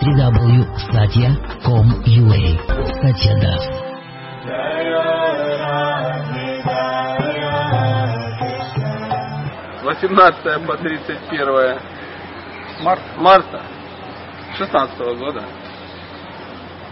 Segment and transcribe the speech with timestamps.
[0.00, 2.42] www.satya.com.ua
[3.00, 3.64] Satya Das.
[9.84, 11.78] 18 по 31
[12.82, 13.62] марта, марта
[14.56, 15.44] 16 года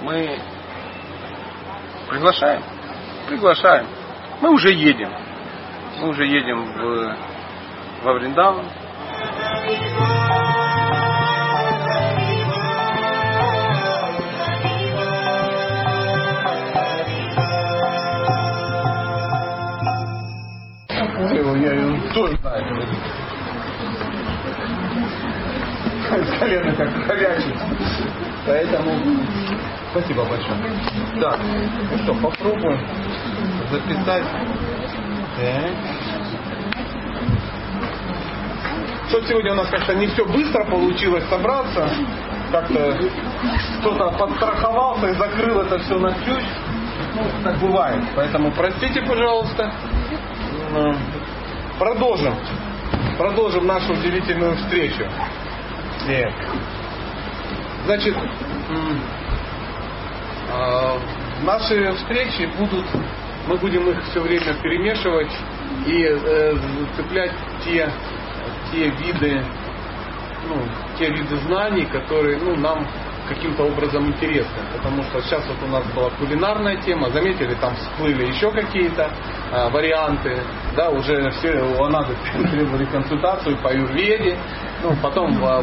[0.03, 0.39] мы
[2.11, 2.63] приглашаем,
[3.27, 3.87] приглашаем.
[4.41, 5.11] Мы уже едем.
[6.01, 7.17] Мы уже едем в,
[8.05, 8.67] во Вриндаван.
[22.19, 22.65] Тоже знаю.
[26.41, 27.55] Колено как горячий.
[28.47, 28.93] Поэтому
[29.91, 30.59] спасибо большое.
[31.21, 31.39] Так,
[31.91, 32.81] ну что, попробуем
[33.71, 34.25] записать.
[35.37, 35.73] Так.
[39.09, 41.89] Что сегодня у нас, конечно, не все быстро получилось собраться.
[42.51, 42.99] Как-то
[43.81, 46.45] кто-то подстраховался и закрыл это все на ключ.
[47.15, 48.03] Ну, так бывает.
[48.17, 49.73] Поэтому простите, пожалуйста.
[51.79, 52.35] Продолжим.
[53.17, 55.09] Продолжим нашу удивительную встречу.
[56.07, 56.33] Так.
[57.87, 58.17] Значит,
[60.51, 60.99] а,
[61.43, 62.85] наши встречи будут,
[63.47, 65.31] мы будем их все время перемешивать
[65.87, 66.55] и э,
[66.97, 67.33] цеплять
[67.65, 67.89] те,
[68.73, 69.45] те виды,
[70.49, 70.57] ну,
[70.99, 72.87] те виды знаний, которые ну, нам
[73.29, 74.59] каким-то образом интересны.
[74.77, 79.11] Потому что сейчас вот у нас была кулинарная тема, заметили, там всплыли еще какие-то
[79.53, 80.39] а, варианты,
[80.77, 82.07] да, уже все у нас
[82.51, 84.39] требовали консультацию по юрведе,
[84.83, 85.63] ну, потом а,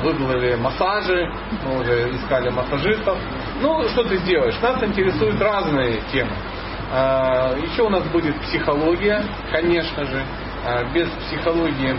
[0.58, 1.32] массажи,
[1.66, 3.18] мы уже искали массажистов.
[3.62, 4.60] Ну, что ты сделаешь?
[4.62, 6.32] Нас интересуют разные темы.
[6.92, 10.24] А, Еще у нас будет психология, конечно же.
[10.66, 11.96] А, Без психологии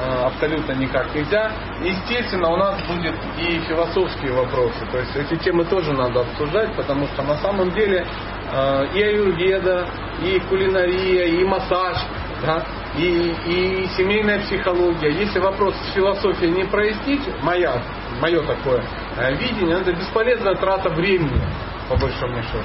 [0.00, 1.50] абсолютно никак нельзя.
[1.82, 4.86] Естественно, у нас будет и философские вопросы.
[4.90, 8.06] То есть эти темы тоже надо обсуждать, потому что на самом деле
[8.52, 9.88] э, и аюрведа,
[10.22, 11.96] и кулинария, и массаж,
[12.44, 12.64] да,
[12.96, 15.10] и, и семейная психология.
[15.10, 17.82] Если вопрос с философией не прояснить, моя,
[18.20, 18.82] мое такое
[19.16, 21.40] э, видение, это бесполезная трата времени,
[21.88, 22.64] по большому счету.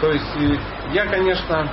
[0.00, 0.56] То есть э,
[0.92, 1.70] я, конечно,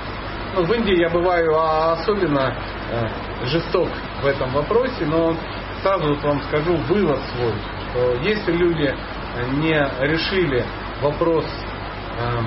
[0.54, 2.54] ну, в Индии я бываю а, особенно
[2.90, 3.08] э,
[3.46, 3.88] жесток
[4.22, 5.34] в этом вопросе, но
[5.82, 7.52] сразу вот вам скажу вывод свой,
[7.90, 8.94] что если люди
[9.54, 10.64] не решили
[11.02, 11.44] вопрос
[12.18, 12.40] э,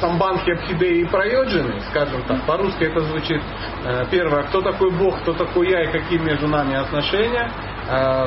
[0.00, 3.40] самбанхи, абхидеи и проеджины, скажем так, по-русски это звучит
[3.84, 7.50] э, первое, кто такой Бог, кто такой я и какие между нами отношения,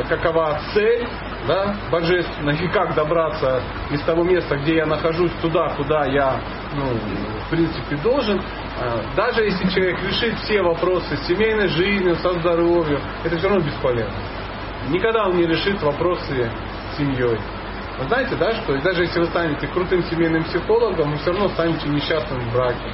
[0.10, 1.08] какова цель
[1.48, 6.40] да, божественная и как добраться из того места, где я нахожусь, туда, куда я,
[6.76, 6.86] ну,
[7.46, 8.42] в принципе, должен.
[8.80, 13.66] Э, Даже если человек решит все вопросы с семейной жизнью, со здоровьем, это все равно
[13.66, 14.14] бесполезно.
[14.90, 16.50] Никогда он не решит вопросы
[16.94, 17.40] с семьей.
[18.00, 21.88] Вы знаете, да, что даже если вы станете крутым семейным психологом, вы все равно станете
[21.88, 22.94] несчастным в браке.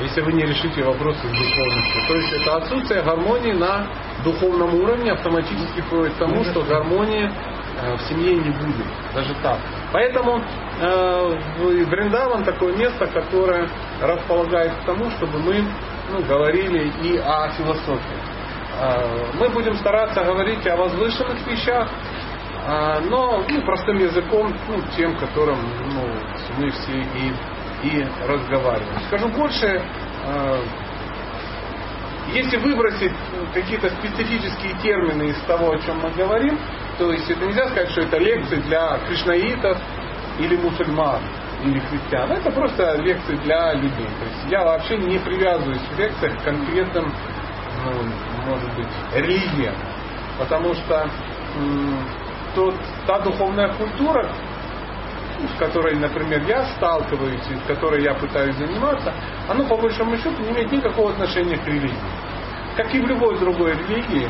[0.00, 2.02] Если вы не решите вопросы с духовностью.
[2.08, 3.86] То есть это отсутствие гармонии на
[4.24, 7.30] духовном уровне автоматически приводит к тому, что гармонии
[7.80, 8.86] э, в семье не будет.
[9.14, 9.58] Даже так.
[9.92, 10.40] Поэтому
[10.80, 13.68] э, в Бриндаван такое место, которое
[14.00, 15.64] располагает к тому, чтобы мы
[16.10, 18.18] ну, говорили и о философии.
[18.80, 21.88] Э, мы будем стараться говорить о возвышенных вещах,
[22.66, 25.58] а, но ну, простым языком, ну, тем, которым
[25.92, 26.08] ну,
[26.58, 27.32] мы все и,
[27.84, 29.00] и разговариваем.
[29.08, 29.82] Скажу больше,
[30.26, 30.60] а,
[32.32, 33.12] если выбросить
[33.52, 36.58] какие-то специфические термины из того, о чем мы говорим,
[36.98, 39.78] то есть это нельзя сказать, что это лекции для кришнаитов
[40.38, 41.20] или мусульман
[41.64, 42.32] или христиан.
[42.32, 44.06] Это просто лекции для людей.
[44.06, 47.12] То есть я вообще не привязываюсь в лекциях к конкретным,
[47.84, 49.74] ну, может быть, религиям.
[50.38, 51.08] Потому что
[52.54, 52.74] тот,
[53.06, 54.28] та духовная культура,
[55.48, 59.12] с которой, например, я сталкиваюсь и с которой я пытаюсь заниматься,
[59.48, 61.94] оно по большому счету не имеет никакого отношения к религии.
[62.76, 64.28] Как и в любой другой религии,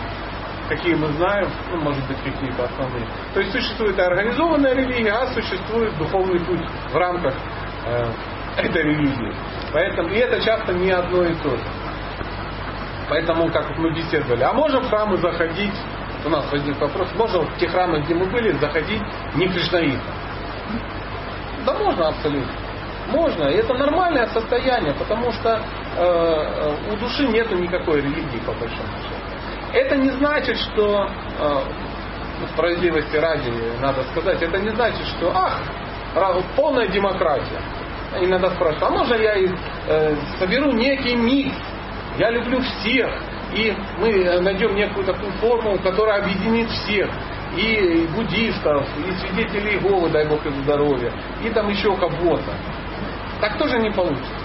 [0.69, 3.06] какие мы знаем, ну, может быть, какие-то основные.
[3.32, 7.34] То есть существует организованная религия, а существует духовный путь в рамках
[7.87, 8.10] э,
[8.58, 9.34] этой религии.
[9.72, 11.64] Поэтому, и это часто не одно и то же.
[13.08, 15.75] Поэтому, как мы беседовали, а можем в храмы заходить,
[16.25, 19.02] у нас возник вопрос, можно в те храмы, где мы были, заходить
[19.34, 20.00] не кришнаитом?
[21.64, 22.52] Да можно абсолютно.
[23.08, 23.44] Можно.
[23.44, 25.61] И это нормальное состояние, потому что
[25.96, 29.14] э, у души нет никакой религии, по большому счету.
[29.72, 31.06] Это не значит, что
[31.38, 31.61] э,
[32.55, 35.61] справедливости ради надо сказать, это не значит, что ах,
[36.56, 37.61] полная демократия.
[38.20, 41.56] Иногда спрашивают, а можно я э, соберу некий микс?
[42.17, 43.10] Я люблю всех,
[43.52, 47.10] и мы найдем некую такую формулу, которая объединит всех.
[47.56, 51.12] И буддистов, и свидетелей Иеговы, дай Бог им здоровья,
[51.43, 52.53] и там еще кого-то.
[53.41, 54.45] Так тоже не получится.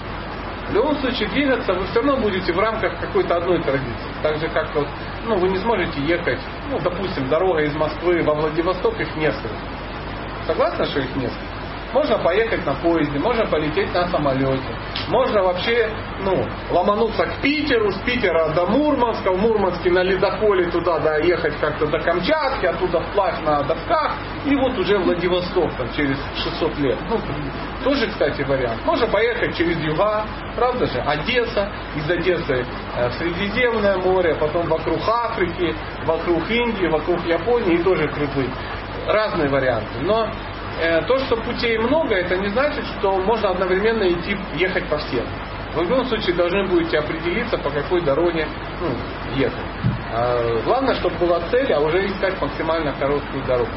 [0.68, 4.10] В любом случае двигаться вы все равно будете в рамках какой-то одной традиции.
[4.22, 4.86] Так же как вот,
[5.26, 6.38] ну, вы не сможете ехать,
[6.70, 9.54] ну, допустим, дорога из Москвы во Владивосток, их несколько.
[10.46, 11.49] Согласны, что их несколько?
[11.92, 14.76] Можно поехать на поезде, можно полететь на самолете.
[15.08, 15.90] Можно вообще
[16.20, 21.86] ну, ломануться к Питеру, с Питера до Мурманска, в Мурманске на ледоколе туда доехать как-то
[21.86, 24.14] до Камчатки, оттуда вплавь на досках,
[24.44, 26.98] и вот уже Владивосток там, через 600 лет.
[27.08, 27.18] Ну,
[27.82, 28.84] тоже, кстати, вариант.
[28.84, 32.64] Можно поехать через юга, правда же, Одесса, из Одессы
[32.96, 38.50] э, в Средиземное море, потом вокруг Африки, вокруг Индии, вокруг Японии, и тоже приплыть.
[39.06, 40.00] Разные варианты.
[40.02, 40.28] Но
[41.06, 45.24] то, что путей много, это не значит, что можно одновременно идти, ехать по всем.
[45.74, 48.46] В любом случае должны будете определиться, по какой дороге
[48.80, 48.88] ну,
[49.36, 49.66] ехать.
[50.12, 53.70] А, главное, чтобы была цель, а уже искать максимально короткую дорогу.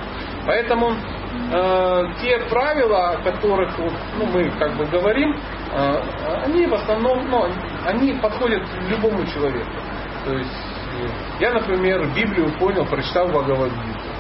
[0.46, 5.36] Поэтому э, те правила, о которых вот, ну, мы как бы говорим,
[5.72, 6.02] э,
[6.46, 7.48] они в основном, ну,
[7.86, 9.72] они подходят любому человеку.
[10.26, 10.52] То есть
[11.40, 14.13] я, например, Библию понял, прочитал Бхагавадгиту.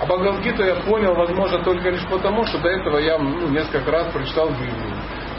[0.00, 4.12] А Бхагавдгиту я понял, возможно, только лишь потому, что до этого я ну, несколько раз
[4.12, 4.94] прочитал Библию.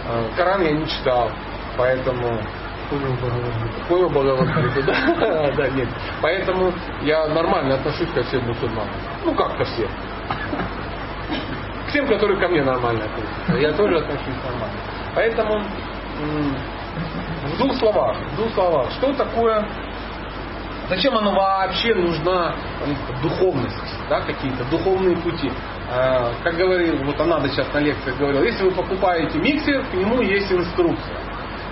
[0.07, 1.31] А, Коран я не читал,
[1.77, 2.39] поэтому...
[3.87, 5.51] Понял Бхагавадгиту, да?
[5.55, 5.89] да, нет.
[6.21, 8.95] Поэтому я нормально отношусь ко всем мусульманам.
[9.25, 9.89] Ну, как ко всем.
[11.87, 13.57] К тем, которые ко мне нормально относятся.
[13.57, 14.77] Я тоже отношусь нормально.
[15.13, 15.61] Поэтому
[17.47, 19.65] в двух словах, в двух словах, что такое
[20.89, 22.55] Зачем она вообще нужна
[23.21, 23.75] духовность,
[24.09, 25.51] да, какие-то духовные пути?
[25.91, 30.21] А, как говорил, вот она сейчас на лекциях говорила, если вы покупаете миксер, к нему
[30.21, 31.17] есть инструкция.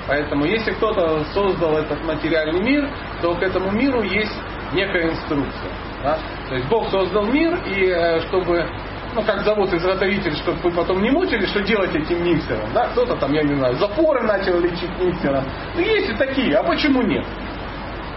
[0.08, 2.90] Поэтому если кто-то создал этот материальный мир,
[3.22, 4.34] то к этому миру есть
[4.74, 5.72] некая инструкция.
[6.04, 6.20] Да?
[6.50, 8.68] То есть Бог создал мир, и э, чтобы
[9.16, 12.72] ну, как зовут изготовитель, чтобы вы потом не мучили, что делать этим миксером.
[12.74, 12.88] Да?
[12.90, 15.46] Кто-то там, я не знаю, запоры начал лечить миксером.
[15.74, 17.26] Ну, есть и такие, а почему нет?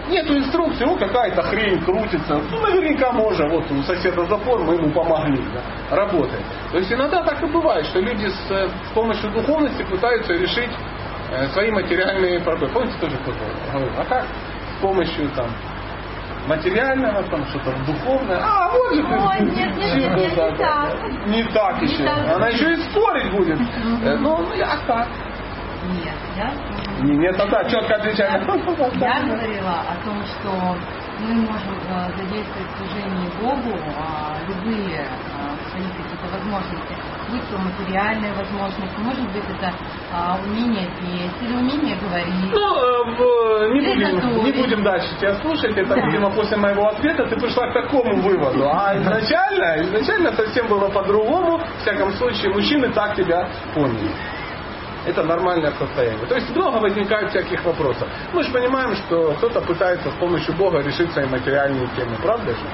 [0.09, 2.41] Нету инструкции, ну какая-то хрень крутится.
[2.51, 3.47] Ну, наверняка можно.
[3.47, 5.41] Вот у соседа запор, мы ему помогли.
[5.53, 6.43] Да, работает.
[6.71, 10.71] То есть иногда так и бывает, что люди с, с помощью духовности пытаются решить
[11.31, 12.73] э, свои материальные проблемы.
[12.73, 13.39] Помните, тоже кто-то
[13.71, 14.25] говорил, а как
[14.77, 15.47] с помощью там
[16.47, 18.39] материального, там что-то духовное.
[18.41, 21.27] А, вот же Ой, нет, нет, нет, нет, не так.
[21.27, 22.07] Не так еще.
[22.07, 23.59] Она еще и спорить будет.
[24.03, 25.07] Э, ну, а как?
[25.91, 26.51] Нет, я...
[27.01, 28.41] Не, нет, тогда четко отвечаем.
[28.99, 30.77] Я говорила о том, что
[31.19, 35.05] мы можем э, задействовать служение Богу а, любые
[35.35, 36.95] а, свои какие-то возможности,
[37.29, 39.73] будь то материальные возможности, может быть это
[40.13, 42.51] а, умение петь или умение говорить.
[42.51, 47.35] Ну, э, не, будем, не будем дальше тебя слушать, это, видимо, после моего ответа ты
[47.37, 48.69] пришла к такому выводу.
[48.71, 54.11] А изначально, изначально совсем было по-другому, в всяком случае, мужчины так тебя поняли
[55.09, 56.25] это нормальное состояние.
[56.27, 58.07] То есть много возникает всяких вопросов.
[58.33, 62.65] Мы же понимаем, что кто-то пытается с помощью Бога решить свои материальные темы, правда же?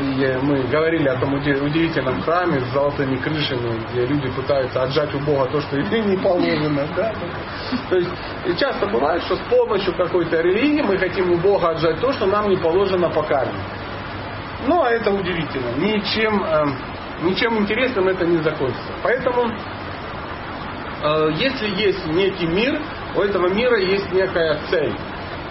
[0.00, 5.18] И мы говорили о том удивительном храме с золотыми крышами, где люди пытаются отжать у
[5.20, 6.86] Бога то, что им не положено.
[6.94, 7.12] Да?
[7.88, 8.10] То есть
[8.58, 12.48] часто бывает, что с помощью какой-то религии мы хотим у Бога отжать то, что нам
[12.48, 13.58] не положено по карме.
[14.66, 15.70] Ну, а это удивительно.
[15.78, 16.64] Ничем, э,
[17.22, 18.92] ничем интересным это не закончится.
[19.02, 19.50] Поэтому
[21.38, 22.80] если есть некий мир,
[23.16, 24.94] у этого мира есть некая цель.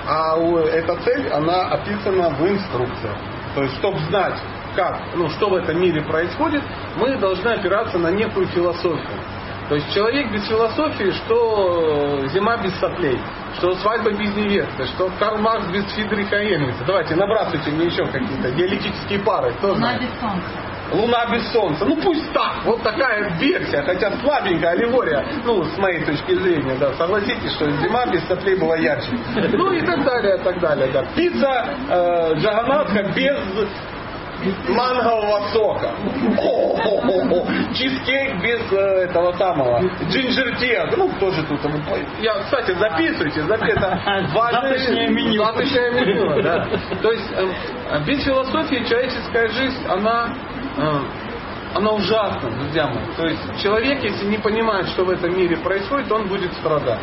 [0.08, 3.12] А эта цель, она описана в инструкции.
[3.56, 4.36] То есть, чтобы знать,
[4.76, 6.62] как, ну, что в этом мире происходит,
[6.98, 9.20] мы должны опираться на некую философию.
[9.70, 13.20] То есть человек без философии, что зима без соплей,
[13.58, 16.86] что свадьба без невесты, что Карл Маркс без Фридриха Энгельса.
[16.86, 19.52] Давайте, набрасывайте мне еще какие-то диалектические пары.
[19.56, 20.02] Кто знает?
[20.02, 20.46] без солнца.
[20.92, 21.86] Луна без солнца.
[21.86, 22.64] Ну пусть так.
[22.66, 26.94] Вот такая версия, хотя слабенькая аллегория, ну, с моей точки зрения, да.
[26.94, 29.12] Согласитесь, что зима без соплей была ярче.
[29.54, 31.04] Ну и так далее, и так далее, да.
[31.16, 33.38] Пицца э, Джаганатха без
[34.70, 35.92] мангового сока.
[37.74, 39.82] Чизкейк без э, этого самого.
[40.10, 40.56] Джинджер
[40.96, 41.60] Ну, кто же тут?
[42.22, 43.42] Я, кстати, записывайте.
[43.42, 44.28] записывайте.
[44.34, 45.44] Завтрашнее меню.
[45.44, 46.68] Завтрашнее меню, да.
[47.02, 50.34] То есть, э, без философии человеческая жизнь, она
[51.74, 53.06] она ужасна, друзья мои.
[53.16, 57.02] То есть человек, если не понимает, что в этом мире происходит, он будет страдать.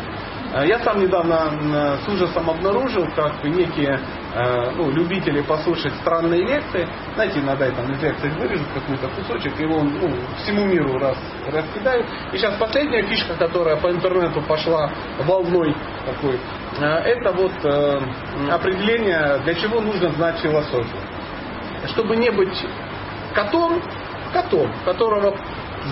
[0.55, 3.99] Э, я сам недавно с ужасом обнаружил, как некие
[4.33, 9.59] э, ну, любители послушать странные лекции, знаете, иногда я там из лекции вырежут какой-то кусочек,
[9.59, 11.17] его ну, всему миру раз,
[11.51, 12.07] раскидают.
[12.31, 14.89] И сейчас последняя фишка, которая по интернету пошла
[15.19, 16.39] волной такой,
[16.79, 17.53] э, это вот
[18.49, 21.01] определение, для чего нужно знать философию.
[21.87, 22.65] Чтобы не быть
[23.35, 23.81] котом,
[24.33, 25.35] котом, которого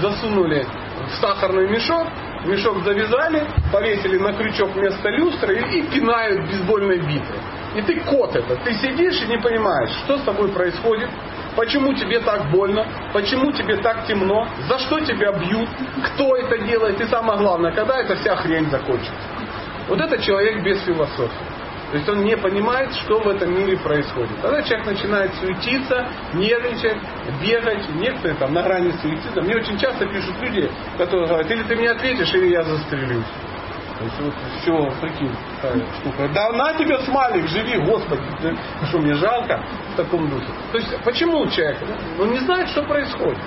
[0.02, 0.66] засунули
[1.08, 2.08] в сахарный мешок,
[2.46, 7.38] мешок завязали, повесили на крючок вместо люстры и, и пинают бейсбольной битой.
[7.76, 11.10] И ты кот это, ты сидишь и не понимаешь, что с тобой происходит,
[11.56, 15.70] почему тебе так больно, почему тебе так темно, за что тебя бьют,
[16.06, 19.14] кто это делает и самое главное, когда эта вся хрень закончится.
[19.88, 21.53] Вот это человек без философии.
[21.94, 24.42] То есть он не понимает, что в этом мире происходит.
[24.42, 26.98] Тогда человек начинает суетиться, нервничать,
[27.40, 29.44] бегать, некоторые там на грани суицида.
[29.44, 33.28] Мне очень часто пишут люди, которые говорят, или ты мне ответишь, или я застрелюсь.
[34.00, 36.30] То есть вот все, прикинь, такая штука.
[36.34, 38.24] Да на тебе смайлик, живи, Господи,
[38.90, 40.48] что мне жалко в таком духе.
[40.72, 41.78] То есть почему человек?
[42.20, 43.38] Он не знает, что происходит.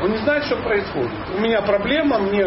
[0.00, 1.10] Он не знает, что происходит.
[1.36, 2.44] У меня проблема, мне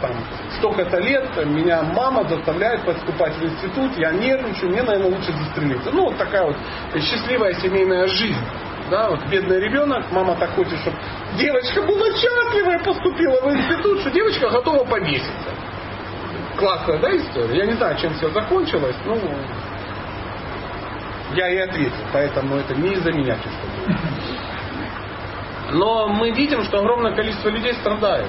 [0.00, 0.12] там
[0.58, 5.90] столько-то лет, меня мама заставляет поступать в институт, я нервничаю, мне, наверное, лучше застрелиться.
[5.92, 6.56] Ну, вот такая вот
[6.94, 8.44] счастливая семейная жизнь.
[8.90, 10.96] Да, вот бедный ребенок, мама так хочет, чтобы
[11.38, 15.50] девочка была счастлива и поступила в институт, что девочка готова повеситься.
[16.56, 17.58] Классная, да, история?
[17.58, 19.16] Я не знаю, чем все закончилось, ну,
[21.34, 24.30] я и ответил, поэтому это не из-за меня чувство
[25.72, 28.28] но мы видим, что огромное количество людей страдает.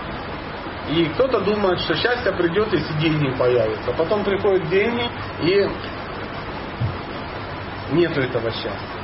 [0.90, 3.92] И кто-то думает, что счастье придет, если деньги появятся.
[3.94, 5.10] Потом приходят деньги,
[5.42, 5.70] и
[7.92, 9.02] нету этого счастья.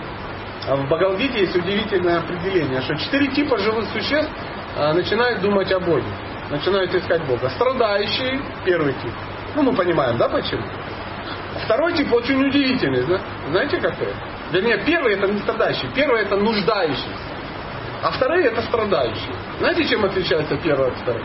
[0.68, 4.30] А в Багалгите есть удивительное определение, что четыре типа живых существ
[4.76, 6.12] а, начинают думать о Боге.
[6.50, 7.50] Начинают искать Бога.
[7.52, 9.12] Страдающие, первый тип.
[9.56, 10.64] Ну, мы понимаем, да, почему?
[11.64, 13.04] Второй тип очень удивительный.
[13.50, 14.14] Знаете какой?
[14.52, 17.12] Вернее, первый это не страдающий, первый это нуждающий.
[18.04, 19.34] А вторые это страдающие.
[19.60, 21.24] Знаете, чем отличается первый от вторых?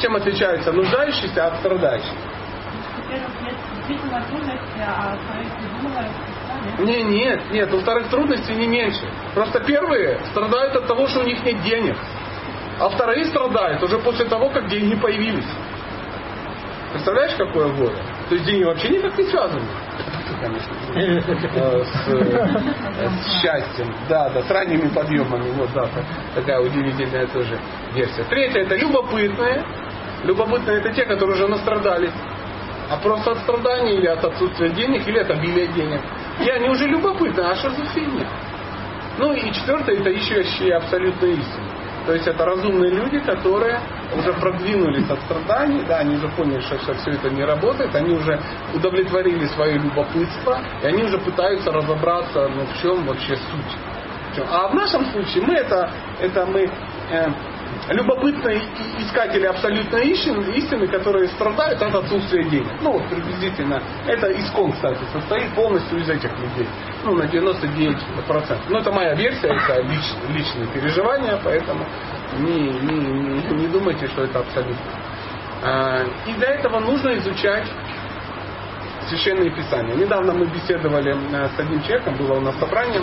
[0.00, 2.12] Чем отличается нуждающийся от страдающих?
[6.78, 9.06] Не, нет, нет, у вторых трудностей не меньше.
[9.34, 11.96] Просто первые страдают от того, что у них нет денег.
[12.80, 15.48] А вторые страдают уже после того, как деньги появились.
[16.92, 17.96] Представляешь, какое горе?
[18.28, 19.66] То есть деньги вообще никак не связаны
[20.40, 23.94] конечно, э, с, э, с счастьем.
[24.08, 25.50] Да, да, с ранними подъемами.
[25.52, 25.88] Вот, да,
[26.34, 27.58] такая удивительная тоже
[27.94, 28.24] версия.
[28.24, 29.64] Третье, это любопытные.
[30.24, 32.10] Любопытные это те, которые уже настрадали.
[32.90, 36.00] А просто от страдания или от отсутствия денег, или от обилия денег.
[36.40, 37.70] И они уже любопытны, а что?
[39.18, 41.71] Ну и четвертое, это ищущие абсолютно истину.
[42.06, 43.80] То есть это разумные люди, которые
[44.16, 48.14] уже продвинулись от страданий, да, они уже поняли, что все, все это не работает, они
[48.14, 48.40] уже
[48.74, 53.78] удовлетворили свое любопытство, и они уже пытаются разобраться, ну, в чем вообще суть.
[54.50, 55.90] А в нашем случае мы это,
[56.20, 56.62] это мы
[57.10, 57.26] э,
[57.88, 58.62] любопытные
[58.98, 62.68] искатели абсолютной истины, истины, которые страдают от отсутствия денег.
[62.80, 66.68] Ну, вот приблизительно, это искон, кстати, состоит полностью из этих людей.
[67.04, 67.96] Ну, на 99%.
[68.68, 71.84] Ну, это моя версия, это лич, личные переживания, поэтому
[72.38, 74.76] не, не, не, думайте, что это абсолютно.
[75.62, 77.66] А, и для этого нужно изучать
[79.08, 79.94] священные писания.
[79.94, 83.00] Недавно мы беседовали э, с одним человеком, было у нас собрание,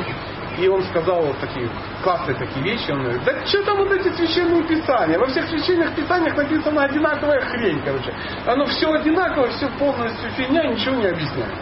[0.57, 1.69] и он сказал вот такие
[2.03, 2.91] классные такие вещи.
[2.91, 5.17] Он говорит, да что там вот эти священные писания?
[5.19, 8.13] Во всех священных писаниях написана одинаковая хрень, короче.
[8.45, 11.53] Оно все одинаково, все полностью фигня, ничего не объясняет.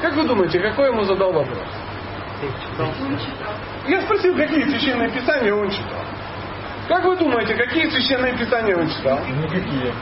[0.00, 1.58] Как вы думаете, какой ему задал вопрос?
[3.86, 6.00] Я спросил, какие священные писания он читал.
[6.88, 9.20] Как вы думаете, какие священные писания он читал?
[9.26, 9.92] Никакие.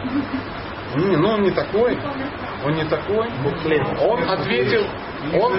[0.97, 1.99] Не, ну он не такой.
[2.65, 3.29] Он не такой.
[4.01, 4.85] Он ответил,
[5.35, 5.59] он...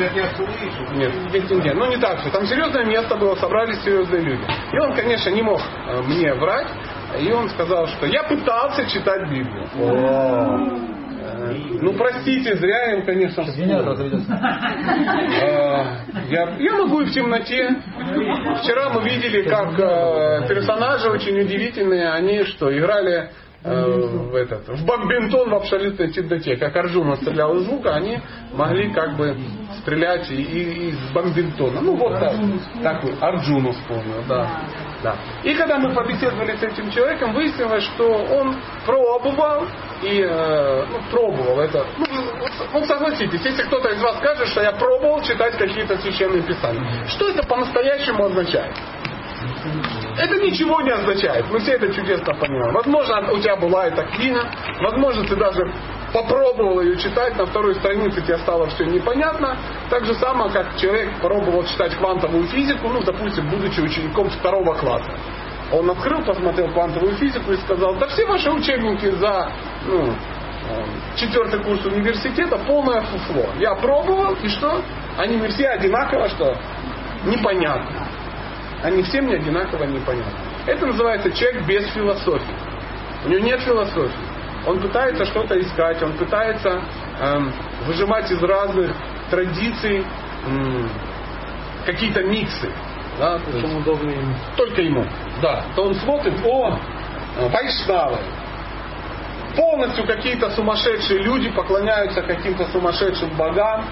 [0.98, 2.30] Нет, нет, нет, ну не так все.
[2.30, 4.44] Там серьезное место было, собрались серьезные люди.
[4.74, 6.68] И он, конечно, не мог э, мне врать.
[7.20, 9.66] И он сказал, что я пытался читать Библию.
[9.76, 13.54] Э, ну, простите, зря им, конечно, э,
[16.30, 17.76] я, я могу и в темноте.
[18.62, 19.76] Вчера мы видели, как
[20.48, 23.30] персонажи очень удивительные, они что, играли
[23.64, 26.56] в, этот, в бомбинтон в абсолютной темноте.
[26.56, 28.20] Как Арджуна стрелял из лука, они
[28.54, 29.36] могли как бы
[29.82, 31.82] стрелять и, и из бомбинтона.
[31.82, 32.36] Ну вот так,
[32.82, 34.64] так Арджуну вспомнил, да.
[35.04, 35.16] да.
[35.44, 39.66] И когда мы побеседовали с этим человеком, выяснилось, что он пробовал
[40.04, 41.86] и э, ну, пробовал это.
[41.98, 42.06] Ну,
[42.74, 47.30] ну согласитесь, если кто-то из вас скажет, что я пробовал читать какие-то священные писания, что
[47.30, 48.74] это по-настоящему означает?
[50.18, 51.46] Это ничего не означает.
[51.50, 52.74] Мы все это чудесно понимаем.
[52.74, 54.50] Возможно, у тебя была эта книга,
[54.82, 55.72] возможно, ты даже
[56.14, 59.58] попробовал ее читать, на второй странице тебе стало все непонятно.
[59.90, 65.14] Так же самое, как человек пробовал читать квантовую физику, ну, допустим, будучи учеником второго класса.
[65.72, 69.52] Он открыл, посмотрел квантовую физику и сказал, да все ваши учебники за
[69.86, 70.86] ну, э,
[71.16, 73.46] четвертый курс университета полное фуфло.
[73.60, 74.82] Я пробовал, и что?
[75.18, 76.58] Они все одинаково, что?
[77.26, 78.09] Непонятно.
[78.84, 80.32] Они все мне одинаково непонятны.
[80.66, 82.56] Это называется человек без философии.
[83.26, 84.14] У него нет философии.
[84.66, 86.82] Он пытается что-то искать, он пытается
[87.20, 87.52] эм,
[87.86, 88.92] выжимать из разных
[89.30, 90.06] традиций
[90.46, 90.90] м,
[91.86, 92.70] какие-то миксы.
[93.18, 94.34] Да, то есть Чем удобнее ему.
[94.56, 95.06] только ему.
[95.42, 95.64] Да.
[95.76, 96.80] То он смотрит, о,
[97.52, 98.18] вайшнавы.
[99.56, 103.84] Полностью какие-то сумасшедшие люди поклоняются каким-то сумасшедшим богам.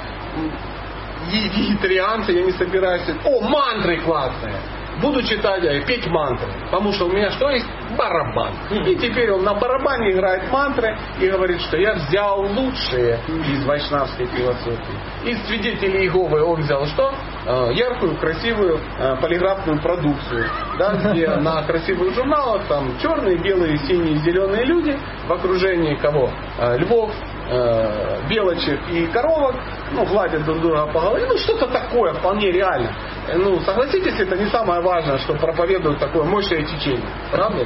[1.29, 3.01] Вегетарианцы, я не собираюсь.
[3.25, 4.55] О, мантры классные.
[5.01, 6.47] Буду читать, э, петь мантры.
[6.71, 7.65] Потому что у меня что есть?
[7.97, 8.51] Барабан.
[8.85, 14.25] И теперь он на барабане играет мантры и говорит, что я взял лучшее из вайшнавской
[14.25, 14.79] философии.
[15.25, 17.13] Из свидетелей Иеговы он взял что?
[17.45, 20.45] Э, Яркую, красивую э, полиграфную продукцию.
[20.79, 26.29] Да, где на красивых журналах там черные, белые, синие, зеленые люди в окружении кого?
[26.77, 27.11] Львов,
[28.29, 29.55] белочек и коровок,
[29.91, 32.93] ну, гладят друг друга по голове, ну, что-то такое вполне реально.
[33.35, 37.03] Ну, согласитесь, это не самое важное, что проповедует такое мощное течение.
[37.31, 37.65] Правда?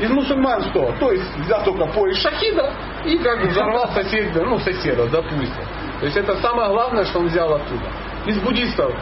[0.00, 0.92] Из мусульман что?
[0.98, 2.72] То есть взял только пояс шахида
[3.04, 5.64] и как бы взорвал соседа, ну, соседа, допустим.
[6.00, 7.84] То есть это самое главное, что он взял оттуда.
[8.26, 8.92] Из буддистов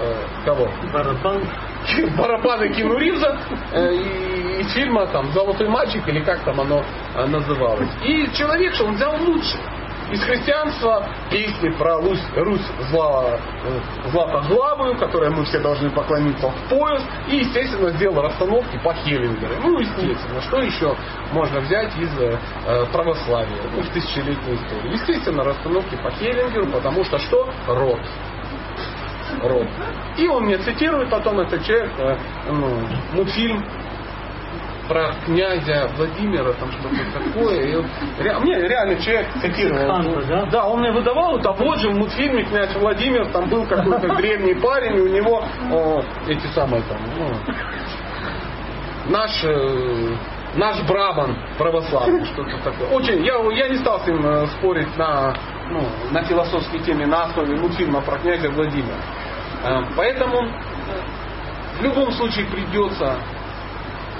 [0.00, 0.68] э, кого?
[0.92, 1.42] Барабан.
[2.18, 3.38] барабаны Кину Ривза
[3.72, 6.82] э, и- из фильма там «Золотой мальчик» или как там оно
[7.14, 7.88] э, называлось.
[8.04, 9.56] И человек, что он взял лучше.
[10.12, 16.68] Из христианства песни про Русь, Русь зла, э, златоглавую, которой мы все должны поклониться в
[16.68, 19.54] пояс, и, естественно, сделал расстановки по Хеллингеру.
[19.62, 20.96] Ну, естественно, что еще
[21.32, 22.36] можно взять из э,
[22.66, 24.94] э, православия, ну, в тысячелетней истории.
[24.94, 27.48] Естественно, расстановки по Хеллингеру, потому что что?
[27.68, 28.00] Род
[29.42, 29.66] род.
[30.18, 32.16] И он мне цитирует потом этот человек, э,
[32.48, 32.80] ну,
[33.12, 33.64] мультфильм
[34.90, 37.60] про князя Владимира, там что-то такое.
[37.62, 37.86] И он
[38.18, 39.86] ре- мне реально человек цитировал.
[39.86, 40.66] Ханта, да?
[40.66, 44.96] он мне выдавал, это вот же в мультфильме князь Владимир, там был какой-то древний парень,
[44.96, 47.30] и у него о, эти самые там, ну,
[49.10, 50.08] наш э,
[50.56, 52.88] наш Брабан православный, что-то такое.
[52.88, 55.34] Очень, я, я не стал с ним э, спорить на,
[55.70, 58.96] ну, на философской теме на основе мультфильма про князя Владимира.
[59.64, 60.48] Э, Поэтому
[61.78, 63.14] в любом случае придется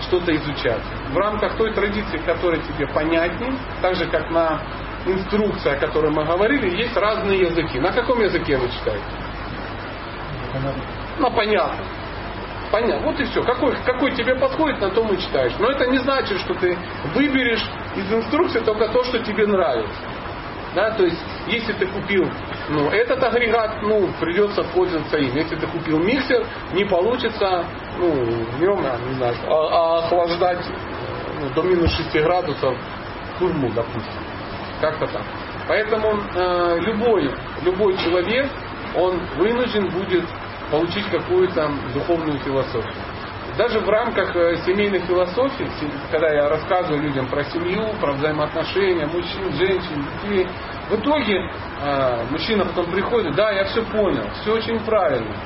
[0.02, 0.82] что-то изучать.
[1.12, 4.60] В рамках той традиции, которая тебе понятнее, так же как на
[5.06, 7.80] инструкции, о которой мы говорили, есть разные языки.
[7.80, 9.04] На каком языке вы читаете?
[11.18, 11.86] На понятном.
[12.70, 13.06] Понятно.
[13.06, 13.42] Вот и все.
[13.42, 15.52] Какой, какой тебе подходит, на том и читаешь.
[15.58, 16.78] Но это не значит, что ты
[17.14, 17.64] выберешь
[17.96, 19.92] из инструкции только то, что тебе нравится.
[20.74, 22.28] Да, то есть, если ты купил
[22.68, 25.34] ну, этот агрегат, ну, придется пользоваться им.
[25.34, 27.64] Если ты купил миксер, не получится
[27.98, 30.64] ну, в нем, я не знаю, а- а охлаждать
[31.40, 32.76] ну, до минус 6 градусов
[33.38, 34.22] курму, допустим.
[34.80, 35.22] Как-то так.
[35.66, 37.30] Поэтому э, любой,
[37.62, 38.48] любой человек,
[38.96, 40.24] он вынужден будет
[40.70, 42.94] получить какую-то духовную философию.
[43.60, 45.68] Даже в рамках э, семейной философии,
[46.10, 50.48] когда я рассказываю людям про семью, про взаимоотношения мужчин, женщин, детей,
[50.88, 51.42] в итоге
[51.82, 55.36] э, мужчина потом приходит, да, я все понял, все очень правильно.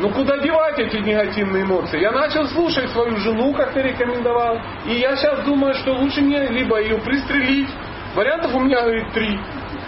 [0.00, 1.98] Ну куда девать эти негативные эмоции?
[1.98, 6.48] Я начал слушать свою жену, как ты рекомендовал, и я сейчас думаю, что лучше мне
[6.48, 7.70] либо ее пристрелить.
[8.14, 9.40] Вариантов у меня, говорит, три.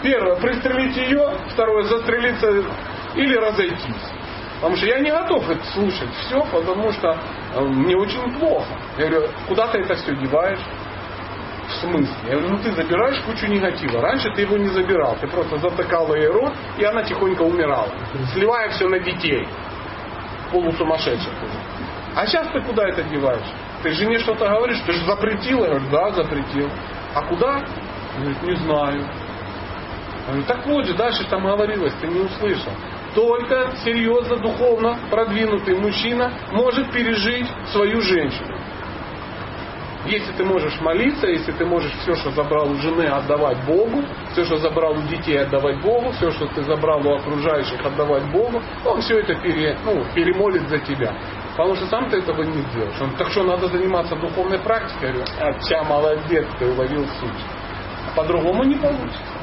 [0.03, 1.35] Первое, пристрелить ее.
[1.53, 2.49] Второе, застрелиться
[3.15, 4.19] или разойтись.
[4.59, 7.17] Потому что я не готов это слушать все, потому что
[7.61, 8.67] мне очень плохо.
[8.99, 10.61] Я говорю, куда ты это все деваешь?
[11.69, 12.15] В смысле?
[12.25, 14.01] Я говорю, ну ты забираешь кучу негатива.
[14.01, 15.17] Раньше ты его не забирал.
[15.21, 17.89] Ты просто затыкал ей рот, и она тихонько умирала.
[18.33, 19.47] Сливая все на детей.
[20.51, 21.33] Полусумасшедших.
[22.15, 23.53] А сейчас ты куда это деваешь?
[23.83, 25.65] Ты жене что-то говоришь, ты же запретил.
[25.65, 26.71] Я говорю, да, запретил.
[27.15, 27.63] А куда?
[28.17, 29.01] Говорит, не знаю.
[29.01, 32.73] Я говорю, так вот же, дальше там говорилось, ты не услышал.
[33.19, 38.57] Только серьезно, духовно продвинутый мужчина может пережить свою женщину.
[40.07, 44.45] Если ты можешь молиться, если ты можешь все, что забрал у жены, отдавать Богу, все,
[44.45, 49.01] что забрал у детей, отдавать Богу, все, что ты забрал у окружающих, отдавать Богу, он
[49.01, 51.13] все это пере, ну, перемолит за тебя.
[51.57, 53.01] Потому что сам ты этого не сделаешь.
[53.01, 55.09] Он, так что надо заниматься духовной практикой.
[55.09, 57.45] Я говорю, отча, молодец, ты уловил суть.
[58.07, 59.38] А по-другому не получится.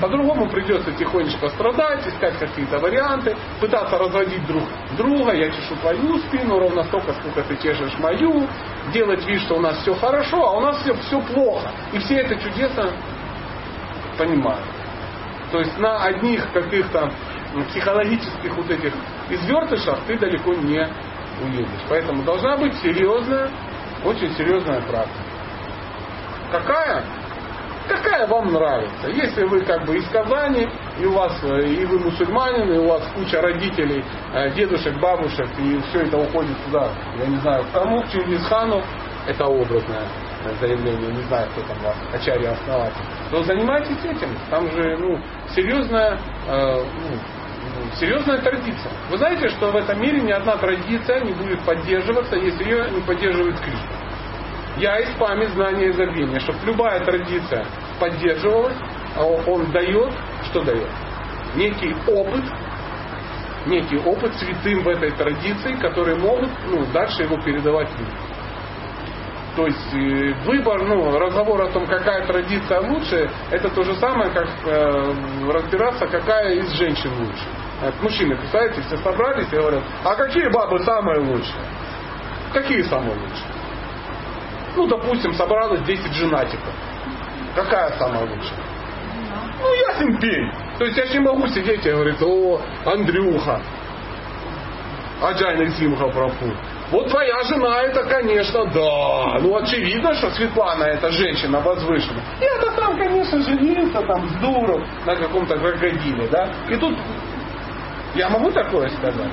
[0.00, 4.62] По-другому придется тихонечко страдать, искать какие-то варианты, пытаться разводить друг
[4.96, 5.32] друга.
[5.32, 8.46] Я чешу твою спину ровно столько, сколько ты чешешь мою.
[8.92, 11.70] Делать вид, что у нас все хорошо, а у нас все, все плохо.
[11.92, 12.92] И все это чудесно
[14.18, 14.64] понимают.
[15.50, 17.10] То есть на одних каких-то
[17.70, 18.92] психологических вот этих
[19.30, 20.86] извертышах ты далеко не
[21.42, 21.84] уедешь.
[21.88, 23.50] Поэтому должна быть серьезная,
[24.04, 25.24] очень серьезная практика.
[26.50, 27.04] Какая?
[27.88, 29.08] Какая вам нравится.
[29.08, 30.68] Если вы как бы из Казани,
[30.98, 35.48] и у вас, э, и вы мусульманин, и у вас куча родителей, э, дедушек, бабушек,
[35.58, 38.82] и все это уходит туда, я не знаю, к тому, к Чингисхану,
[39.26, 40.06] это образное
[40.60, 42.96] заявление, не знаю, кто там вас, Ачарья основатель,
[43.30, 44.28] то занимайтесь этим.
[44.50, 45.18] Там же, ну,
[45.54, 46.18] серьезная,
[46.48, 48.92] э, ну, серьезная традиция.
[49.10, 53.00] Вы знаете, что в этом мире ни одна традиция не будет поддерживаться, если ее не
[53.00, 54.05] поддерживает Кришна.
[54.78, 57.64] Я из памяти знания забвения, чтобы любая традиция
[57.98, 58.76] поддерживалась,
[59.16, 60.12] а он дает,
[60.50, 60.88] что дает?
[61.54, 62.44] Некий опыт,
[63.64, 68.18] некий опыт святым в этой традиции, которые могут ну, дальше его передавать людям.
[69.56, 74.30] То есть э, выбор, ну, разговор о том, какая традиция лучше, это то же самое,
[74.30, 75.14] как э,
[75.50, 77.44] разбираться, какая из женщин лучше.
[77.82, 81.64] Это мужчины, представляете, все собрались и говорят, а какие бабы самые лучшие?
[82.52, 83.55] Какие самые лучшие?
[84.76, 86.72] Ну, допустим, собралось 10 женатиков.
[87.54, 88.58] Какая самая лучшая?
[89.60, 90.52] Ну, ясен пень.
[90.78, 93.60] То есть я же не могу сидеть и говорить, о, Андрюха,
[95.22, 96.52] Аджайный Симха Прабху.
[96.90, 99.38] Вот твоя жена это, конечно, да.
[99.40, 102.22] Ну, очевидно, что Светлана это женщина возвышенная.
[102.40, 106.48] Я-то там, конечно, женился там с дуром на каком-то крокодиле, да.
[106.68, 106.94] И тут
[108.14, 109.30] я могу такое сказать?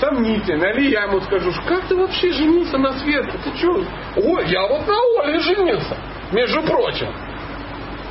[0.00, 0.64] Сомнительно.
[0.66, 3.26] Или я ему скажу, как ты вообще женился на Свет?
[3.44, 3.84] Ты что?
[4.16, 5.96] Ой, я вот на Оле женился,
[6.32, 7.08] между прочим.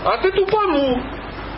[0.06, 1.00] А ты тупанул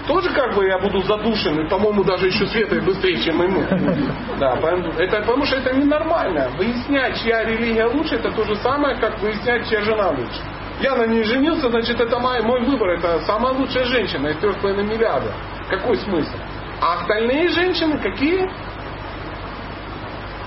[0.08, 3.64] тоже как бы я буду задушен, и, по-моему, даже еще Светой быстрее, чем ему.
[4.40, 4.58] Да,
[4.98, 6.52] это, потому что это ненормально.
[6.58, 10.42] Выяснять, чья религия лучше, это то же самое, как выяснять, чья жена лучше.
[10.82, 14.84] Я на ней женился, значит, это мой, мой выбор, это самая лучшая женщина из 3,5
[14.84, 15.32] миллиарда.
[15.70, 16.36] Какой смысл?
[16.82, 18.50] А остальные женщины какие?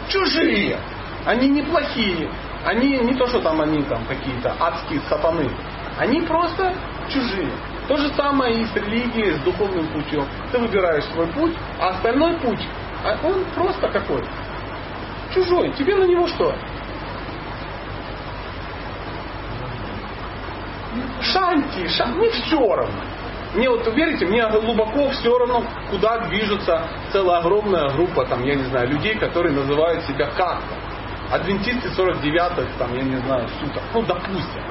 [0.09, 0.79] Чужие.
[1.25, 2.31] Они неплохие.
[2.65, 5.51] Они не то, что там они там какие-то адские сатаны.
[5.99, 6.75] Они просто
[7.09, 7.53] чужие.
[7.89, 10.27] То же самое и с религией, с духовным путем.
[10.53, 12.61] Ты выбираешь свой путь, а остальной путь,
[13.05, 14.23] а он просто какой?
[15.35, 15.73] Чужой.
[15.73, 16.55] Тебе на него что?
[21.21, 23.03] Шанти, шанти, не все равно.
[23.55, 26.83] Мне вот, верите, мне глубоко все равно, куда движется
[27.13, 30.75] целая огромная группа, там, я не знаю, людей, которые называют себя как-то.
[31.31, 33.83] Адвентисты 49-х, там, я не знаю, суток.
[33.95, 34.63] Ну, допустим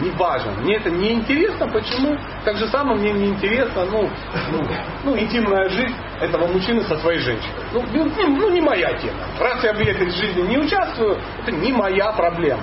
[0.00, 0.52] не важно.
[0.60, 1.68] Мне это не интересно.
[1.68, 2.16] Почему?
[2.44, 4.08] Так же самое мне не интересно, ну,
[4.50, 4.66] ну,
[5.04, 7.64] ну, интимная жизнь этого мужчины со своей женщиной.
[7.72, 9.18] Ну, ну, ну, не моя тема.
[9.38, 12.62] Раз я в этой жизни не участвую, это не моя проблема.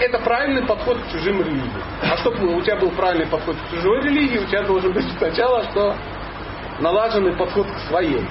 [0.00, 1.82] Это правильный подход к чужим религиям.
[2.02, 5.62] А чтобы у тебя был правильный подход к чужой религии, у тебя должен быть сначала,
[5.64, 5.94] что
[6.80, 8.24] налаженный подход к своей.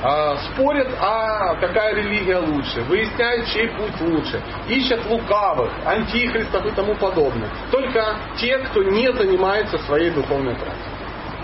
[0.00, 6.94] А, спорят, а какая религия лучше, выясняют, чей путь лучше, ищут лукавых, антихристов и тому
[6.94, 7.48] подобное.
[7.72, 10.92] Только те, кто не занимается своей духовной практикой.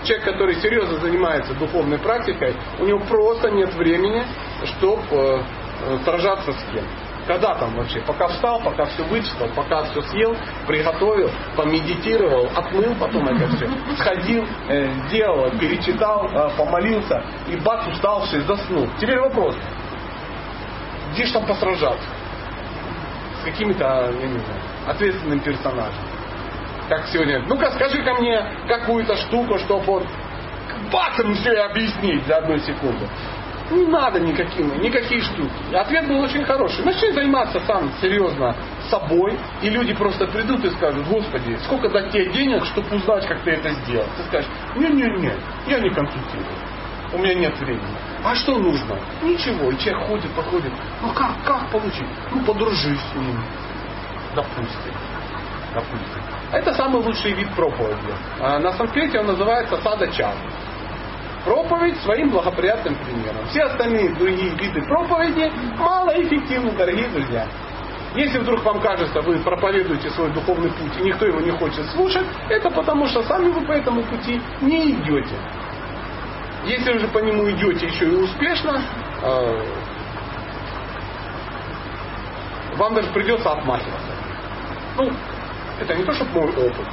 [0.05, 4.23] Человек, который серьезно занимается духовной практикой, у него просто нет времени,
[4.65, 5.39] чтобы э,
[5.85, 6.85] э, сражаться с кем.
[7.27, 8.01] Когда там вообще?
[8.01, 10.35] Пока встал, пока все вычитал, пока все съел,
[10.67, 13.69] приготовил, помедитировал, отмыл потом это все.
[13.97, 18.89] Сходил, э, сделал, перечитал, э, помолился и бац, уставший, заснул.
[18.99, 19.55] Теперь вопрос.
[21.13, 22.09] Где же там посражаться?
[23.41, 26.03] С какими-то, я не знаю, ответственным персонажем.
[26.89, 30.07] Как сегодня, ну-ка скажи ко мне какую-то штуку, чтобы вот
[30.91, 33.07] бацом все объяснить за одну секунду.
[33.71, 35.73] Не надо никаким, никакие штуки.
[35.73, 36.83] Ответ был очень хороший.
[36.83, 38.55] Начни заниматься сам серьезно
[38.89, 43.41] собой, и люди просто придут и скажут, Господи, сколько дать тебе денег, чтобы узнать, как
[43.43, 44.07] ты это сделал.
[44.17, 45.33] Ты скажешь, не-не-не,
[45.67, 46.45] я не консультирую.
[47.13, 47.95] У меня нет времени.
[48.23, 48.97] А что нужно?
[49.21, 49.69] Ничего.
[49.71, 50.73] И человек ходит, походит.
[51.01, 52.07] Ну как, как получить?
[52.31, 53.39] Ну подружись с ним.
[54.35, 54.93] Допустим.
[55.73, 56.23] Допустим.
[56.51, 58.13] Это самый лучший вид проповеди.
[58.39, 60.35] А на санскрите он называется сада чан
[61.43, 63.45] проповедь своим благоприятным примером.
[63.49, 67.47] Все остальные другие виды проповеди малоэффективны, дорогие друзья.
[68.15, 72.25] Если вдруг вам кажется, вы проповедуете свой духовный путь, и никто его не хочет слушать,
[72.47, 75.35] это потому, что сами вы по этому пути не идете.
[76.65, 78.81] Если же по нему идете еще и успешно,
[79.23, 79.65] э,
[82.77, 84.13] вам даже придется отмахиваться.
[84.97, 85.11] Ну,
[85.79, 86.87] это не то, чтобы мой опыт.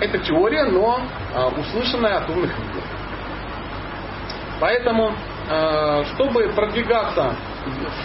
[0.00, 1.00] Это теория, но
[1.34, 2.82] э, услышанная от умных людей.
[4.60, 5.12] Поэтому,
[5.50, 7.34] э, чтобы продвигаться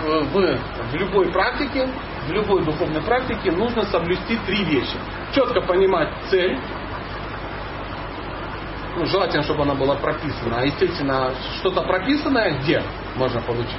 [0.01, 1.87] в, в, любой практике,
[2.27, 4.97] в любой духовной практике, нужно соблюсти три вещи.
[5.33, 6.57] Четко понимать цель,
[8.95, 10.59] ну, желательно, чтобы она была прописана.
[10.59, 12.81] А естественно, что-то прописанное где
[13.15, 13.77] можно получить?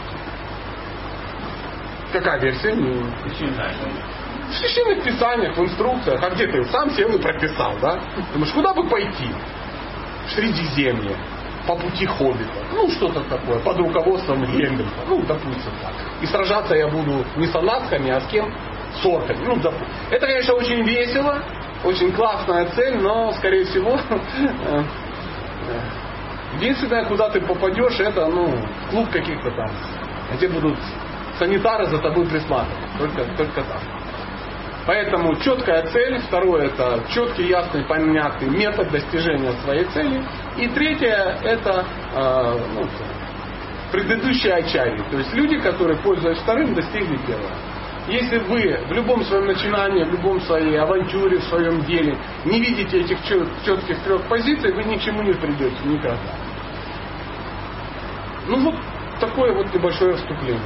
[2.13, 2.75] Какая версия?
[2.75, 3.05] Ну,
[4.51, 8.01] в священных писаниях, в инструкциях, а где ты сам сел прописал, да?
[8.33, 9.31] Думаешь, куда бы пойти?
[10.27, 11.17] В Средиземье,
[11.67, 15.93] по пути хоббита, ну что-то такое, под руководством Гендельфа, ну допустим так.
[16.21, 18.53] И сражаться я буду не с анатками, а с кем?
[19.01, 19.89] С орками, ну допустим.
[20.11, 21.43] Это, конечно, очень весело,
[21.85, 24.83] очень классная цель, но, скорее всего, э,
[25.69, 25.81] э,
[26.57, 28.53] единственное, куда ты попадешь, это, ну,
[28.91, 29.71] клуб каких-то там,
[30.35, 30.79] где будут
[31.39, 32.99] санитары за тобой присматривать.
[32.99, 33.81] Только, только так.
[34.87, 40.25] Поэтому четкая цель, второе это четкий, ясный, понятный метод достижения своей цели.
[40.61, 42.87] И третье это э, ну,
[43.93, 47.51] предыдущие ачари, то есть люди, которые, пользуясь вторым, достигли первого.
[48.09, 53.01] Если вы в любом своем начинании, в любом своей авантюре, в своем деле не видите
[53.01, 56.19] этих четких трех позиций, вы ни к чему не придете никогда.
[58.47, 58.75] Ну вот
[59.19, 60.61] такое вот небольшое вступление.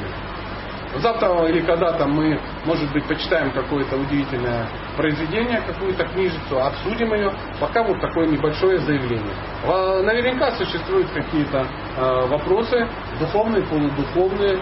[0.96, 7.32] Завтра или когда-то мы, может быть, почитаем какое-то удивительное произведение, какую-то книжицу, обсудим ее.
[7.60, 9.34] Пока вот такое небольшое заявление.
[9.66, 12.86] Наверняка существуют какие-то э, вопросы,
[13.18, 14.54] духовные, полудуховные.
[14.54, 14.60] Э,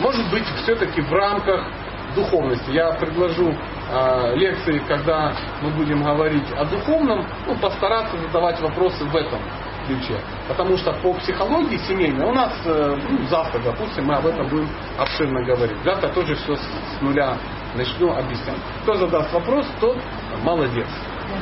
[0.00, 1.66] может быть, все-таки в рамках
[2.14, 2.70] духовности.
[2.70, 9.14] Я предложу э, лекции, когда мы будем говорить о духовном, ну, постараться задавать вопросы в
[9.14, 9.40] этом
[9.86, 10.18] ключе.
[10.48, 15.42] Потому что по психологии семейной у нас ну, завтра, допустим, мы об этом будем обширно
[15.42, 15.76] говорить.
[15.84, 17.36] Завтра тоже все с нуля
[17.74, 18.58] начну объяснять.
[18.82, 19.98] Кто задаст вопрос, тот
[20.42, 20.86] молодец.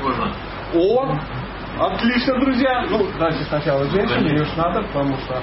[0.02, 0.32] Можно.
[0.74, 1.18] О,
[1.80, 2.86] отлично, друзья.
[2.90, 5.42] Ну, давайте сначала женщине, ее надо, потому что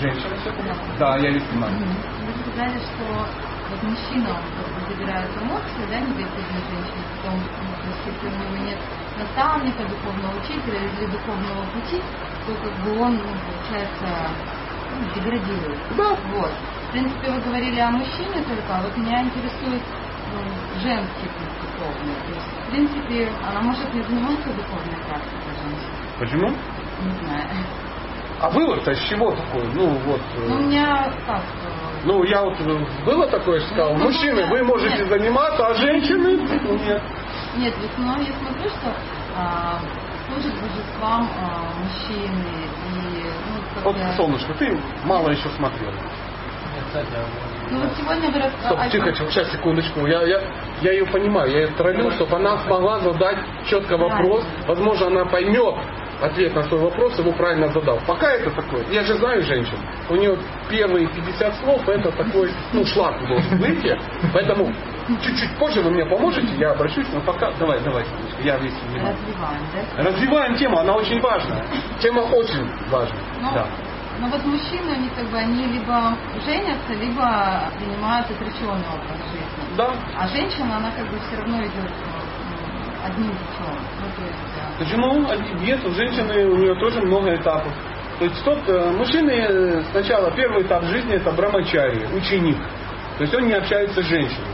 [0.00, 0.52] женщина все
[0.98, 1.74] Да, я не понимаю.
[1.74, 3.26] Вы сказали, что
[3.70, 7.40] вот мужчина он забирает эмоции, да, негативной женщины, потом,
[7.86, 8.78] если у него нет
[9.18, 12.00] наставника, духовного учителя или духовного пути,
[12.46, 14.30] то как бы он, ну, получается,
[14.90, 15.78] ну, деградирует.
[15.96, 16.16] Да.
[16.32, 16.52] Вот.
[16.88, 19.82] В принципе, вы говорили о мужчине только, а вот меня интересует
[20.32, 22.14] ну, женский путь духовный.
[22.26, 25.94] То есть, в принципе, она может не заниматься духовной практикой женщины.
[26.18, 26.48] Почему?
[26.50, 27.46] Не знаю.
[28.42, 29.64] А вывод-то с чего такой?
[29.74, 30.20] Ну вот.
[30.36, 31.42] э, Ну, у меня как?
[31.42, 31.70] э,
[32.04, 35.08] Ну, я вот э, было такое, что сказал, Ну, мужчины, вы можете нет.
[35.08, 37.02] заниматься, а женщины нет.
[37.56, 38.94] Нет, в основном я смотрю, что
[39.36, 39.80] а,
[40.28, 42.46] служат божествам а, мужчины
[42.94, 45.92] и ну, Вот, как-то- солнышко, ты мало еще смотрела.
[47.70, 50.06] Ну вот сегодня вы рас- Стоп, а- тихо, тихо, сейчас, секундочку.
[50.06, 50.40] Я, я,
[50.82, 54.44] я ее понимаю, я ее троллю, чтобы она смогла задать четко вопрос.
[54.66, 55.74] Возможно, она поймет
[56.20, 57.98] ответ на свой вопрос, его правильно задал.
[58.06, 59.78] Пока это такое, я же знаю женщин,
[60.10, 60.36] у нее
[60.68, 63.98] первые 50 слов, это такой, ну, шлак должен выйти.
[64.34, 64.70] Поэтому
[65.22, 68.04] чуть-чуть позже вы мне поможете, я обращусь, но пока, давай, давай,
[68.42, 69.16] я весь внимание.
[69.16, 69.62] развиваем,
[69.96, 70.02] да?
[70.02, 71.64] Развиваем тему, она очень важная.
[72.00, 73.20] Тема очень важная.
[73.40, 73.66] Ну, Да.
[74.20, 79.76] Ну вот мужчины, они как бы, они либо женятся, либо принимают отреченный образ жизни.
[79.78, 79.94] Да.
[80.18, 83.78] А женщина, она как бы все равно идет э, одним путем.
[83.98, 84.40] Ну, то есть,
[84.78, 85.84] Почему нет?
[85.86, 87.72] У женщины у нее тоже много этапов.
[88.18, 92.58] То есть тот, э, мужчины э, сначала первый этап жизни это брамачари, ученик.
[93.16, 94.48] То есть он не общается с женщиной.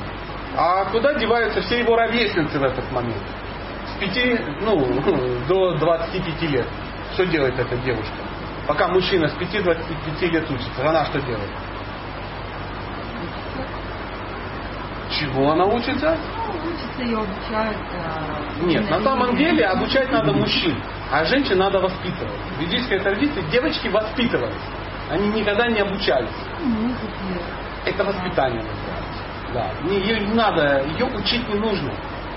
[0.57, 3.23] А куда деваются все его ровесницы в этот момент?
[3.97, 4.79] С 5, ну,
[5.49, 6.67] до 25 лет.
[7.15, 8.15] Что делает эта девушка?
[8.67, 11.51] Пока мужчина с 5-25 лет учится, она что делает?
[15.11, 16.17] Чего она учится?
[16.67, 17.77] учатся ее обучают.
[17.93, 20.77] э, Нет, на самом деле обучать надо мужчин,
[21.13, 22.41] а женщин надо воспитывать.
[22.57, 24.55] В ведической традиции девочки воспитывались.
[25.11, 26.29] Они никогда не обучались.
[27.85, 29.23] Это воспитание называется.
[29.55, 29.71] Да.
[29.89, 31.93] Ее не надо, ее учить не нужно.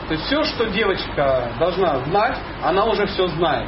[0.07, 3.67] То есть все, что девочка должна знать, она уже все знает.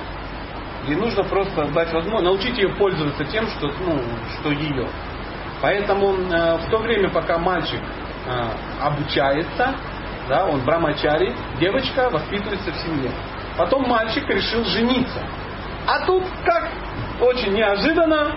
[0.88, 4.02] Ей нужно просто дать возможность, научить ее пользоваться тем, что, ну,
[4.40, 4.88] что ее.
[5.62, 7.80] Поэтому э, в то время, пока мальчик
[8.26, 8.48] э,
[8.82, 9.76] обучается,
[10.28, 13.12] да, он брамачари, девочка воспитывается в семье.
[13.58, 15.20] Потом мальчик решил жениться.
[15.88, 16.70] А тут как
[17.20, 18.36] очень неожиданно,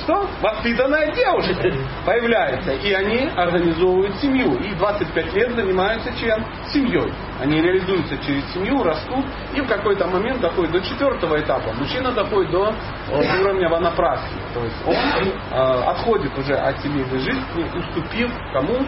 [0.00, 1.72] что воспитанная девушка
[2.04, 2.72] появляется.
[2.72, 4.54] И они организовывают семью.
[4.54, 6.44] И 25 лет занимаются чем?
[6.72, 7.12] Семьей.
[7.40, 9.24] Они реализуются через семью, растут.
[9.54, 11.72] И в какой-то момент доходит до четвертого этапа.
[11.74, 12.72] Мужчина доходит до
[13.10, 14.34] э, уровня ванапраски.
[14.54, 18.86] То есть он э, отходит уже от семейной жизни, уступив кому?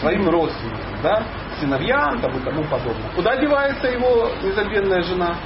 [0.00, 1.22] Своим родственникам, да?
[1.60, 3.08] сыновьям там, и тому подобное.
[3.14, 5.36] Куда девается его незабвенная жена?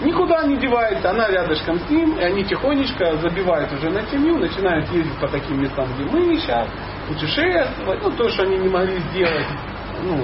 [0.00, 4.90] Никуда не девается, она рядышком с ним, и они тихонечко забивают уже на семью, начинают
[4.90, 6.68] ездить по таким местам, где мы сейчас,
[7.08, 9.46] путешествовать, ну, то, что они не могли сделать,
[10.02, 10.20] ну,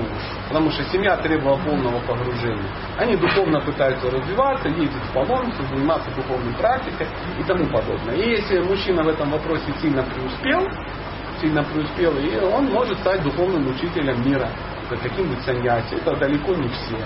[0.49, 2.69] потому что семья требовала полного погружения.
[2.99, 7.07] Они духовно пытаются развиваться, ездить в паломницу, заниматься духовной практикой
[7.39, 8.17] и тому подобное.
[8.17, 10.69] И если мужчина в этом вопросе сильно преуспел,
[11.41, 14.49] сильно преуспел, и он может стать духовным учителем мира,
[14.97, 15.95] каким-нибудь саньяси.
[15.95, 16.97] Это далеко не все.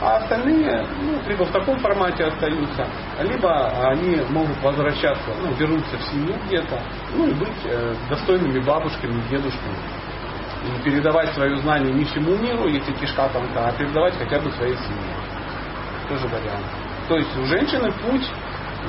[0.00, 2.86] А остальные ну, либо в таком формате остаются,
[3.22, 6.80] либо они могут возвращаться, ну, вернуться в семью где-то,
[7.14, 9.76] ну и быть э, достойными бабушками, дедушками.
[10.64, 14.76] И передавать свое знание не всему миру, если кишка тонка, а передавать хотя бы своей
[14.76, 15.14] семье.
[16.08, 16.64] Тоже вариант.
[17.08, 18.30] То есть у женщины путь,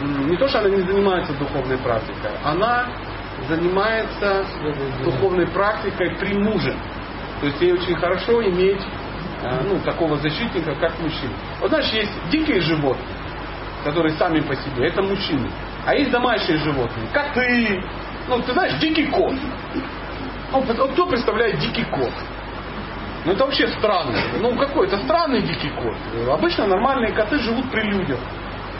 [0.01, 2.87] не то, что она не занимается духовной практикой, она
[3.47, 4.45] занимается
[5.03, 6.75] духовной практикой при муже.
[7.41, 8.81] То есть ей очень хорошо иметь
[9.63, 11.33] ну, такого защитника, как мужчина.
[11.59, 13.05] Вот знаешь, есть дикие животные,
[13.83, 15.49] которые сами по себе, это мужчины.
[15.85, 17.83] А есть домашние животные, как ты,
[18.27, 19.35] ну, ты знаешь, дикий кот.
[20.51, 22.13] Ну, кто представляет дикий кот?
[23.25, 24.17] Ну, это вообще странно.
[24.39, 24.87] Ну, какой?
[24.87, 25.95] Это странный дикий кот.
[26.29, 28.19] Обычно нормальные коты живут при людях.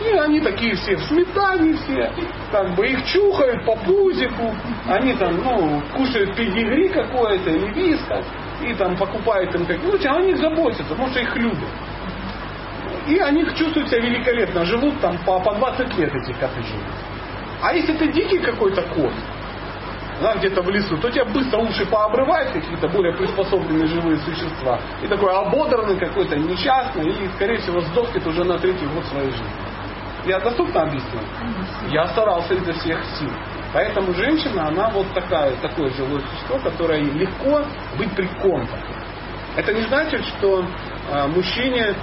[0.04, 2.12] И они такие все в сметане все,
[2.52, 4.54] как бы их чухают по пузику,
[4.88, 8.22] они там, ну, кушают педигри какое-то или виска
[8.62, 11.70] и там покупают им как ну, о них заботятся, потому что их любят.
[13.08, 16.86] И они чувствуют себя великолепно, живут там по, по 20 лет эти коты живут.
[17.62, 19.14] А если ты дикий какой-то кот,
[20.22, 24.80] да, где-то в лесу, то тебя быстро уши пообрывают какие-то более приспособленные живые существа.
[25.04, 29.46] И такой ободранный какой-то, несчастный, и, скорее всего, сдохнет уже на третий год своей жизни.
[30.26, 31.22] Я доступно объяснил?
[31.90, 33.30] Я старался изо всех сил.
[33.76, 37.62] Поэтому женщина, она вот такая, такое живое существо, которое легко
[37.98, 38.80] быть при ком-то.
[39.58, 40.64] Это не значит, что
[41.12, 41.94] э, мужчине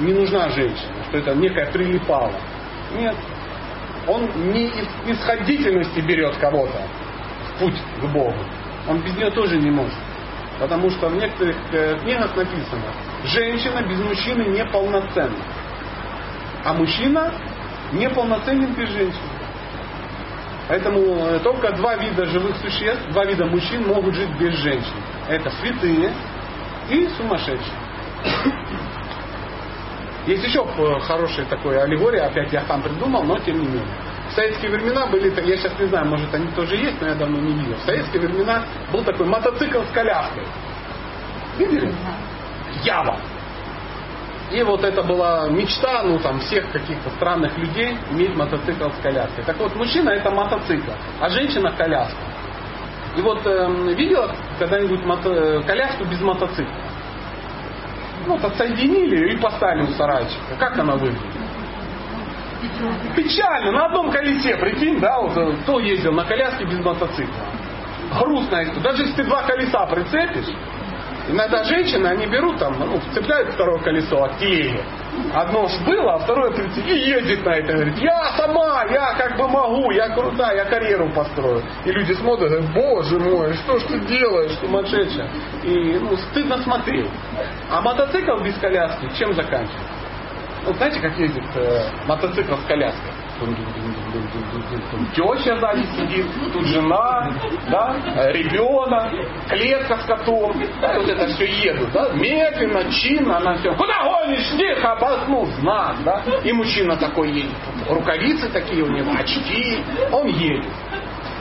[0.00, 2.34] не нужна женщина, что это некая прилипала.
[2.94, 3.16] Нет.
[4.06, 6.82] Он не из исходительности берет кого-то
[7.48, 8.36] в путь к Богу.
[8.86, 9.96] Он без нее тоже не может.
[10.60, 12.92] Потому что в некоторых э, книгах написано,
[13.24, 15.42] женщина без мужчины неполноценна.
[16.66, 17.32] А мужчина
[17.92, 19.33] неполноценен без женщины.
[20.68, 24.94] Поэтому э, только два вида живых существ, два вида мужчин могут жить без женщин.
[25.28, 26.12] Это святые
[26.88, 27.74] и сумасшедшие.
[30.26, 33.84] Есть еще э, хорошая такая аллегория, опять я там придумал, но тем не менее.
[34.30, 37.38] В советские времена были, я сейчас не знаю, может они тоже есть, но я давно
[37.38, 37.76] не видел.
[37.76, 40.44] В советские времена был такой мотоцикл с коляской.
[41.58, 41.94] Видели?
[42.82, 43.18] Ява.
[44.52, 49.44] И вот это была мечта, ну там, всех каких-то странных людей иметь мотоцикл с коляской.
[49.44, 52.18] Так вот, мужчина это мотоцикл, а женщина коляска.
[53.16, 55.30] И вот э, видела когда-нибудь мото...
[55.30, 56.74] Э, коляску без мотоцикла?
[58.26, 60.56] Вот отсоединили и поставили у сарайчика.
[60.58, 61.20] Как она выглядит?
[63.14, 67.44] Печально, на одном колесе, прикинь, да, вот э, кто ездил на коляске без мотоцикла.
[68.18, 70.54] Грустно, даже если ты два колеса прицепишь,
[71.28, 74.80] Иногда женщины, они берут там, ну, цепляют второе колесо от телеги.
[75.32, 77.72] Одно было, а второе и ездит на это.
[77.72, 81.62] Говорит, я сама, я как бы могу, я крутая, я карьеру построю.
[81.84, 85.30] И люди смотрят, говорят, боже мой, что ж ты делаешь, сумасшедшая.
[85.62, 87.10] И ну, стыдно смотреть.
[87.70, 89.94] А мотоцикл без коляски чем заканчивается?
[90.66, 93.23] Вот знаете, как ездит э, мотоцикл с коляской?
[95.14, 97.32] Теща сзади сидит, тут жена,
[97.68, 97.96] да,
[98.30, 99.10] ребенок,
[99.48, 100.62] клетка с котом.
[100.80, 103.74] Да, вот это все едут, да, медленно, чинно, она все.
[103.74, 104.50] Куда гонишь?
[104.56, 106.22] Тихо, обоснул, знак, да.
[106.44, 107.50] И мужчина такой едет.
[107.88, 110.70] Рукавицы такие у него, очки, он едет.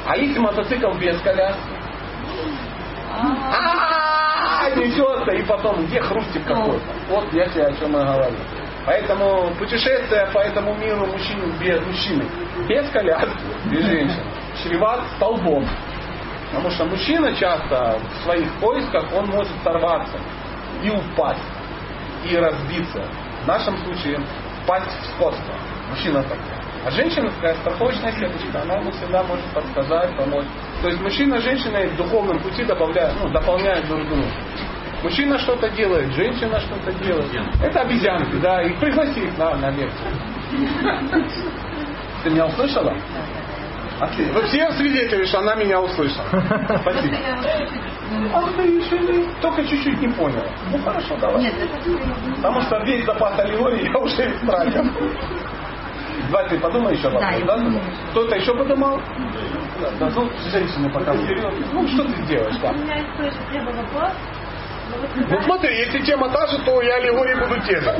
[0.07, 1.59] А если мотоцикл без коляски?
[3.15, 6.85] А, несется, и потом, где хрустик какой-то?
[7.09, 8.35] Вот я тебе о чем и говорю.
[8.85, 12.25] Поэтому путешествие по этому миру мужчины без мужчины,
[12.67, 13.29] без коляски,
[13.71, 14.23] без женщин,
[14.61, 15.65] чреват столбом.
[16.51, 20.19] Потому что мужчина часто в своих поисках он может сорваться
[20.83, 21.39] и упасть,
[22.29, 23.03] и разбиться.
[23.43, 24.19] В нашем случае
[24.63, 25.53] впасть в скотство.
[25.89, 26.37] Мужчина такой.
[26.85, 30.45] А женщина такая страховочная сеточка, она ему всегда может подсказать, помочь.
[30.81, 34.27] То есть мужчина и женщина в духовном пути добавляют, ну, дополняют друг друга.
[35.03, 37.29] Мужчина что-то делает, женщина что-то делает.
[37.61, 40.11] Это обезьянки, да, и пригласи их на, на лекцию.
[42.23, 42.95] Ты меня услышала?
[43.99, 44.33] Отлично.
[44.33, 46.25] Вы все свидетели, что она меня услышала.
[46.81, 47.17] Спасибо.
[48.33, 50.45] Ах ты еще не, только чуть-чуть не поняла.
[50.71, 51.43] Ну хорошо, давай.
[51.43, 51.53] Нет.
[52.37, 54.85] Потому что весь запас аллегории я уже истратил.
[56.29, 57.57] Давай ты подумай еще вопрос, да?
[57.57, 57.71] да?
[58.11, 59.01] Кто-то еще подумал?
[59.81, 61.53] Да, да, ну, женщины пока вперед.
[61.73, 62.69] Ну, что ты делаешь, да?
[62.71, 64.11] У меня есть тоже первый вопрос.
[65.29, 67.91] Ну смотри, если тема та же, то я аллегории буду те же.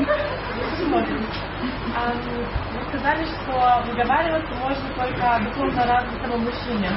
[2.74, 6.90] Вы сказали, что выговариваться можно только духовно развитому мужчине.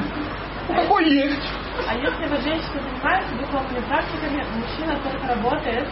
[0.70, 1.41] Ну, такой есть.
[1.88, 5.88] А если вы женщина занимаетесь духовными практиками, мужчина только работает,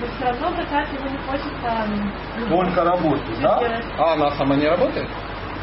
[0.00, 2.48] то все равно бросать его не хочется.
[2.48, 3.60] Только работает, да?
[3.98, 5.08] А она сама не работает?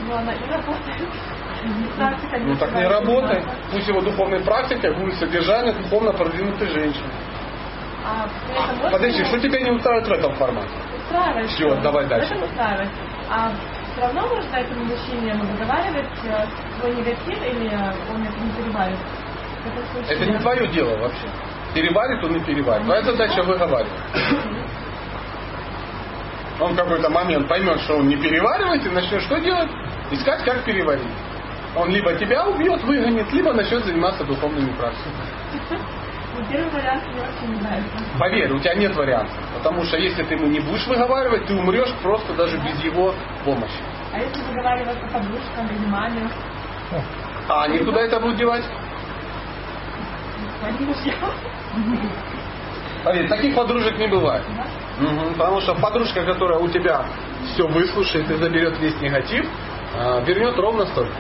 [0.08, 1.10] Ну, она и работает.
[1.98, 3.44] Практика Ну так не работает.
[3.72, 7.10] Пусть его духовной практикой будет содержание духовно продвинутой женщины.
[8.10, 8.28] А
[8.74, 10.70] можно Подожди, что тебя не устраивает в этом формате?
[11.10, 11.50] устраивает?
[11.52, 11.76] Что?
[11.82, 12.34] давай дальше.
[12.34, 12.90] Это устраивает.
[13.30, 13.52] А
[13.92, 16.46] все равно можно этому мужчине выговаривать э,
[16.80, 17.68] свой негатив или
[18.12, 18.50] он это не
[19.70, 21.28] этом случае Это не твое дело вообще.
[21.74, 22.86] Переварит он и переварит.
[22.86, 23.94] Твоя задача выговаривать.
[26.60, 29.70] Он в какой-то момент поймет, что он не переваривает, и начнет что делать?
[30.12, 31.08] Искать, как переварить.
[31.76, 35.90] Он либо тебя убьет, выгонит, либо начнет заниматься духовными практиками.
[36.50, 37.98] Первый вариант мне вообще не нравится.
[38.20, 39.34] Поверь, у тебя нет вариантов.
[39.58, 43.14] Потому что если ты ему не будешь выговаривать, ты умрешь просто даже без его
[43.44, 43.80] помощи.
[44.14, 46.30] А если выговариваться подружкам или маме?
[47.48, 48.64] А они куда это будут девать?
[53.04, 54.44] Поверь, таких подружек не бывает.
[55.00, 57.06] Мгм, Потому что подружка, которая у тебя
[57.54, 59.46] все выслушает и заберет весь негатив,
[59.98, 61.14] а, вернет ровно столько.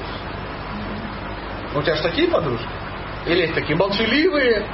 [1.75, 2.67] У тебя же такие подружки?
[3.25, 4.65] Или есть такие молчаливые,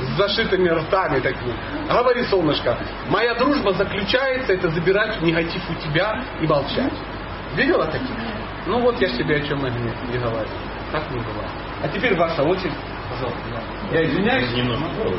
[0.00, 1.54] с зашитыми ртами такими.
[1.88, 6.92] Говори, солнышко, моя дружба заключается, это забирать негатив у тебя и молчать.
[7.54, 8.16] Видела таких?
[8.66, 10.48] Ну вот я ж тебе о чем и не, не говорю.
[10.92, 11.50] Так не бывает.
[11.82, 12.72] А теперь ваша очередь.
[13.10, 13.40] Пожалуйста.
[13.92, 14.52] Я извиняюсь.
[14.52, 15.18] Немножко позже.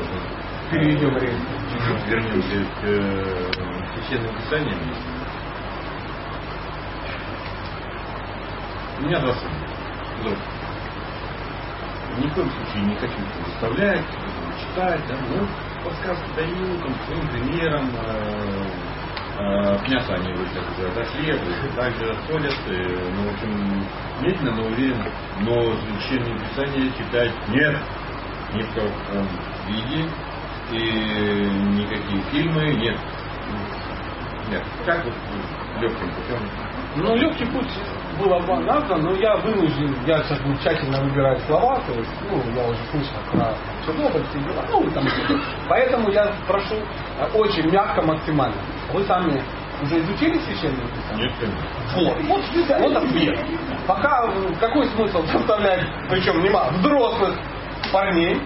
[0.71, 1.39] Переведем время.
[2.07, 3.51] Вернемся к э,
[3.93, 4.79] священным писаниям.
[8.99, 9.67] У меня два сына.
[10.23, 10.37] Друг.
[12.17, 14.05] Ни в коем случае не хочу заставлять,
[14.59, 15.47] читать, да, ну,
[15.83, 18.63] подсказки даю, там, своим примером, э,
[19.39, 21.39] э, от мяса они как уже отошли,
[21.75, 23.85] также отходят, э, ну, в общем,
[24.21, 25.05] медленно, но уверенно,
[25.39, 27.77] но священные писания читать нет,
[28.53, 29.27] ни в каком
[29.67, 30.09] виде,
[30.71, 32.97] и никакие фильмы нет.
[34.49, 34.63] Нет.
[34.85, 35.13] Как вот
[35.79, 36.49] легким путем?
[36.95, 37.71] Ну, легкий путь
[38.19, 42.41] было бы назван, но я вынужден, я сейчас буду тщательно выбирать слова, то есть, ну,
[42.55, 43.53] я уже слышал про
[43.85, 45.07] Чернобыль, все дела, ну, там,
[45.67, 48.55] поэтому я прошу э, очень мягко, максимально.
[48.93, 49.41] Вы сами
[49.81, 51.27] уже изучили священное писание?
[51.27, 51.61] Нет, конечно.
[51.95, 53.39] Вот, вот, вот ответ.
[53.87, 57.35] Пока э, какой смысл заставлять, причем немало, взрослых
[57.91, 58.39] парней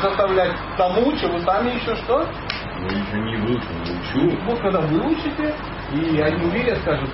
[0.00, 2.26] заставлять тому, что вы сами еще что?
[2.78, 4.38] Ну, еще не выучил, не учу.
[4.44, 5.54] Вот когда выучите,
[5.92, 7.10] и они увидят, скажут,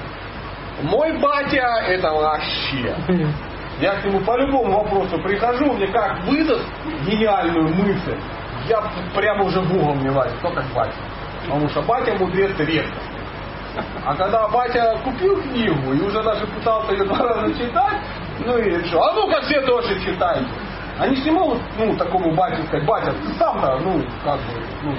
[0.83, 2.95] мой батя это вообще.
[3.80, 6.64] Я к нему по любому вопросу прихожу, мне как выдаст
[7.07, 8.16] гениальную мысль,
[8.68, 8.83] я
[9.14, 10.95] прямо уже в угол не кто как батя.
[11.45, 12.93] Потому что батя мудрец редко.
[14.05, 17.99] А когда батя купил книгу и уже даже пытался ее два раза читать,
[18.45, 20.47] ну и что, а ну-ка все тоже читайте.
[20.99, 24.95] Они не могут, ну, такому батю сказать, батя, ты сам-то, ну, как бы, ну,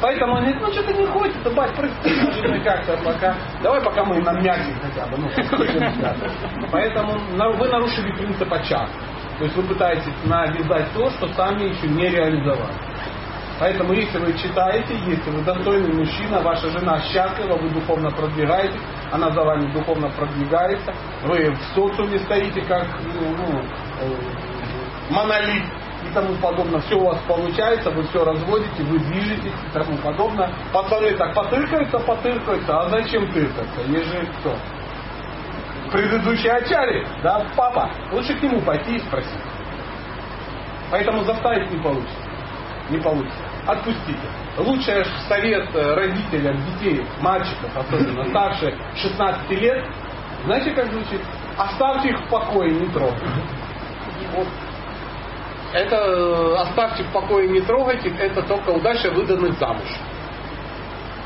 [0.00, 4.20] поэтому они говорят, ну, что-то не хочется, бать, прости, может, как-то пока, давай пока мы
[4.20, 7.18] намякнем хотя бы, ну, поэтому
[7.56, 8.88] вы нарушили принцип очага.
[9.38, 12.74] То есть вы пытаетесь навязать то, что сами еще не реализовали.
[13.60, 18.80] Поэтому если вы читаете, если вы достойный мужчина, ваша жена счастлива, вы духовно продвигаетесь,
[19.10, 23.60] она за вами духовно продвигается, вы в социуме стоите как ну, ну,
[24.00, 24.47] э,
[25.10, 25.64] монолит
[26.08, 30.50] и тому подобное, все у вас получается, вы все разводите, вы движетесь и тому подобное.
[30.72, 33.80] Пацаны так потыркаются, потыркаются, а зачем тыркаться?
[33.88, 34.54] Есть же кто?
[35.92, 39.40] Предыдущий очаре, да, папа, лучше к нему пойти и спросить.
[40.90, 42.16] Поэтому заставить не получится.
[42.90, 43.38] Не получится.
[43.66, 44.18] Отпустите.
[44.56, 49.84] Лучший совет э, родителям детей, мальчиков, особенно старше 16 лет,
[50.44, 51.20] знаете, как звучит?
[51.56, 53.24] Оставьте их в покое, не трогайте.
[54.34, 54.46] Вот.
[55.72, 59.88] Это э, оставьте в покое, не трогайте, это только удача выданных замуж.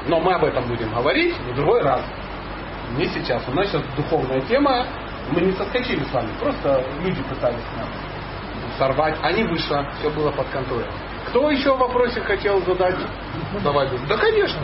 [0.07, 2.03] Но мы об этом будем говорить в другой раз.
[2.97, 3.43] Не сейчас.
[3.49, 4.87] У нас сейчас духовная тема.
[5.31, 6.29] Мы не соскочили с вами.
[6.41, 7.89] Просто люди пытались нас
[8.79, 9.17] сорвать.
[9.23, 9.87] А вышло.
[9.99, 10.91] Все было под контролем.
[11.29, 12.97] Кто еще вопросик хотел задать?
[13.63, 13.89] Давай.
[14.09, 14.61] Да, конечно.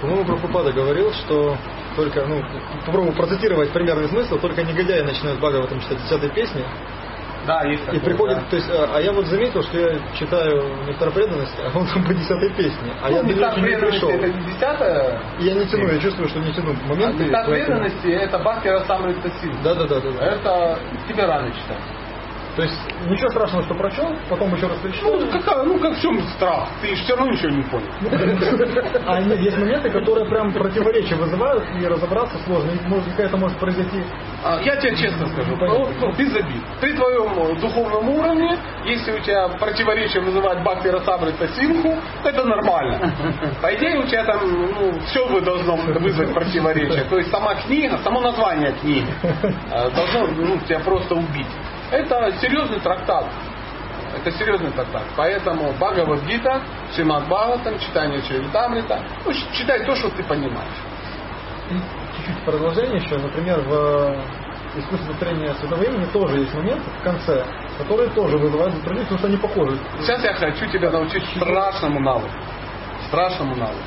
[0.00, 1.56] По-моему, Прабхупада говорил, что
[1.96, 2.40] только, ну,
[2.86, 6.64] попробую процитировать примерный смысл, только негодяи начинают Бхагаватам читать 10 песни,
[7.48, 8.44] Да, есть и приходит, да.
[8.50, 12.04] то есть, а, а я вот заметил, что я читаю нектар преданности, а он там
[12.04, 14.10] по 10 песне, а я Ну, до мета нее не преданности пришел.
[14.10, 15.20] это не десятая.
[15.40, 17.24] Я не тяну, я чувствую, что не тяну моменты.
[17.24, 19.52] Мета поэтому- преданности это Бхакти Расамрита Сил.
[19.64, 20.24] Да, да, да, да, да.
[20.26, 20.78] Это
[21.08, 21.78] тебе рано читать.
[22.58, 22.74] То есть
[23.06, 25.12] ничего страшного, что прочел, потом еще раз прочитал.
[25.12, 26.68] Ну, какая, ну как в чем страх?
[26.82, 27.86] Ты все равно ничего не понял.
[29.06, 32.72] А нет, есть моменты, которые прям противоречия вызывают, и разобраться сложно.
[32.88, 34.02] Может, какая-то может произойти.
[34.44, 36.60] А, Я тебе честно скажу, ну, ну, без обид.
[36.80, 41.94] При твоем э, духовном уровне, если у тебя противоречие вызывает Бхакти Расамрита Симху,
[42.24, 43.12] это нормально.
[43.62, 47.04] По идее, у тебя там ну, все бы должно вызвать противоречие.
[47.04, 51.46] То есть сама книга, само название книги э, должно ну, тебя просто убить.
[51.90, 53.26] Это серьезный трактат.
[54.16, 55.04] Это серьезный трактат.
[55.16, 56.62] Поэтому Бхагавадгита,
[56.94, 60.76] Шримад Бхагаватам, читание Чаритамрита, ну, читай то, что ты понимаешь.
[61.70, 61.74] И
[62.16, 63.16] чуть-чуть продолжение еще.
[63.18, 64.20] Например, в э,
[64.76, 67.44] искусстве повторения святого имени тоже есть моменты в конце,
[67.78, 69.78] которые тоже вызывают затруднение, потому что они похожи.
[70.00, 72.30] Сейчас я хочу тебя научить страшному навыку.
[73.08, 73.82] Страшному навыку.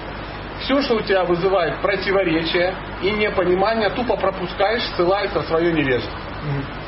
[0.62, 6.20] Все, что у тебя вызывает противоречие и непонимание, тупо пропускаешь, ссылаясь на свое невежество.
[6.43, 6.81] Мгм.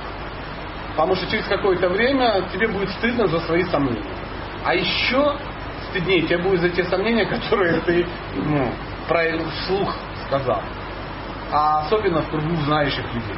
[0.96, 4.04] Потому что через какое-то время тебе будет стыдно за свои сомнения.
[4.64, 5.38] А еще
[5.90, 8.72] стыднее тебе будет за те сомнения, которые ты ну,
[9.08, 9.24] про
[9.62, 9.96] вслух
[10.28, 10.62] сказал.
[11.52, 13.38] А особенно в кругу знающих людей.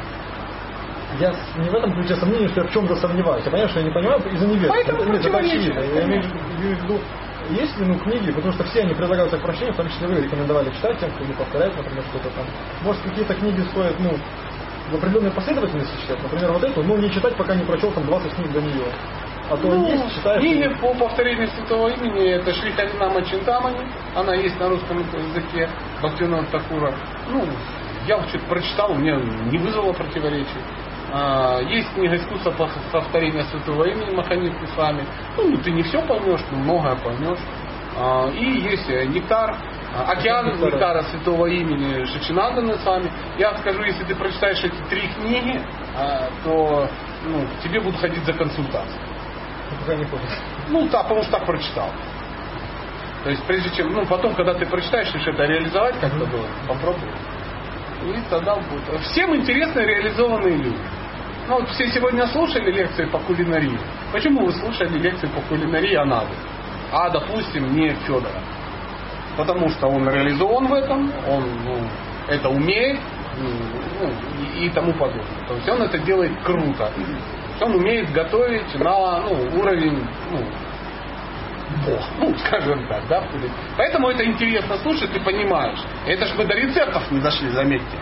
[1.18, 3.44] Я не в этом ключе сомнения, что я в чем-то сомневаюсь.
[3.44, 4.74] Я понимаю, что я не понимаю из-за невежества.
[4.74, 5.80] Поэтому Это, нет, это очевидно.
[5.80, 7.00] Я имею в виду,
[7.50, 10.20] есть ли ну, книги, потому что все они предлагаются к прощению, в том числе вы
[10.20, 12.44] рекомендовали читать тем, кто не повторяет, например, что-то там.
[12.82, 14.18] Может, какие-то книги стоят, ну,
[14.90, 16.22] в определенной последовательности читать.
[16.22, 18.86] Например, вот эту, ну, не читать, пока не прочел там 20 книг до нее.
[19.50, 20.40] А то Ну, есть, читаешь...
[20.42, 23.86] книга по повторению святого имени это Шри Харинама Чинтамани.
[24.14, 25.68] Она есть на русском языке
[25.98, 26.94] Бхактивинода Такура.
[27.30, 27.44] Ну,
[28.06, 29.14] я что-то прочитал, мне
[29.50, 30.60] не вызвало противоречий.
[31.12, 35.04] А, есть книга искусства по- повторения святого имени Маханит с вами.
[35.36, 37.38] Ну, ты не все поймешь, но многое поймешь.
[37.98, 39.56] А, и есть э, нектар,
[40.08, 41.02] океан Нектара.
[41.02, 43.10] святого имени Шичинандана с вами.
[43.38, 45.60] Я скажу, если ты прочитаешь эти три книги,
[45.96, 46.88] а, то
[47.24, 49.00] ну, тебе будут ходить за консультацией.
[49.80, 50.28] Пока не ходит.
[50.68, 51.90] Ну, да, потому что так прочитал.
[53.24, 57.08] То есть, прежде чем, ну, потом, когда ты прочитаешь, решишь это реализовать как-то было, попробуй.
[58.04, 59.00] И тогда будет.
[59.02, 60.78] Всем интересны реализованные люди.
[61.48, 63.78] Ну, вот все сегодня слушали лекции по кулинарии.
[64.12, 66.34] Почему вы слушали лекции по кулинарии Анады?
[66.92, 68.40] А, допустим, не Федора.
[69.36, 71.78] Потому что он реализован в этом, он ну,
[72.28, 72.98] это умеет
[73.38, 74.10] ну,
[74.54, 75.46] и, и тому подобное.
[75.46, 76.90] То есть он это делает круто.
[77.60, 80.38] Он умеет готовить на ну, уровень ну,
[81.84, 83.24] Бог, ну, скажем так, да.
[83.76, 85.78] Поэтому это интересно слушать, ты понимаешь.
[86.06, 87.96] Это ж мы до рецептов не дошли, заметьте.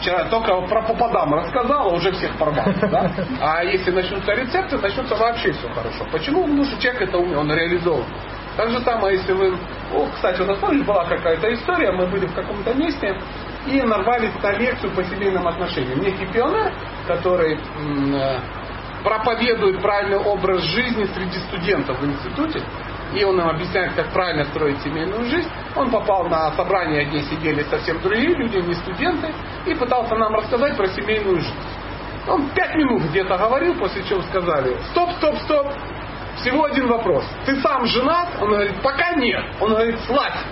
[0.00, 2.72] Вчера только про попадам рассказал, а уже всех порвал.
[2.90, 3.10] Да?
[3.40, 6.06] А если начнутся рецепты, начнется вообще все хорошо.
[6.10, 6.42] Почему?
[6.42, 8.04] Потому что человек это умеет, он реализован.
[8.56, 9.56] Так же самое, если вы...
[9.94, 13.16] О, кстати, у нас помнишь, была какая-то история, мы были в каком-то месте
[13.66, 16.00] и нарвались на лекцию по семейным отношениям.
[16.00, 16.72] Некий пионер,
[17.06, 18.38] который э,
[19.04, 22.62] проповедует правильный образ жизни среди студентов в институте,
[23.14, 25.48] и он им объясняет, как правильно строить семейную жизнь.
[25.76, 29.32] Он попал на собрание, где сидели совсем другие люди, не студенты,
[29.66, 31.54] и пытался нам рассказать про семейную жизнь.
[32.28, 35.66] Он пять минут где-то говорил, после чего сказали, стоп, стоп, стоп,
[36.40, 37.24] всего один вопрос.
[37.46, 38.28] Ты сам женат?
[38.40, 39.44] Он говорит, пока нет.
[39.60, 40.44] Он говорит, слазь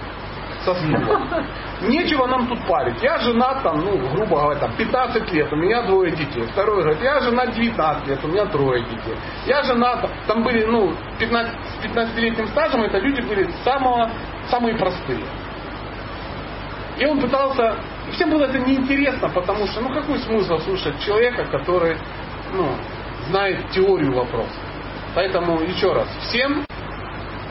[0.64, 1.44] со стула.
[1.82, 3.00] Нечего нам тут парить.
[3.02, 6.42] Я женат, там, ну, грубо говоря, там, 15 лет, у меня двое детей.
[6.52, 9.16] Второй говорит, я женат 19 лет, у меня трое детей.
[9.46, 14.10] Я женат, там были, ну, 15, с 15-летним стажем, это люди были самого,
[14.50, 15.22] самые простые.
[16.98, 17.76] И он пытался,
[18.08, 21.96] и всем было это неинтересно, потому что, ну, какой смысл слушать человека, который,
[22.52, 22.68] ну,
[23.28, 24.67] знает теорию вопроса.
[25.18, 26.64] Поэтому, еще раз, всем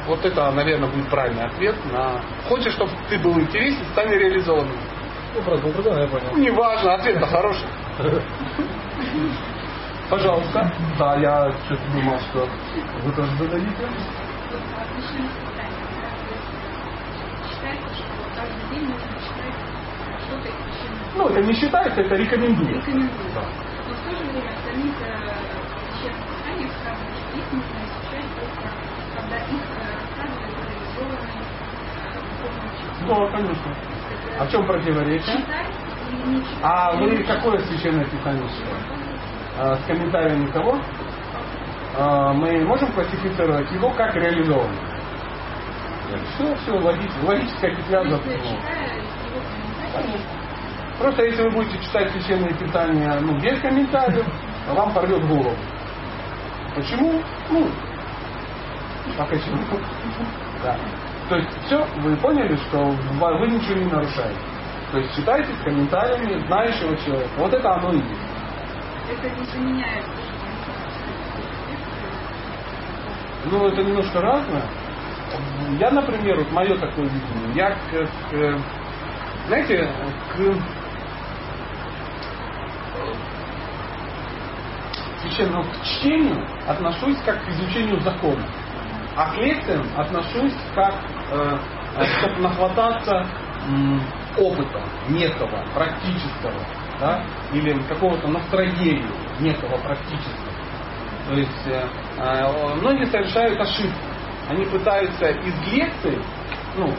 [0.08, 2.22] вот это, наверное, будет правильный ответ на...
[2.48, 4.78] Хочешь, чтобы ты был интересен, стань реализованным.
[5.36, 6.28] Вопрос был другой, но я понял.
[6.32, 7.68] Ну, неважно, ответ-то хороший.
[10.10, 10.72] Пожалуйста.
[10.98, 12.48] Да, я что-то думал, что
[13.04, 13.86] вы тоже зададите.
[21.18, 22.76] Ну, это не считается, это рекомендуется.
[22.76, 23.12] Рекомендую.
[23.36, 23.44] Да.
[23.88, 25.28] Но в то же время самих э,
[25.98, 28.68] священных писаниях сказано, что их нужно изучать только
[29.16, 29.52] когда их э,
[29.98, 31.44] рассказывают реализованные
[32.04, 32.06] э,
[33.08, 33.76] Да, конечно.
[34.40, 35.38] А в чем противоречие?
[36.62, 38.86] А вы какое священное писание читаете?
[39.60, 40.80] А, С комментариями кого?
[41.98, 44.78] А, Мы можем классифицировать его как реализованный.
[46.36, 47.24] Все, все, логично.
[47.24, 49.04] Логическая петля его комментарии,
[51.00, 54.26] Просто если вы будете читать священные писания ну, без комментариев,
[54.68, 55.56] вам порвет голову.
[56.76, 57.22] Почему?
[57.50, 57.72] Ну,
[59.18, 59.58] а почему?
[60.64, 60.76] Да.
[61.30, 62.78] То есть все, вы поняли, что
[63.40, 64.40] вы ничего не нарушаете.
[64.92, 67.32] То есть читайте с комментариями знающего человека.
[67.38, 68.22] Вот это оно и есть.
[69.10, 70.06] это не заменяет
[73.46, 74.70] Ну, это немножко разное.
[75.80, 78.64] Я, например, вот мое такое видение, я к, к-
[79.48, 79.94] знаете,
[80.34, 80.62] к
[85.22, 88.46] священному к чтению отношусь как к изучению закона,
[89.16, 93.28] а к лекциям отношусь как, э, э, чтобы нахвататься
[94.38, 96.54] опыта некого, практического,
[97.00, 97.24] да,
[97.54, 99.06] или какого-то настроения
[99.40, 100.52] некого практического.
[101.28, 101.84] То есть э,
[102.18, 104.00] э, многие совершают ошибку.
[104.50, 106.18] Они пытаются из лекции
[106.78, 106.94] ну,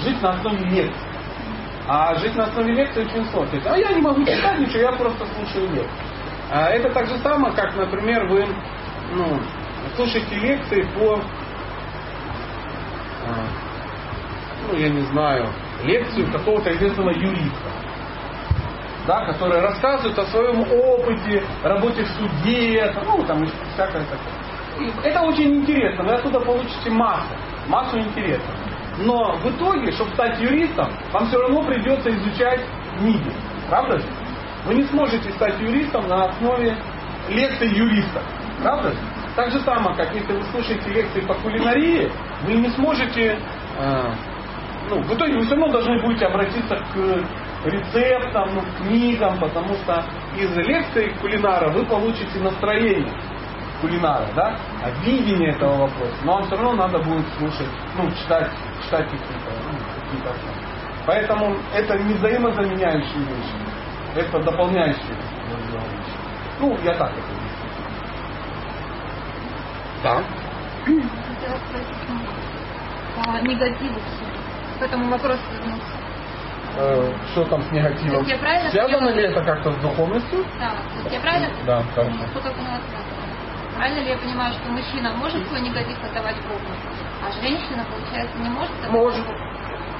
[0.00, 1.08] жить на основе лекции.
[1.86, 3.54] А жить на основе лекции очень сложно.
[3.54, 5.90] Есть, а я не могу читать ничего, я просто слушаю лекции.
[6.50, 8.46] А это так же самое, как, например, вы
[9.12, 9.40] ну,
[9.96, 11.22] слушаете лекции по,
[14.68, 15.46] ну, я не знаю,
[15.84, 17.70] лекцию какого-то известного юриста,
[19.06, 24.38] да, который рассказывает о своем опыте, работе в суде, ну, там, всякое такое.
[24.80, 27.34] И это очень интересно, вы оттуда получите массу,
[27.68, 28.50] массу интереса.
[28.98, 32.60] Но в итоге, чтобы стать юристом, вам все равно придется изучать
[32.98, 33.32] книги.
[33.68, 34.06] Правда же?
[34.66, 36.76] Вы не сможете стать юристом на основе
[37.28, 38.22] лекций юриста.
[38.60, 38.98] Правда же?
[39.36, 42.10] Так же самое, как если вы слушаете лекции по кулинарии,
[42.42, 43.38] вы не сможете,
[43.78, 44.12] э,
[44.88, 49.74] ну, в итоге вы все равно должны будете обратиться к рецептам, ну, к книгам, потому
[49.74, 50.04] что
[50.36, 53.12] из лекции кулинара вы получите настроение
[53.80, 56.16] кулинара, да, а видение этого вопроса.
[56.24, 58.50] Но вам все равно надо будет слушать, ну, читать,
[58.84, 60.34] читать какие-то, ну, какие-то.
[61.06, 65.38] Поэтому это не взаимозаменяющие вещи, это дополняющие вещи.
[66.60, 67.58] Ну, я так это вижу.
[70.02, 70.22] Да.
[70.84, 74.27] Хотела спросить ну, по негативу все.
[74.78, 75.86] К этому вопросу вернуться.
[76.76, 78.24] Э, что там с негативом?
[78.26, 80.44] Я правильно Связано ли это как-то с духовностью?
[80.60, 80.72] Да,
[81.10, 81.48] я правильно?
[81.66, 82.12] Да, хорошо.
[83.74, 86.60] Правильно ли я понимаю, что мужчина может свой негатив отдавать Богу,
[87.24, 89.26] а женщина, получается, не может отдавать Может.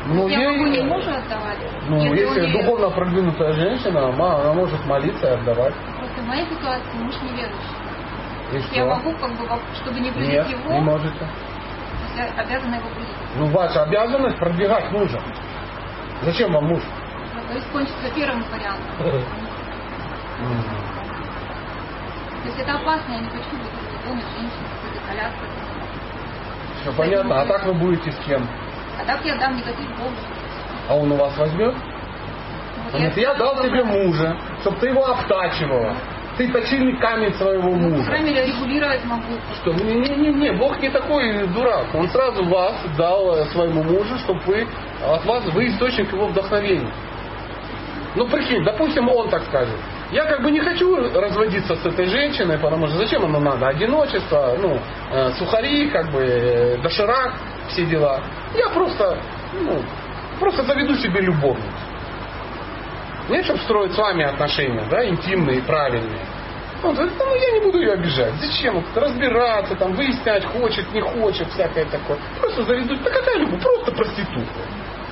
[0.07, 1.59] Ну, я могу не ей- мужу отдавать,
[1.89, 5.75] ну, если, если он не- духовно продвинутая женщина, ма- она может молиться и отдавать.
[5.99, 7.77] Просто в моей ситуации муж неверующий.
[8.53, 8.87] И Я что?
[8.87, 11.29] могу, как бы, чтобы не Нет, вредить его, не можете.
[12.19, 13.09] Я обязана его будить.
[13.37, 15.21] Ну, ваша обязанность продвигать мужа.
[16.23, 16.83] Зачем вам муж?
[17.49, 18.85] То есть кончится первым вариантом.
[22.43, 25.49] То есть это опасно, я не хочу быть доме женщиной, этой коляской.
[26.81, 27.41] Все понятно.
[27.41, 28.47] А так вы будете с кем?
[29.01, 30.13] А так я дам негатив Богу.
[30.89, 31.75] А он у вас возьмет?
[31.75, 35.95] Он говорит, я дал тебе мужа, чтобы ты его обтачивала.
[36.39, 38.05] Ты точильный камень своего Ну, по мужа.
[38.05, 39.35] крайней мере, регулировать могу.
[39.61, 39.73] Что?
[39.73, 41.87] Не-не-не, Бог не такой дурак.
[41.95, 44.67] Он сразу вас дал э, своему мужу, чтобы вы,
[45.05, 46.93] от вас, вы источник его вдохновения.
[48.15, 49.75] Ну, прикинь, допустим, он так скажет.
[50.13, 53.67] Я как бы не хочу разводиться с этой женщиной, потому что зачем оно надо?
[53.69, 54.79] Одиночество, ну,
[55.11, 57.35] э, сухари, как бы, э, доширак,
[57.69, 58.21] все дела.
[58.57, 59.19] Я просто,
[59.61, 59.83] ну,
[60.39, 61.69] просто заведу себе любовницу.
[63.29, 66.21] Нет, чтобы строить с вами отношения, да, интимные правильные.
[66.83, 68.35] Он говорит, ну я не буду ее обижать.
[68.41, 72.19] Зачем разбираться, там, выяснять, хочет, не хочет, всякое такое.
[72.41, 74.61] Просто заведут, да какая-нибудь, просто проститутка,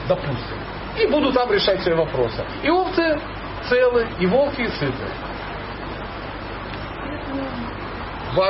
[0.08, 0.56] допустим.
[0.96, 2.44] И буду там решать свои вопросы.
[2.62, 3.20] И овцы
[3.68, 4.92] целы, и волки сыты.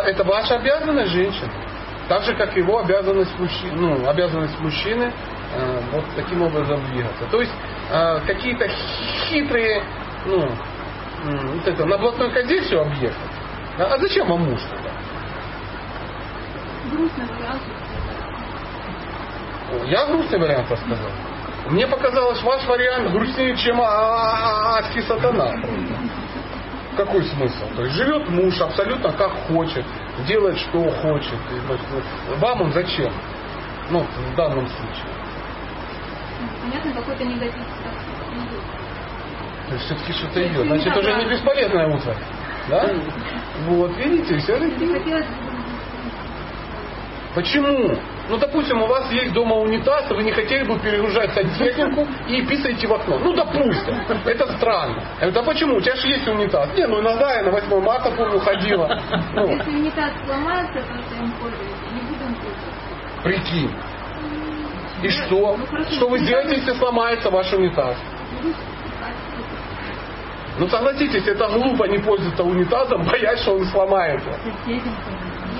[0.06, 1.50] Это ваша обязанность женщины.
[2.08, 5.12] Так же, как его обязанность мужчины, ну, обязанность мужчины
[5.92, 7.24] вот таким образом двигаться.
[7.30, 7.52] То есть
[7.90, 8.68] э, какие-то
[9.28, 9.82] хитрые,
[10.26, 10.48] ну,
[11.24, 13.16] вот это, на блатной козе все объехать.
[13.78, 14.90] А а зачем вам муж тогда?
[16.90, 17.62] Грустный вариант.
[19.86, 21.10] Я грустный вариант рассказал.
[21.68, 25.56] Мне показалось, ваш вариант грустнее, чем а- а- адский сатана.
[26.96, 27.66] Какой смысл?
[27.74, 29.84] То есть живет муж абсолютно как хочет,
[30.26, 31.34] делает что хочет.
[32.38, 33.12] Вам он зачем?
[33.90, 34.00] Ну,
[34.32, 35.15] в данном случае.
[36.66, 37.62] Понятно, какой-то негатив.
[39.68, 40.66] То есть все-таки что-то идет.
[40.66, 42.14] Значит, уже не бесполезное утро.
[42.68, 42.90] Да?
[43.66, 45.26] Вот, видите, все хотелось
[47.34, 47.96] Почему?
[48.30, 52.42] Ну, допустим, у вас есть дома унитаз, и вы не хотели бы перегружать сантехнику и
[52.46, 53.18] писаете в окно.
[53.18, 53.94] Ну, допустим.
[54.24, 55.02] Это странно.
[55.20, 55.76] Да почему?
[55.76, 56.70] У тебя же есть унитаз.
[56.74, 59.00] Не, ну иногда я на 8 марта, помню, ходила.
[59.34, 63.22] Ну, Если унитаз сломается, то что им пользуюсь, не будем пользоваться.
[63.22, 63.70] прикинь.
[65.02, 65.58] И что?
[65.90, 67.96] Что вы сделаете, если сломается ваш унитаз?
[70.58, 74.30] Ну, согласитесь, это глупо не пользоваться унитазом, боясь, что он сломается.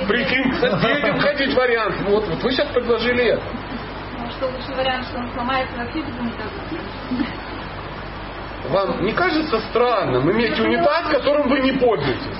[0.09, 1.97] Прикинь, соседям ходить вариант.
[2.09, 3.43] Вот, вот вы сейчас предложили это.
[4.19, 6.51] Ну, что лучше вариант, что он сломается вообще без унитаза.
[8.71, 12.39] Вам не кажется странным иметь унитаз, которым вы не пользуетесь?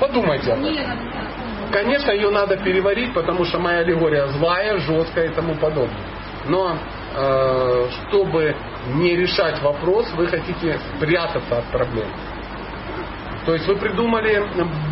[0.00, 1.31] Подумайте об этом.
[1.72, 6.04] Конечно, ее надо переварить, потому что моя аллегория злая, жесткая и тому подобное.
[6.46, 6.76] Но
[7.14, 8.54] э, чтобы
[8.94, 12.08] не решать вопрос, вы хотите спрятаться от проблем.
[13.46, 14.44] То есть вы придумали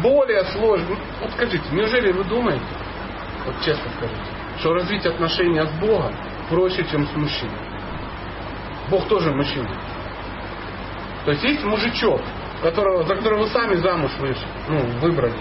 [0.03, 0.97] более сложный.
[1.21, 2.65] Вот скажите, неужели вы думаете,
[3.45, 6.15] вот честно скажите, что развить отношения с Богом
[6.49, 7.59] проще, чем с мужчиной?
[8.89, 9.71] Бог тоже мужчина.
[11.27, 12.23] То есть есть мужичок,
[12.63, 15.35] которого, за которого вы сами замуж вышли, ну, выбрали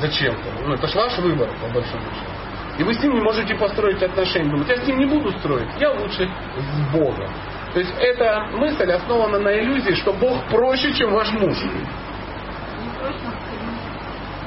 [0.00, 0.66] зачем-то.
[0.66, 2.38] Ну, это ж ваш выбор, по большому счету.
[2.78, 4.50] И вы с ним не можете построить отношения.
[4.50, 7.28] Думаете, я с ним не буду строить, я лучше с Богом.
[7.72, 11.56] То есть эта мысль основана на иллюзии, что Бог проще, чем ваш муж.
[11.60, 13.18] Не проще,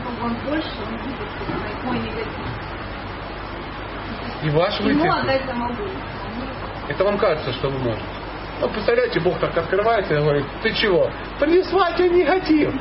[0.08, 2.52] он, он больше, он выпустит мой негатив.
[4.44, 4.80] И ваш
[5.54, 5.84] могу.
[6.88, 8.06] Это вам кажется, что вы можете.
[8.62, 11.10] Ну, представляете, Бог так открывается и говорит, ты чего?
[11.40, 12.74] Принесла тебе негатив.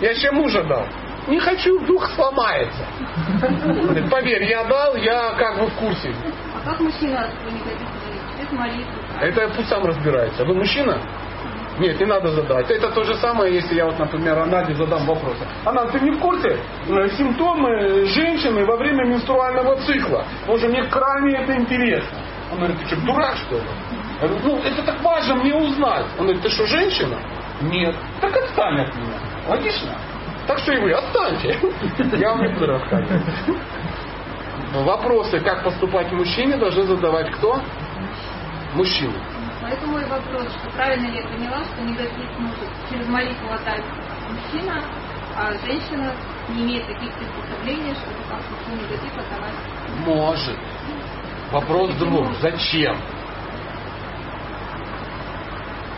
[0.00, 0.86] Я еще мужа дал.
[1.26, 2.86] Не хочу, дух сломается.
[4.10, 6.14] Поверь, я дал, я как бы в курсе.
[6.54, 7.28] А как мужчина
[8.52, 8.92] молитву.
[9.20, 10.44] Это пусть сам разбирается.
[10.44, 11.00] Вы мужчина?
[11.78, 12.70] Нет, не надо задать.
[12.70, 15.36] Это то же самое, если я вот, например, Наде задам вопрос.
[15.64, 16.58] Она, ты не в курсе
[16.88, 20.24] э, симптомы женщины во время менструального цикла?
[20.46, 22.18] Боже, мне крайне это интересно.
[22.50, 23.62] Он говорит, ты что, дурак что ли?
[24.22, 26.06] Я говорю, ну это так важно мне узнать.
[26.18, 27.18] Он говорит, ты что, женщина?
[27.60, 27.94] Нет.
[28.22, 29.18] Так отстань от меня.
[29.46, 29.92] Логично?
[30.46, 31.58] Так что и вы отстаньте.
[32.16, 33.22] Я вам не буду рассказывать.
[34.72, 37.60] Вопросы, как поступать мужчине, должны задавать кто?
[38.74, 39.14] Мужчина.
[39.62, 43.82] Поэтому и вопрос, что правильно ли я поняла, что негатив может через молитву отдать
[44.30, 44.84] мужчина,
[45.36, 46.12] а женщина
[46.50, 49.54] не имеет таких приспособлений, чтобы как-то негатив отдавать.
[50.04, 50.58] Может.
[51.50, 52.34] Вопрос в другом.
[52.40, 52.96] Зачем?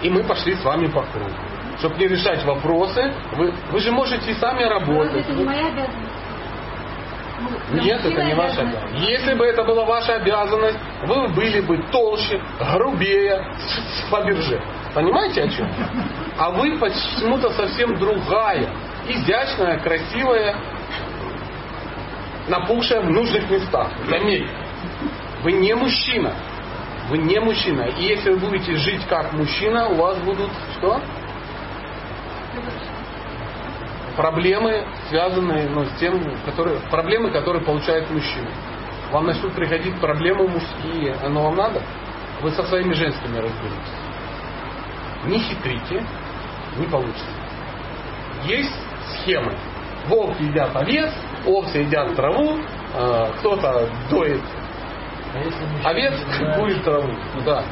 [0.02, 1.47] И мы пошли с вами по кругу.
[1.78, 5.24] Чтобы не решать вопросы, вы, вы же можете сами Но работать.
[5.24, 6.08] это не моя обязанность.
[7.70, 9.08] Нет, это не ваша обязанность.
[9.08, 12.40] Если бы это была ваша обязанность, вы были бы толще,
[12.74, 14.60] грубее, с Фаберже.
[14.94, 15.68] Понимаете о чем?
[16.36, 18.68] А вы почему-то совсем другая.
[19.08, 20.56] Изящная, красивая,
[22.48, 23.88] напухшая в нужных местах.
[24.08, 24.48] Заметьте,
[25.42, 26.32] вы не мужчина.
[27.08, 27.82] Вы не мужчина.
[27.82, 31.00] И если вы будете жить как мужчина, у вас будут что?
[34.18, 38.48] Проблемы, связанные ну, с тем, которые, проблемы, которые получает мужчина.
[39.12, 41.14] Вам начнут приходить проблемы мужские.
[41.24, 41.80] Оно вам надо?
[42.42, 43.94] Вы со своими женскими разберетесь.
[45.24, 46.04] Не хитрите,
[46.76, 47.26] не получится.
[48.44, 48.74] Есть
[49.12, 49.54] схемы.
[50.08, 51.12] Волки едят овец,
[51.46, 52.58] овцы едят траву,
[52.94, 54.42] э, кто-то доит
[55.84, 56.14] А овец,
[56.56, 57.12] курит траву.
[57.44, 57.62] Да.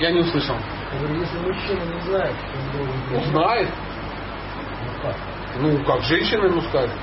[0.00, 0.56] Я не услышал.
[0.92, 3.68] Я говорю, если мужчина не знает, что он должен принимать, Узнает.
[4.82, 5.16] ну как?
[5.58, 6.96] Ну, как женщина ему скажет.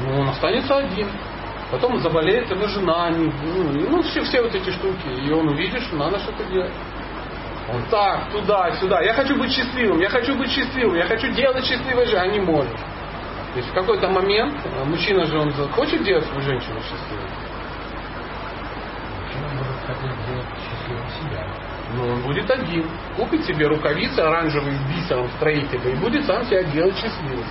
[0.00, 1.08] Ну, он останется один.
[1.70, 3.32] Потом заболеет его жена, ну,
[3.88, 5.08] ну, все, все вот эти штуки.
[5.24, 6.72] И он увидит, что надо что-то делать.
[7.72, 9.00] Он так, туда, сюда.
[9.00, 12.40] Я хочу быть счастливым, я хочу быть счастливым, я хочу делать счастливой жизнь, а не
[12.40, 12.76] может.
[12.76, 17.28] То есть в какой-то момент э, мужчина же он хочет делать свою женщину счастливой.
[19.20, 20.61] Мужчина может хотеть себя.
[21.94, 22.88] Но он будет один.
[23.16, 27.44] Купит себе рукавицы оранжевые с бисером строителя и будет сам себя делать счастливым.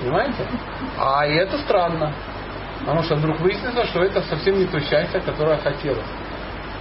[0.00, 0.46] Понимаете?
[0.98, 2.12] А это странно.
[2.80, 6.06] Потому что вдруг выяснится, что это совсем не то счастье, которое хотелось.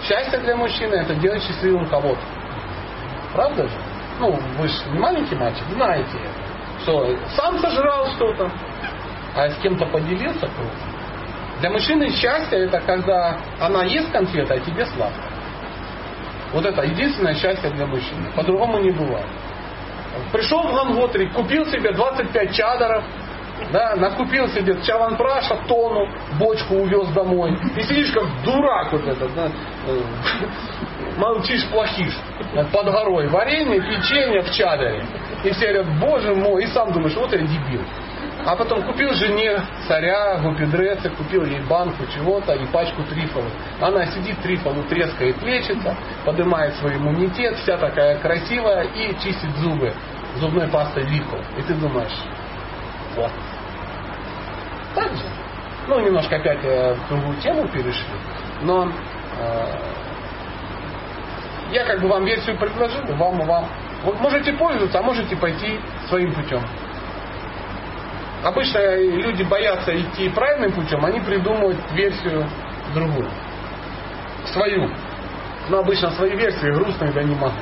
[0.07, 2.21] Счастье для мужчины это делать счастливым кого-то.
[3.33, 3.75] Правда же?
[4.19, 6.17] Ну, вы же не маленький мальчик, знаете.
[6.81, 8.51] Что сам сожрал что-то,
[9.35, 10.71] а с кем-то поделился круг.
[11.59, 15.30] Для мужчины счастье это когда она ест конфеты, а тебе сладко.
[16.53, 18.29] Вот это единственное счастье для мужчины.
[18.35, 19.25] По-другому не бывает.
[20.31, 23.03] Пришел в Ланготри, купил себе 25 чадоров,
[23.71, 26.07] да, накупил себе чаванпраша, тону,
[26.39, 27.57] бочку увез домой.
[27.77, 29.47] И сидишь как дурак вот этот, да,
[29.87, 30.01] э,
[31.17, 32.17] молчишь, плохишь.
[32.71, 35.05] Под горой варенье, печенье в чадоре.
[35.43, 37.81] И все говорят, боже мой, и сам думаешь, вот я дебил.
[38.45, 43.51] А потом купил жене царя, гупидресы, купил ей банку чего-то и пачку трифолов.
[43.79, 49.93] Она сидит, трифолу трескает, лечится, поднимает свой иммунитет, вся такая красивая и чистит зубы
[50.39, 51.37] зубной пастой Вико.
[51.57, 52.17] И ты думаешь,
[53.15, 53.31] вот.
[54.95, 55.25] Так же.
[55.87, 58.05] Ну, немножко опять э, в другую тему перешли.
[58.61, 58.91] Но э,
[61.71, 63.67] я как бы вам версию предложил, вам, вам.
[64.03, 66.61] Вы можете пользоваться, а можете пойти своим путем.
[68.43, 72.47] Обычно люди боятся идти правильным путем, они придумывают версию
[72.93, 73.29] другую.
[74.51, 74.89] Свою.
[75.69, 77.53] Но обычно свои версии грустные да не могут.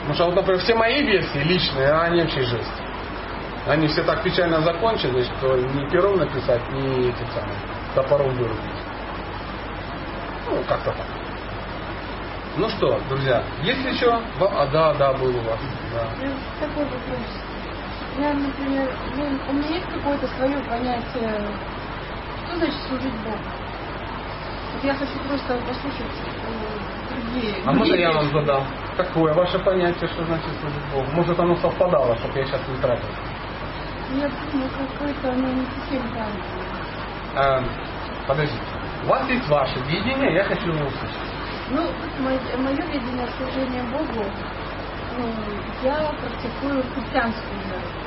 [0.00, 2.72] Потому что, вот, например, все мои версии личные, а они вообще жесть.
[3.66, 7.56] Они все так печально закончились, что ни пером написать, ни этим самым
[7.94, 8.58] топором вырубить.
[10.46, 11.06] Ну, как-то так.
[12.56, 14.10] Ну что, друзья, есть еще?
[14.40, 15.60] А, да, да, был у вас.
[15.92, 16.08] Да.
[16.18, 17.47] Ну, Такой вопрос.
[18.18, 21.40] Я, например, ну, у меня есть какое-то свое понятие,
[22.44, 23.38] что значит служить Богу?
[24.74, 27.54] Вот я хочу просто послушать э, другие.
[27.64, 28.66] А можно я вам задам?
[28.96, 31.06] Какое ваше понятие, что значит служить Богу?
[31.12, 33.08] Может оно совпадало, чтобы я сейчас не тратил?
[34.14, 36.48] Я думаю, какое-то оно не совсем правильное.
[37.36, 37.64] Эм,
[38.26, 38.62] подождите.
[39.04, 41.28] У вас есть ваше видение, я хочу его услышать.
[41.70, 41.88] Ну,
[42.18, 44.24] мое, мое видение служения Богу,
[45.18, 45.34] ну,
[45.82, 47.97] я практикую христианскую веру.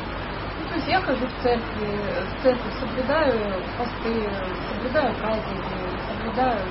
[0.72, 2.00] То есть я хожу в церкви,
[2.40, 4.32] в церковь соблюдаю посты,
[4.70, 5.74] соблюдаю праздники,
[6.08, 6.66] соблюдаю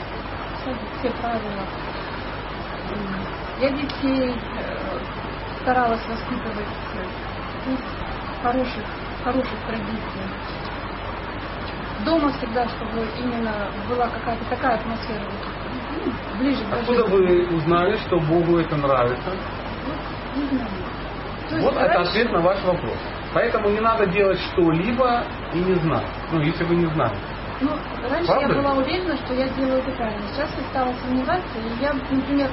[0.57, 1.67] все, все правила.
[3.61, 4.99] Я детей э,
[5.61, 7.05] старалась воспитывать э,
[7.67, 7.77] ну,
[8.43, 8.85] хороших,
[9.23, 10.31] хороших традициях.
[12.07, 15.21] Дома всегда, чтобы именно была какая-то такая атмосфера,
[16.07, 19.31] ну, ближе к Откуда вы узнали, что Богу это нравится?
[20.37, 20.71] Не знаю.
[21.61, 22.97] Вот это ответ на ваш вопрос.
[23.33, 25.22] Поэтому не надо делать что-либо
[25.53, 26.07] и не знать.
[26.33, 27.16] Ну, если вы не знаете.
[27.61, 27.70] Ну,
[28.09, 28.55] раньше Правда?
[28.55, 30.26] я была уверена, что я делаю это правильно.
[30.35, 32.51] Сейчас я стала сомневаться, и я, например,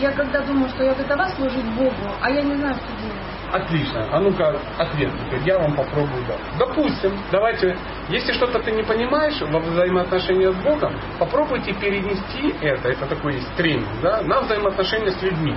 [0.00, 3.36] я когда думаю, что я готова служить Богу, а я не знаю, что делать.
[3.52, 4.08] Отлично.
[4.12, 5.10] А ну-ка, ответ.
[5.26, 6.40] теперь Я вам попробую дать.
[6.58, 7.76] Допустим, давайте,
[8.08, 13.54] если что-то ты не понимаешь во взаимоотношениях с Богом, попробуйте перенести это, это такой есть
[13.56, 15.54] тренинг, да, на взаимоотношения с людьми.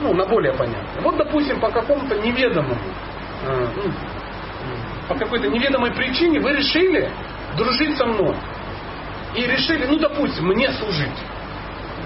[0.00, 1.02] Ну, на более понятное.
[1.02, 2.76] Вот, допустим, по какому-то неведомому,
[5.08, 7.10] по какой-то неведомой причине вы решили
[7.56, 8.34] дружить со мной.
[9.34, 11.18] И решили, ну, допустим, мне служить.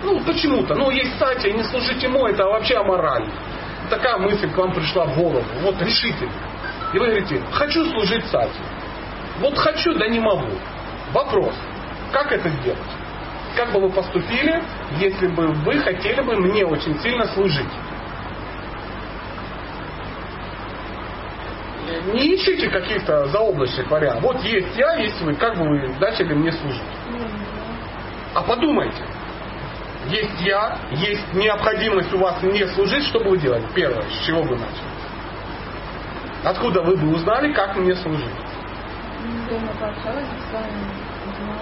[0.03, 0.75] Ну, почему-то.
[0.75, 3.31] Ну, есть статья, не служить ему, это вообще аморально.
[3.91, 5.45] Такая мысль к вам пришла в голову.
[5.63, 6.33] Вот решительно.
[6.95, 8.61] И вы говорите, хочу служить Сати.
[9.41, 10.49] Вот хочу, да не могу.
[11.13, 11.55] Вопрос,
[12.13, 12.79] как это сделать?
[13.57, 14.63] Как бы вы поступили,
[14.99, 17.69] если бы вы хотели бы мне очень сильно служить?
[22.13, 24.23] Не ищите каких-то заоблачных вариантов.
[24.23, 25.35] Вот есть я, есть вы.
[25.35, 26.83] Как бы вы начали мне служить?
[28.35, 29.03] А подумайте.
[30.07, 33.65] Есть я, есть необходимость у вас мне служить, что бы вы делали?
[33.75, 34.89] Первое, с чего бы начали?
[36.45, 38.25] Откуда вы бы узнали, как мне служить?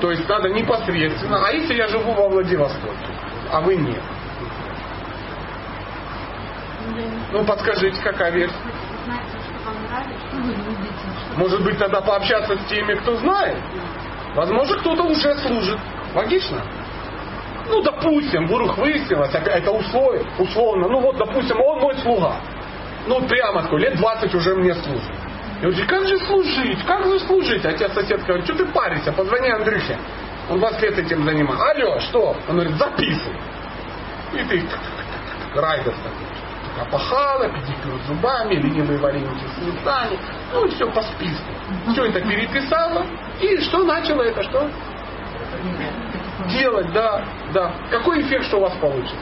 [0.01, 1.44] То есть надо непосредственно.
[1.44, 3.07] А если я живу во Владивостоке,
[3.51, 4.03] а вы нет?
[7.32, 8.55] Ну подскажите, какая версия?
[11.36, 13.59] Может быть тогда пообщаться с теми, кто знает?
[14.34, 15.78] Возможно, кто-то уже служит.
[16.14, 16.62] Логично?
[17.68, 22.36] Ну, допустим, вдруг выяснилось, это условие, условно, ну вот, допустим, он мой слуга.
[23.07, 25.11] Ну, прямо такой, лет 20 уже мне служит.
[25.62, 27.64] И он говорит, как же служить, как же служить?
[27.64, 29.99] А тебе сосед говорит, что ты паришься, позвони Андрюхе.
[30.51, 31.70] Он 20 лет этим занимается.
[31.70, 32.36] Алло, что?
[32.49, 33.36] Он говорит, записывай.
[34.34, 34.62] И ты
[35.55, 36.26] райдер такой.
[36.81, 40.18] Опахала, педикюр зубами, ленивые вареники в сметане.
[40.53, 41.45] Ну и все по списку.
[41.93, 43.07] Все это переписала.
[43.41, 44.43] И что начало это?
[44.43, 44.70] Что?
[46.49, 47.72] Делать, да, да.
[47.91, 49.16] Какой эффект, что у вас получится?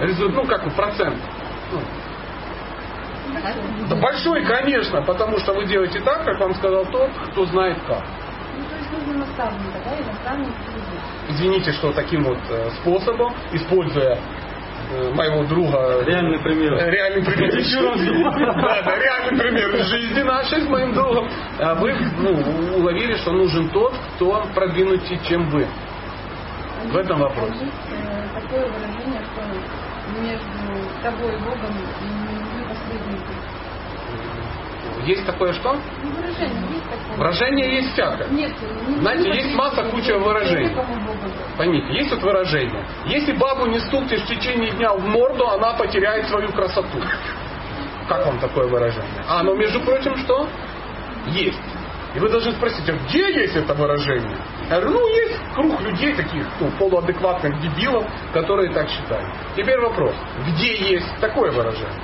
[0.00, 1.16] Результат, ну как процент?
[1.72, 1.80] Ну,
[3.88, 8.02] да большой, конечно, потому что вы делаете так, как вам сказал тот, кто знает как.
[8.56, 10.86] Ну, то есть нужно наставника, да, и наставник служит.
[11.28, 14.18] Извините, что таким вот э, способом, используя
[15.14, 16.74] моего друга Реальный пример.
[16.74, 18.22] Э, Реальный пример из жизни.
[18.22, 21.28] Да, да, реальный пример из жизни нашей с моим другом.
[21.58, 25.66] А Вы ну, уловили, что нужен тот, кто продвинутее, чем вы.
[26.84, 27.50] В этом вопрос.
[27.50, 31.74] Есть э, такое выражение, что между тобой и Богом.
[35.06, 35.72] Есть такое что?
[36.02, 37.16] Ну, выражение есть такое.
[37.16, 38.28] Выражение есть всякое.
[38.28, 38.52] Нет,
[38.88, 40.76] не Знаете, есть масса, куча выражений.
[41.56, 42.84] Поймите, есть вот выражение.
[43.06, 47.00] Если бабу не стукнешь в течение дня в морду, она потеряет свою красоту.
[48.08, 49.24] Как вам такое выражение?
[49.28, 50.48] А оно, между прочим, что?
[51.26, 51.60] Есть.
[52.16, 54.38] И вы должны спросить, а где есть это выражение?
[54.70, 59.28] Я говорю, ну, есть круг людей таких, ну, полуадекватных дебилов, которые так считают.
[59.54, 60.14] Теперь вопрос,
[60.48, 62.00] где есть такое выражение?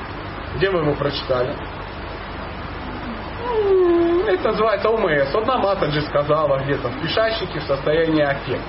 [0.57, 1.57] Где вы его прочитали?
[3.53, 5.34] М, Это называется ОМС.
[5.34, 8.62] Одна Матаджи сказала где-то в пишащике в состоянии аффекта.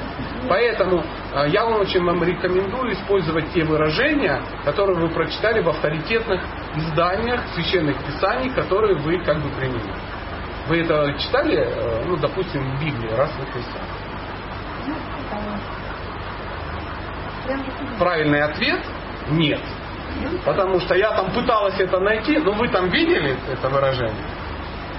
[0.49, 1.03] Поэтому
[1.33, 6.41] э, я вам очень вам рекомендую использовать те выражения, которые вы прочитали в авторитетных
[6.75, 9.93] изданиях священных писаний, которые вы как бы приняли.
[10.67, 13.87] Вы это читали, э, ну, допустим, в Библии, раз вы христиане?
[14.87, 14.95] Ну.
[17.99, 18.79] Правильный ответ–
[19.29, 19.61] нет.
[20.45, 24.42] Потому что я там пыталась это найти, но вы там видели это выражение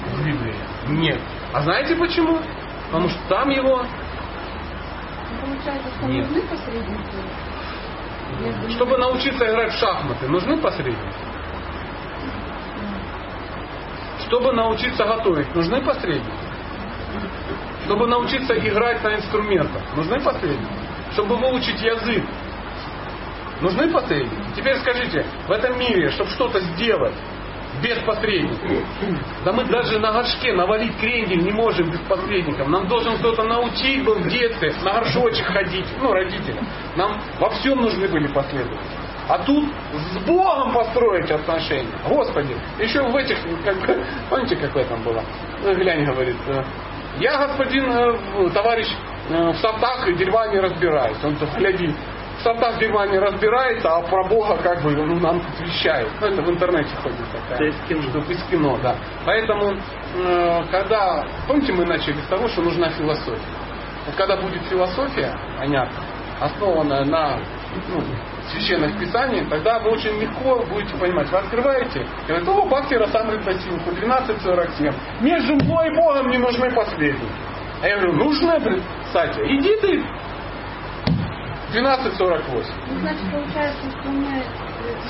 [0.07, 0.55] в Библии?
[0.89, 1.21] Нет.
[1.53, 2.39] А знаете почему?
[2.87, 6.29] Потому что там его Ну, Получается, что Нет.
[6.29, 7.01] нужны посредники.
[8.41, 10.99] между Чтобы научиться играть в шахматы, нужны посредники?
[14.27, 16.31] Чтобы научиться готовить, нужны посредники?
[17.85, 20.73] Чтобы научиться играть на инструментах, нужны посредники?
[21.13, 22.25] Чтобы выучить язык,
[23.61, 24.35] нужны посредники?
[24.57, 27.15] Теперь скажите, в этом мире, чтобы что-то сделать
[27.85, 28.83] без посредников,
[29.45, 32.67] да мы даже на горшке навалить крендель не можем без посредников.
[32.69, 36.59] Нам должен кто-то научить был в детстве на горшочек ходить, ну, родители.
[36.97, 38.81] Нам во всем нужны были последователи.
[39.29, 41.93] А тут с Богом построить отношения.
[42.09, 43.77] Господи, еще в этих, как,
[44.29, 45.23] помните, как в этом было?
[45.63, 46.63] Ну, глянь, говорит, э,
[47.21, 48.87] я, господин э, товарищ,
[49.31, 51.17] э, в сортах и дерьма не разбираюсь.
[51.23, 51.47] Он то
[52.35, 56.09] гляди, в сортах дерьма не разбирается, а про Бога как бы ну, нам тут вещает.
[56.21, 57.69] Ну, это в интернете ходит такая.
[57.69, 58.03] Из кино.
[58.03, 58.97] Что из кино, да.
[59.25, 59.75] Поэтому,
[60.17, 63.41] э, когда, помните, мы начали с того, что нужна философия.
[64.07, 65.99] Вот когда будет философия, понятно,
[66.41, 67.39] основанная на
[67.89, 68.03] ну,
[68.51, 71.31] священных писаниях, тогда вы очень легко будете понимать.
[71.31, 74.95] Вы открываете, и говорите, о, Бхакти Расамрита Силку, 12.47.
[75.23, 77.31] Между мной и Богом не нужны последние.
[77.83, 80.05] А я говорю, нужны, кстати, иди ты.
[81.75, 82.71] 12.48.
[82.89, 84.45] Ну, значит, получается, что у меня э,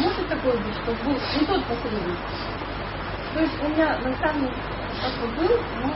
[0.00, 2.18] может такое быть, что был не тот посредник.
[3.34, 5.92] То есть у меня на самом как бы был, но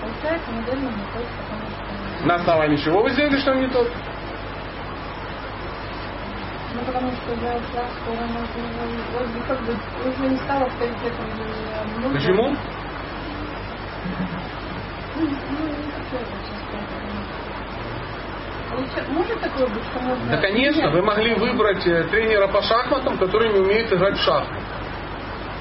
[0.00, 2.26] получается, наверное, не тот, потому что...
[2.26, 3.90] На основании чего вы сделали, что он не тот?
[6.72, 8.46] Ну, потому что я ушла в сторону
[9.12, 9.72] вроде как бы
[10.08, 11.26] уже не стала авторитетом
[11.96, 12.20] многих.
[12.20, 12.56] Почему?
[15.16, 16.16] Ну, ну, не хочу.
[16.70, 16.79] Получается,
[18.70, 20.26] Может такое быть, что можно...
[20.30, 24.60] Да, конечно, вы могли выбрать э, тренера по шахматам, который не умеет играть в шахматы.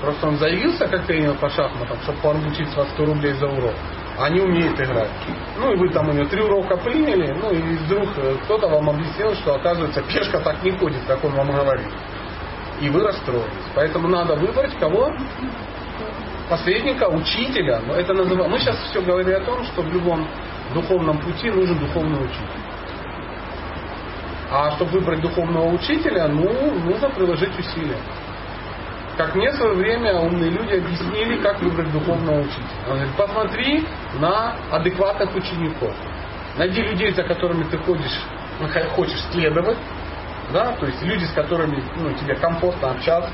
[0.01, 3.74] Просто он заявился как тренер по шахматам, чтобы получить с вас 100 рублей за урок,
[4.18, 5.10] а не умеет играть.
[5.57, 8.89] Ну и вы там у него три урока приняли, ну и вдруг э, кто-то вам
[8.91, 11.88] объяснил, что оказывается пешка так не ходит, как он вам говорит.
[12.80, 13.45] И вы расстроились.
[13.76, 15.12] Поэтому надо выбрать кого?
[16.49, 17.82] Посредника, учителя.
[17.86, 18.51] Но это называем.
[18.51, 20.26] Мы сейчас все говорили о том, что в любом
[20.74, 22.59] духовном пути нужен духовный учитель.
[24.51, 27.97] А чтобы выбрать духовного учителя, ну, нужно приложить усилия.
[29.15, 32.65] Как мне в свое время умные люди объяснили, как выбрать духовного учителя.
[32.87, 33.87] Он говорит, посмотри
[34.19, 35.93] на адекватных учеников.
[36.57, 38.21] Найди людей, за которыми ты ходишь,
[38.59, 39.77] ну, хочешь следовать,
[40.51, 43.29] да, то есть люди, с которыми ну, тебе комфортно общаться,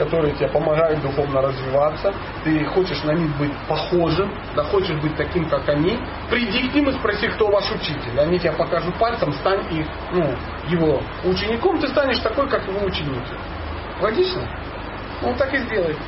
[0.00, 5.46] которые тебе помогают духовно развиваться, ты хочешь на них быть похожим, да хочешь быть таким,
[5.50, 5.98] как они,
[6.30, 8.18] приди к ним и спроси, кто ваш учитель.
[8.18, 10.34] Они тебе покажут пальцем, стань их, ну,
[10.68, 13.34] его учеником, ты станешь такой, как его ученики.
[14.00, 14.40] Логично?
[15.20, 16.00] Ну, так и сделайте.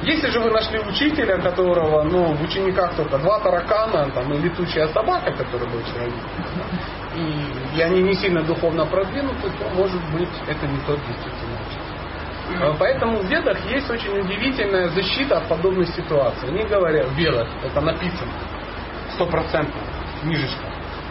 [0.00, 4.88] Если же вы нашли учителя, которого, ну, в учениках только два таракана, там, и летучая
[4.88, 6.14] собака, которая будет человек,
[7.14, 11.45] и, и они не сильно духовно продвинуты, то, может быть, это не тот действительно
[12.78, 16.48] Поэтому в ведах есть очень удивительная защита от подобной ситуации.
[16.48, 18.32] Они говорят, в ведах, это написано,
[19.14, 19.80] стопроцентно,
[20.22, 20.62] книжечка.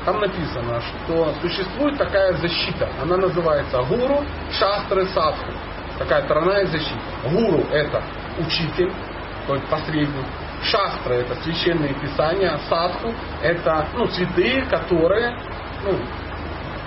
[0.05, 2.87] Там написано, что существует такая защита.
[3.01, 5.51] Она называется гуру, шастры, садху.
[5.97, 7.01] Такая тройная защита.
[7.23, 8.03] Гуру это
[8.37, 8.91] учитель,
[9.47, 10.25] то есть посредник.
[10.63, 15.37] Шастра это священные писания, садху это ну, святые, которые,
[15.83, 15.97] ну,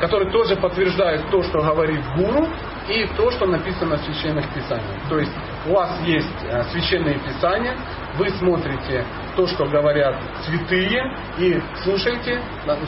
[0.00, 2.48] которые тоже подтверждают то, что говорит гуру,
[2.88, 5.08] и то, что написано в священных писаниях.
[5.08, 5.32] То есть
[5.66, 7.76] у вас есть э, священные писания,
[8.16, 9.04] вы смотрите
[9.36, 12.40] то, что говорят святые, и слушаете,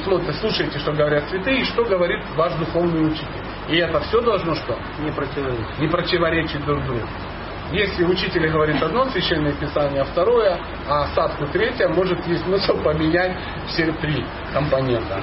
[0.03, 3.29] смотрите, слушаете, что говорят святые, и что говорит ваш духовный учитель.
[3.69, 4.79] И это все должно что?
[5.01, 5.79] Не противоречит.
[5.79, 7.07] не противоречить друг другу.
[7.73, 10.59] Если учитель говорит одно священное писание, а второе,
[10.89, 13.37] а садку третье, может есть смысл поменять
[13.69, 15.23] все три компонента.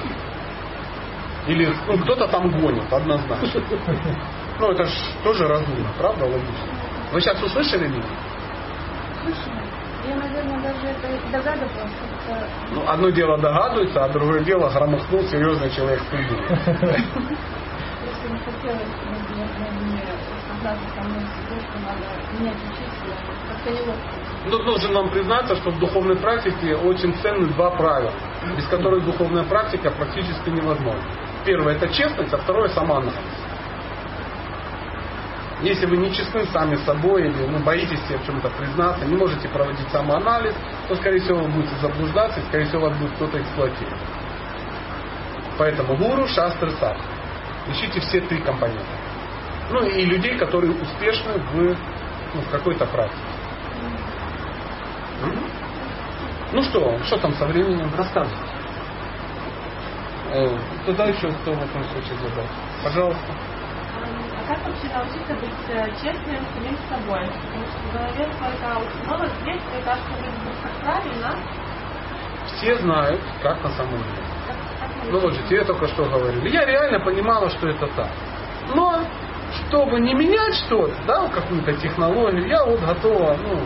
[1.48, 3.62] Или ну, кто-то там гонит, однозначно.
[4.60, 6.68] Ну, это же тоже разумно, правда, логично.
[7.12, 8.02] Вы сейчас услышали меня?
[9.22, 9.52] Слушай,
[10.08, 11.72] я, наверное, даже это догадывалась,
[12.24, 12.34] что
[12.72, 16.38] Ну, одно дело догадывается, а другое дело громыхнул серьезный человек в студии.
[18.04, 18.88] если не хотелось,
[19.30, 20.02] наверное, мне
[20.48, 22.04] создаться самой себе, что надо
[22.38, 23.16] менять учителя,
[23.48, 24.50] как-то неловко.
[24.50, 28.12] Тут нужно нам признаться, что в духовной практике очень ценны два правила,
[28.56, 31.02] без которых духовная практика практически невозможна.
[31.44, 33.14] Первое это честность, а второе самоанализ.
[35.60, 39.48] Если вы не честны сами собой или ну, боитесь себе в чем-то признаться, не можете
[39.48, 40.54] проводить самоанализ,
[40.86, 43.98] то, скорее всего, вы будете заблуждаться, и, скорее всего, вас будет кто-то эксплуатировать.
[45.58, 47.02] Поэтому гуру, шастры, садху.
[47.68, 48.84] Ищите все три компонента.
[49.70, 51.76] Ну и людей, которые успешны в,
[52.34, 53.18] ну, в какой-то практике.
[56.52, 57.90] Ну что, что там со временем?
[57.96, 58.47] Рассказывай.
[60.30, 62.50] Э, Туда еще кто в этом случае задать?
[62.84, 63.32] Пожалуйста.
[63.94, 67.26] А как вообще научиться быть э, честным самим собой?
[67.26, 71.36] Потому что в голове столько установок есть, мне кажется, вроде бы как правильно.
[72.46, 74.28] Все знают, как на самом деле.
[75.10, 76.48] Ну вот же, тебе только что говорили.
[76.50, 78.08] Я реально понимала, что это так.
[78.74, 79.00] Но,
[79.68, 83.60] чтобы не менять что-то, да, какую-то технологию, я вот готова, ну,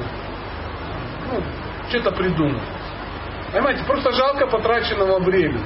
[1.33, 1.43] ну
[1.89, 2.63] что-то придумать.
[3.53, 5.63] Понимаете, просто жалко потраченного времени.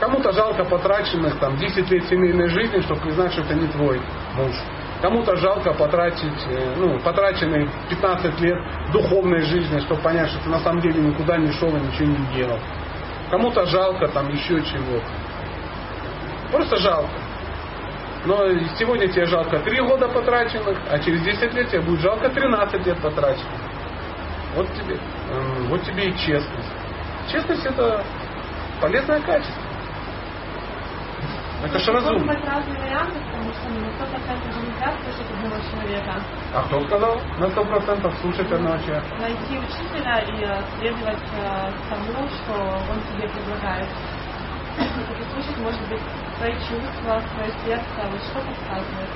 [0.00, 4.00] Кому-то жалко потраченных там 10 лет семейной жизни, чтобы признать, что это не твой
[4.36, 4.54] муж.
[5.02, 8.58] Кому-то жалко потратить, э, ну, потраченные 15 лет
[8.92, 12.36] духовной жизни, чтобы понять, что ты на самом деле никуда не шел и ничего не
[12.36, 12.58] делал.
[13.30, 15.06] Кому-то жалко там еще чего-то.
[16.52, 17.10] Просто жалко.
[18.24, 22.86] Но сегодня тебе жалко 3 года потраченных, а через 10 лет тебе будет жалко 13
[22.86, 23.60] лет потраченных.
[24.54, 24.98] Вот тебе,
[25.68, 26.70] вот тебе и честность.
[27.30, 28.04] Честность это
[28.80, 29.67] полезное качество.
[31.64, 32.32] Это же разумно.
[32.32, 36.22] разные варианты, потому что ну, на 100% же нельзя слушать одного человека.
[36.54, 37.20] А кто сказал?
[37.38, 39.06] На сто процентов слушать одного человека.
[39.18, 42.52] Найти учителя и э, следовать э, тому, что
[42.88, 43.88] он тебе предлагает.
[45.34, 46.00] Слушать, может быть,
[46.38, 49.10] свои чувства, свое сердце, вот что подсказывает.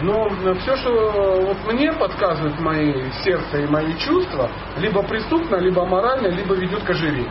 [0.00, 2.92] Но все, что вот мне подсказывает мои
[3.24, 7.30] сердце и мои чувства, либо преступно, либо морально, либо ведет к ожирению.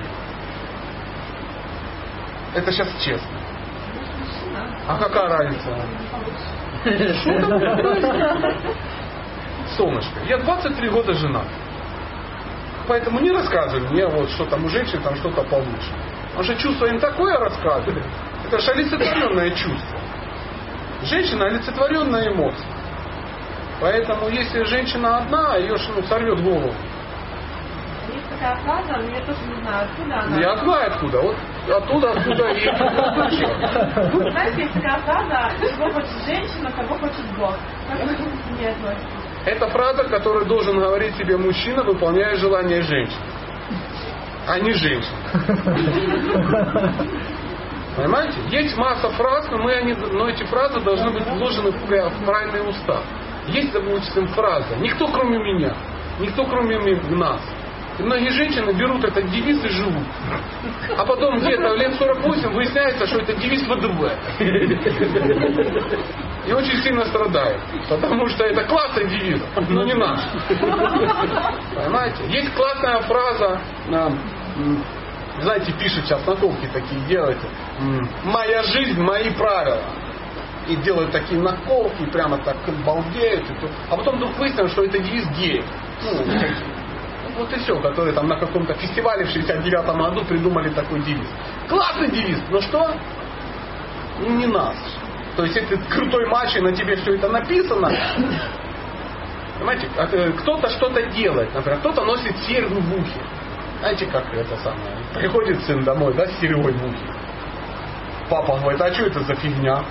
[2.55, 3.29] Это сейчас честно.
[4.87, 5.75] А какая разница?
[9.77, 11.45] Солнышко, я 23 года женат.
[12.87, 15.91] Поэтому не рассказывай мне, вот, что там у женщин там что-то получше.
[16.29, 18.03] Потому что чувство им такое рассказывали.
[18.47, 19.99] Это же олицетворенное чувство.
[21.03, 22.67] Женщина олицетворенная эмоция.
[23.79, 26.73] Поэтому если женщина одна, ее ну, сорвет голову.
[28.41, 30.37] Я тоже не знаю, откуда она.
[30.37, 31.21] Я знаю откуда.
[31.21, 31.35] Вот
[31.69, 32.65] оттуда, откуда и
[34.13, 37.55] Ну, Знаете, такая фраза, чего хочет женщина, кого хочет Бог.
[37.87, 39.05] Как вы к ней относитесь?
[39.45, 43.21] Это фраза, которую должен говорить себе мужчина, выполняя желание женщины.
[44.47, 45.13] А не женщин.
[47.95, 48.37] Понимаете?
[48.49, 52.25] Есть масса фраз, но, мы они, но эти фразы должны быть вложены в пра- в
[52.25, 53.03] правильный устав.
[53.47, 55.75] Есть, допустим, фраза «Никто кроме меня,
[56.19, 56.77] никто кроме
[57.09, 57.41] нас».
[58.01, 60.07] И многие женщины берут этот девиз и живут.
[60.97, 64.11] А потом где-то в лет 48 выясняется, что это девиз ВДВ.
[66.47, 67.61] И очень сильно страдают.
[67.87, 70.19] Потому что это классный девиз, но не наш.
[71.75, 72.23] Понимаете?
[72.29, 73.61] Есть классная фраза,
[75.41, 77.47] знаете, пишут сейчас наколки такие делаете.
[78.23, 79.83] Моя жизнь, мои правила.
[80.67, 83.45] И делают такие наколки, прямо так балдеют.
[83.91, 85.65] А потом вдруг выяснилось, что это девиз геев.
[86.03, 86.25] Ну,
[87.37, 91.27] вот и все, которые там на каком-то фестивале в 69 году придумали такой девиз.
[91.67, 92.93] Классный девиз, но что?
[94.19, 94.75] Ну, не нас.
[95.35, 97.91] То есть, если крутой матч, и на тебе все это написано,
[99.57, 103.21] понимаете, а, э, кто-то что-то делает, например, кто-то носит серьгу в ухе.
[103.79, 104.97] Знаете, как это самое?
[105.13, 107.13] Приходит сын домой, да, с серьгой в ухе.
[108.29, 109.83] Папа говорит, а что это за фигня?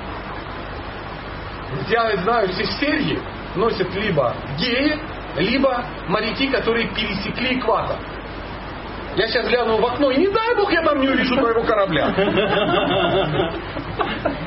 [1.88, 3.18] Я знаю, все серьги
[3.54, 5.00] носят либо геи,
[5.36, 7.96] либо моряки, которые пересекли экватор.
[9.16, 12.14] Я сейчас гляну в окно, и не дай бог я там не увижу твоего корабля.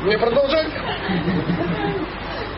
[0.04, 0.70] Мне продолжать?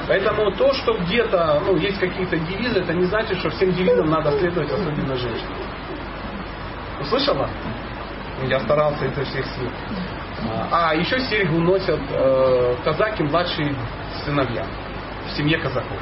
[0.07, 4.37] Поэтому то, что где-то ну, есть какие-то девизы, это не значит, что всем девизам надо
[4.37, 5.57] следовать, особенно женщинам.
[7.01, 7.49] Услышала?
[8.43, 9.71] Я старался это всех сил.
[10.71, 13.73] А еще серьгу носят э, казаки младшие
[14.23, 14.65] сыновья
[15.27, 15.97] в семье казаков.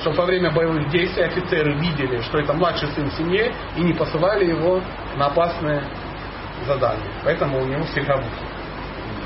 [0.00, 3.92] Чтобы во время боевых действий офицеры видели, что это младший сын в семье, и не
[3.92, 4.80] посылали его
[5.16, 5.82] на опасные
[6.66, 7.12] задания.
[7.24, 8.46] Поэтому у него серьга в ухе.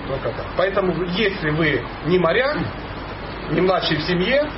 [0.08, 0.46] Только так.
[0.56, 2.58] Поэтому если вы не моряк,
[3.50, 4.48] не младший в семье,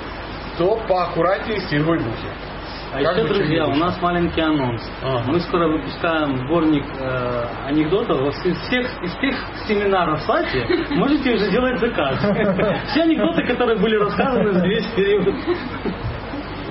[0.58, 2.46] то поаккуратнее с в ухе.
[2.92, 4.82] А Как еще, друзья, у нас маленький анонс.
[5.02, 5.24] Ага.
[5.26, 8.20] Мы скоро выпускаем сборник э, анекдотов.
[8.20, 9.34] Вот Из всех, из всех
[9.66, 12.16] семинаров в сайте можете уже делать заказ.
[12.90, 15.34] Все анекдоты, которые были рассказаны за весь период.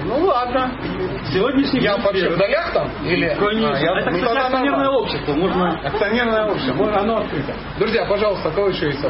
[0.06, 0.72] Ну ладно.
[1.34, 2.90] Сегодняшний Я вообще в долях там?
[3.06, 3.28] Или...
[3.40, 3.74] Конечно.
[3.76, 5.34] А, я- Это, ну, кстати, акционерное общество.
[5.34, 5.80] Можно...
[5.84, 6.74] Акционерное общество.
[6.76, 7.54] Можно оно открыто.
[7.80, 9.02] Друзья, пожалуйста, кого еще есть?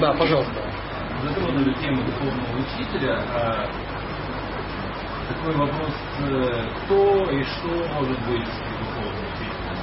[0.00, 0.52] Да, пожалуйста.
[1.24, 3.18] затронули тему духовного учителя.
[3.34, 3.66] а,
[5.28, 5.90] Такой вопрос,
[6.28, 8.44] э, кто и что может быть
[8.78, 9.76] духовным учителем?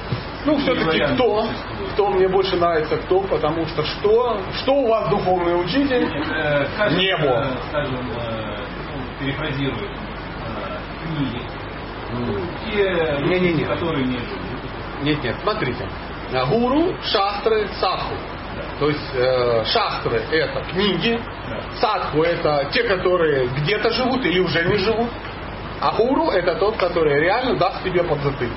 [0.46, 1.46] Ну, все-таки кто?
[1.94, 3.20] Кто мне больше нравится, кто?
[3.22, 4.40] Потому что что?
[4.62, 6.08] Что у вас духовный учитель?
[6.76, 7.26] Скажем, Небо.
[7.26, 8.56] э, Скажем, э,
[9.20, 10.01] перефразируем, э,
[11.16, 11.42] книги.
[12.66, 13.52] Те Не-не-не.
[13.52, 14.18] люди, которые не.
[15.02, 15.86] Нет, нет, смотрите.
[16.34, 18.14] А, Гуру, шастры, садху.
[18.78, 21.18] То есть э, шастры это книги,
[21.80, 25.08] садху это те, которые где-то живут или уже не живут.
[25.80, 28.52] А гуру это тот, который реально даст тебе подзатыльник.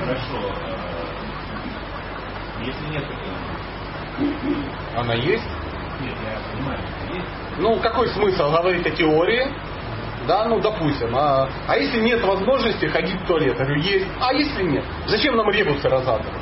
[0.00, 0.52] Хорошо.
[2.60, 3.04] э, Если нет
[4.96, 5.44] Она есть.
[6.00, 7.28] Нет, я понимаю, что есть.
[7.58, 9.46] Ну, какой смысл говорить о теории?
[10.28, 11.08] Да, ну, допустим.
[11.16, 13.56] А, а если нет возможности ходить в туалет?
[13.58, 14.06] Я говорю, есть.
[14.20, 14.84] А если нет?
[15.06, 16.40] Зачем нам ребусы разатывать?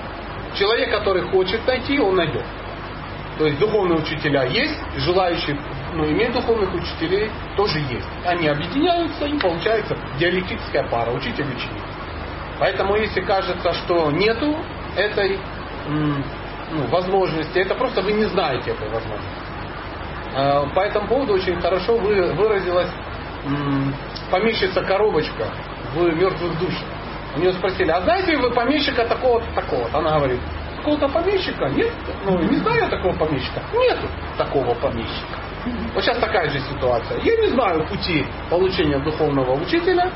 [0.59, 2.45] Человек, который хочет найти, он найдет.
[3.39, 5.57] То есть духовные учителя есть, желающие
[5.95, 8.07] ну, иметь духовных учителей тоже есть.
[8.25, 11.83] Они объединяются и получается диалектическая пара, учитель-ученик.
[12.59, 14.57] Поэтому если кажется, что нету
[14.97, 15.39] этой
[15.89, 19.47] ну, возможности, это просто вы не знаете этой возможности.
[20.35, 22.91] Э, По этому поводу очень хорошо вы- выразилась
[24.31, 25.47] помещица коробочка
[25.95, 26.85] в мертвых душах.
[27.37, 29.99] У нее спросили, а знаете вы помещика такого-то, такого-то?
[29.99, 30.41] Она говорит,
[30.77, 31.69] такого-то помещика?
[31.69, 31.93] Нет.
[32.25, 33.61] Ну, не знаю такого помещика.
[33.75, 34.07] Нету
[34.39, 35.39] такого помещика.
[35.95, 37.21] Вот сейчас такая же ситуация.
[37.23, 40.11] Я не знаю пути получения духовного учителя,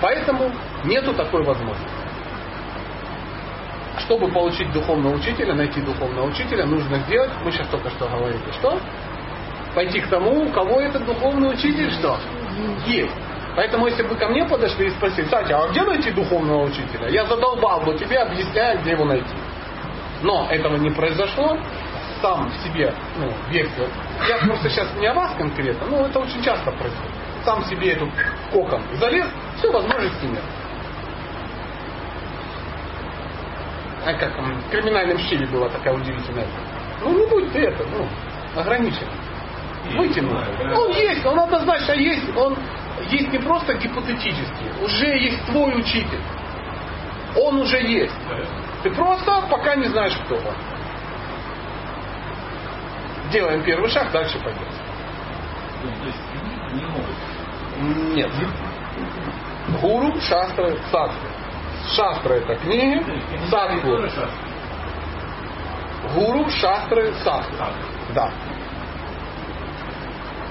[0.00, 0.50] поэтому
[0.84, 1.88] нету такой возможности.
[4.00, 8.78] Чтобы получить духовного учителя, найти духовного учителя, нужно сделать, мы сейчас только что говорили, что?
[9.74, 12.18] Пойти к тому, у кого этот духовный учитель, что?
[12.86, 13.14] Есть.
[13.56, 17.08] Поэтому если бы ко мне подошли и спросили, Кстати, а где найти духовного учителя?
[17.08, 19.34] Я задолбал бы тебе объяснять, где его найти.
[20.22, 21.58] Но этого не произошло.
[22.22, 23.88] Сам в себе, ну, верьте.
[24.28, 27.14] Я просто сейчас не о вас конкретно, но это очень часто происходит.
[27.44, 28.10] Сам себе этот
[28.52, 30.42] кокон залез, все возможности нет.
[34.04, 36.46] А как в криминальном чтиве была такая удивительная.
[37.02, 38.06] Ну не будь ты это, ну,
[38.60, 39.06] ограничен.
[39.96, 40.36] Вытянул.
[40.76, 42.56] Он есть, он однозначно есть, он
[43.10, 46.20] есть не просто гипотетически, уже есть твой учитель.
[47.36, 48.14] Он уже есть.
[48.82, 50.54] Ты просто пока не знаешь, кто он.
[53.30, 54.64] Делаем первый шаг, дальше пойдем.
[55.82, 56.18] То есть
[56.72, 58.14] не могут.
[58.14, 58.30] Нет.
[59.80, 61.26] Гуру, шастры, садху.
[61.94, 63.04] Шастра это книги,
[63.48, 64.02] садху.
[64.02, 64.28] Шастра.
[66.14, 67.54] Гуру, шастры, садху.
[68.14, 68.30] Да.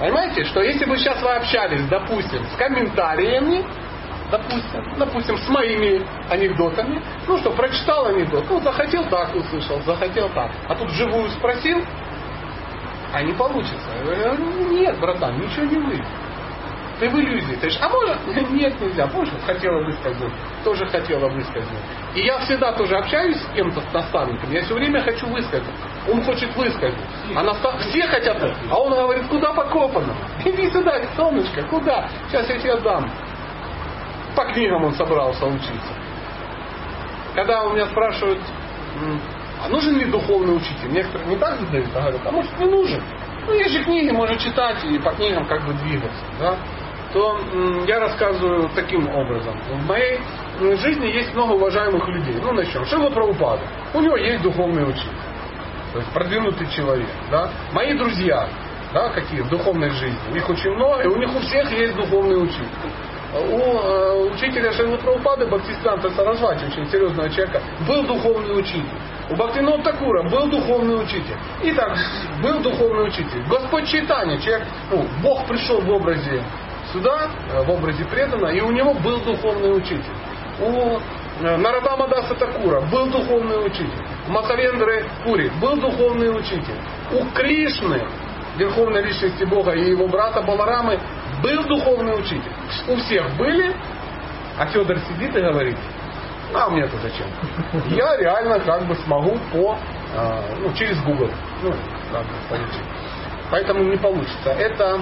[0.00, 3.66] Понимаете, что если бы сейчас вы общались, допустим, с комментариями,
[4.30, 10.52] допустим, допустим, с моими анекдотами, ну что, прочитал анекдот, ну захотел так услышал, захотел так,
[10.68, 11.84] а тут вживую спросил,
[13.12, 13.76] а не получится.
[14.02, 16.06] Говорю, нет, братан, ничего не выйдет.
[16.98, 17.54] Ты в иллюзии.
[17.54, 18.26] Ты говоришь, а может?
[18.50, 19.06] Нет, нельзя.
[19.06, 20.32] Помнишь, хотела выскользнуть?
[20.62, 21.80] Тоже хотела выскользнуть.
[22.14, 24.52] И я всегда тоже общаюсь с кем-то, с наставником.
[24.52, 25.74] Я все время хочу выскользнуть.
[26.08, 27.04] Он хочет выскользнуть.
[27.36, 27.78] А настав...
[27.80, 28.38] все хотят.
[28.70, 30.14] А он говорит, куда покопано?
[30.44, 32.08] Иди сюда, солнышко, куда?
[32.28, 33.10] Сейчас я тебе дам.
[34.34, 35.92] По книгам он собрался учиться.
[37.34, 38.40] Когда у меня спрашивают,
[39.62, 40.90] а нужен ли духовный учитель?
[40.90, 43.02] Некоторые не так задают, а говорят, а может не нужен?
[43.46, 46.24] Ну, есть же книги, можно читать и по книгам как бы двигаться.
[46.38, 46.56] Да?
[47.12, 47.38] То
[47.86, 49.58] я рассказываю таким образом.
[49.68, 50.20] В моей
[50.76, 52.36] жизни есть много уважаемых людей.
[52.40, 52.84] Ну, начнем.
[52.86, 53.62] Шила Прабхупада.
[53.94, 55.10] У него есть духовный учитель.
[56.12, 57.08] Продвинутый человек.
[57.30, 57.50] Да?
[57.72, 58.48] Мои друзья,
[58.92, 60.36] да, какие в духовной жизни.
[60.36, 62.66] Их очень много, и у них у всех есть духовный учитель.
[63.32, 68.98] У э, учителя Шилы Прабхупады, Бхактистанта Сарасвати, очень серьезного человека, был духовный учитель.
[69.30, 71.36] У Бхактинот Такура был духовный учитель.
[71.62, 71.96] И так,
[72.42, 73.44] был духовный учитель.
[73.48, 76.42] Господь Чайтанья, человек, ну, Бог пришел в образе
[76.92, 80.12] сюда, э, в образе предана, и у него был духовный учитель.
[80.58, 80.98] У
[81.40, 83.90] Нарадама Даса Такура был духовный учитель.
[84.28, 86.76] Махавендры Пури был духовный учитель.
[87.12, 88.02] У Кришны,
[88.56, 91.00] Верховной Личности Бога и его брата Баларамы
[91.42, 92.52] был духовный учитель.
[92.88, 93.74] У всех были,
[94.58, 95.78] а Федор сидит и говорит,
[96.54, 97.26] а мне-то зачем?
[97.96, 99.78] Я реально как бы смогу по,
[100.14, 101.30] э, ну, через Google,
[101.62, 101.72] ну,
[102.12, 102.26] надо.
[103.50, 104.50] Поэтому не получится.
[104.50, 105.00] Это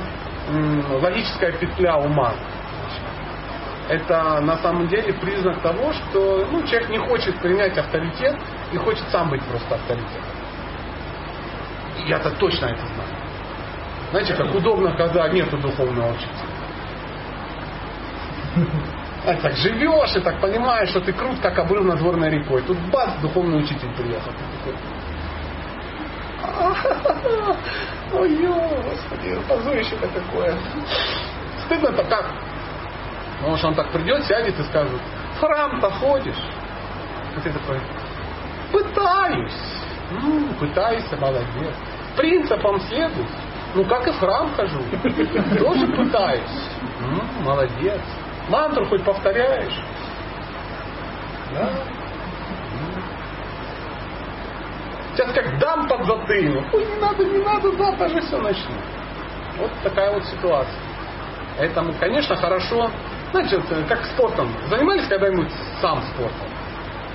[1.02, 2.32] логическая петля ума.
[3.88, 8.36] Это на самом деле признак того, что ну, человек не хочет принять авторитет
[8.72, 10.22] и хочет сам быть просто авторитетом.
[12.06, 13.08] Я-то точно это знаю.
[14.10, 16.48] Знаете, как удобно, когда нету духовного учителя.
[19.26, 22.62] А так живешь и так понимаешь, что ты крут, как обрыв над горной рекой.
[22.62, 24.32] Тут бац, духовный учитель приехал.
[28.14, 30.54] Ой, господи, позорище-то какое.
[31.66, 32.26] Стыдно-то как?
[33.38, 35.00] Потому что он так придет, сядет и скажет,
[35.36, 36.42] в храм-то ходишь.
[37.36, 37.80] И ты такой,
[38.72, 39.52] Пытаюсь.
[40.10, 41.74] Ну, пытаюсь, молодец.
[42.16, 43.28] Принципам следуешь.
[43.74, 44.80] Ну, как и в храм хожу.
[45.58, 46.70] Тоже пытаюсь.
[47.00, 48.00] Ну, молодец.
[48.48, 49.80] Мантру хоть повторяешь.
[51.54, 51.68] Да?
[55.14, 56.72] Сейчас как дам под затыльник.
[56.72, 58.74] Ой, не надо, не надо, завтра же все начну.
[59.58, 60.80] Вот такая вот ситуация.
[61.58, 62.90] Поэтому, конечно, хорошо.
[63.30, 64.50] Значит, как спортом.
[64.68, 65.50] Занимались когда-нибудь
[65.80, 66.48] сам спортом?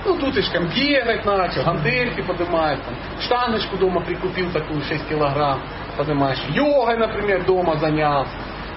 [0.04, 5.62] Ну, туточком бегать начал, гантельки поднимать, там, штаночку дома прикупил такую 6 килограмм,
[5.96, 6.38] поднимаешь.
[6.50, 8.30] Йогой, например, дома занялся.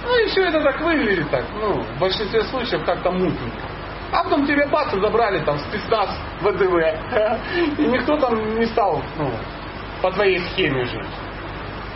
[0.06, 3.68] Ну и все это так выглядит так, ну, в большинстве случаев как-то мутненько.
[4.12, 6.10] А потом тебе бац забрали там спецназ
[6.40, 6.78] ВДВ.
[7.78, 9.30] И никто там не стал ну,
[10.02, 11.06] по твоей схеме жить.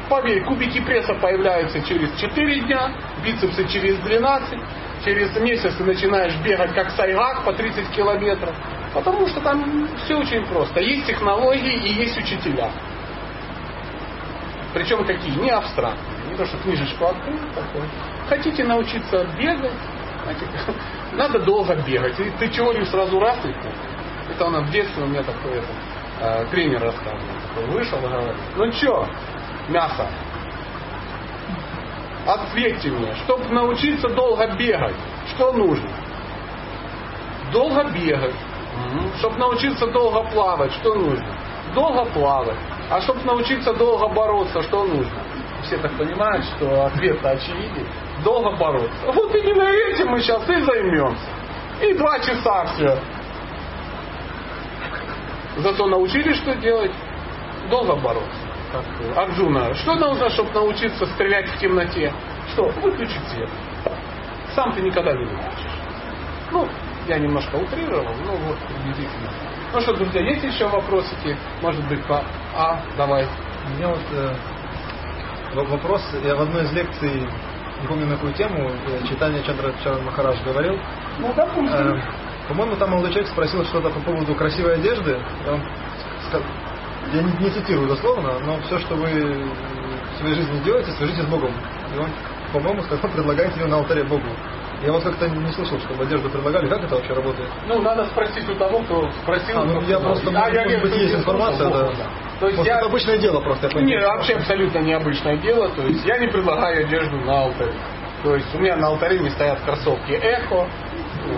[0.10, 2.92] Поверь, кубики пресса появляются через 4 дня,
[3.24, 4.60] бицепсы через 12,
[5.04, 8.56] через месяц ты начинаешь бегать как сайгак по 30 километров.
[8.94, 10.80] Потому что там все очень просто.
[10.82, 12.72] Есть технологии и есть учителя.
[14.74, 15.36] Причем какие?
[15.40, 16.30] Не абстрактные.
[16.30, 17.82] Не то, что книжечку открыл такой.
[18.28, 19.72] Хотите научиться бегать?
[21.14, 22.20] Надо долго бегать.
[22.20, 23.54] И ты теорию сразу раз и
[24.32, 25.68] Это она в детстве у меня такой это,
[26.22, 27.20] э, тренер рассказывал.
[27.50, 29.08] Такой вышел и говорит, ну что,
[29.68, 30.08] мясо,
[32.26, 34.96] ответьте мне, чтобы научиться долго бегать,
[35.36, 35.90] что нужно?
[37.52, 38.36] Долго бегать.
[39.20, 41.26] Чтобы научиться долго плавать, что нужно?
[41.76, 42.58] Долго плавать.
[42.90, 45.22] А чтобы научиться долго бороться, что нужно?
[45.64, 47.88] Все так понимают, что ответ очевиден.
[48.24, 49.12] Долго бороться.
[49.14, 51.26] Вот именно этим мы сейчас и займемся.
[51.82, 52.98] И два часа все.
[55.58, 56.92] Зато научились, что делать?
[57.70, 58.41] Долго бороться.
[59.16, 62.14] Арджуна, что нужно, чтобы научиться стрелять в темноте?
[62.54, 62.70] Что?
[62.82, 63.50] Выключить свет.
[64.56, 65.72] Сам ты никогда не выключишь.
[66.52, 66.68] Ну,
[67.08, 69.30] я немножко утрировал, но вот приблизительно.
[69.74, 71.38] Ну что, друзья, есть еще вопросики?
[71.62, 72.24] Может быть, по
[72.56, 72.82] А?
[72.98, 73.26] Давай.
[73.66, 74.36] У меня вот э,
[75.54, 77.28] вопрос, я в одной из лекций,
[77.82, 80.78] не помню на какую тему, э, читание Чандра Чаран Махарадж говорил.
[81.20, 81.96] Ну, допустим.
[81.96, 82.02] Э,
[82.50, 85.18] по-моему, там молодой человек спросил что-то по поводу красивой одежды.
[85.48, 85.62] Он
[87.14, 91.26] я не, не цитирую дословно, но все, что вы в своей жизни делаете, свяжите с
[91.26, 91.52] Богом.
[91.96, 92.08] И он,
[92.54, 94.28] по-моему, сказал, предлагайте ее на алтаре Богу.
[94.84, 96.68] Я вот как-то не слышал, чтобы одежду предлагали.
[96.68, 97.48] Как это вообще работает?
[97.68, 99.60] Ну, надо спросить у того, кто спросил.
[99.60, 101.84] А, ну, я просто, а, может, я может быть, есть информация, да.
[101.84, 102.08] да.
[102.40, 102.78] То есть я...
[102.78, 103.70] это обычное дело просто.
[103.76, 105.70] Я Нет, вообще абсолютно необычное дело.
[105.70, 107.74] То есть я не предлагаю одежду на алтаре.
[108.24, 110.68] То есть у меня на алтаре не стоят кроссовки Эхо,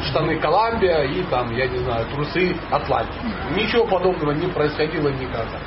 [0.01, 3.21] штаны Коламбия и там, я не знаю, трусы Атлантик.
[3.55, 5.59] Ничего подобного не происходило никогда.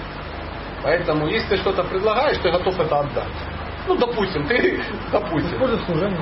[0.82, 3.24] Поэтому, если ты что-то предлагаешь, ты готов это отдать.
[3.88, 4.80] Ну, допустим, ты,
[5.12, 5.58] допустим,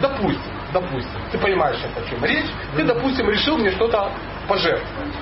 [0.01, 0.41] допустим,
[0.73, 4.11] допустим, ты понимаешь, о чем речь, ты, допустим, решил мне что-то
[4.49, 5.15] пожертвовать.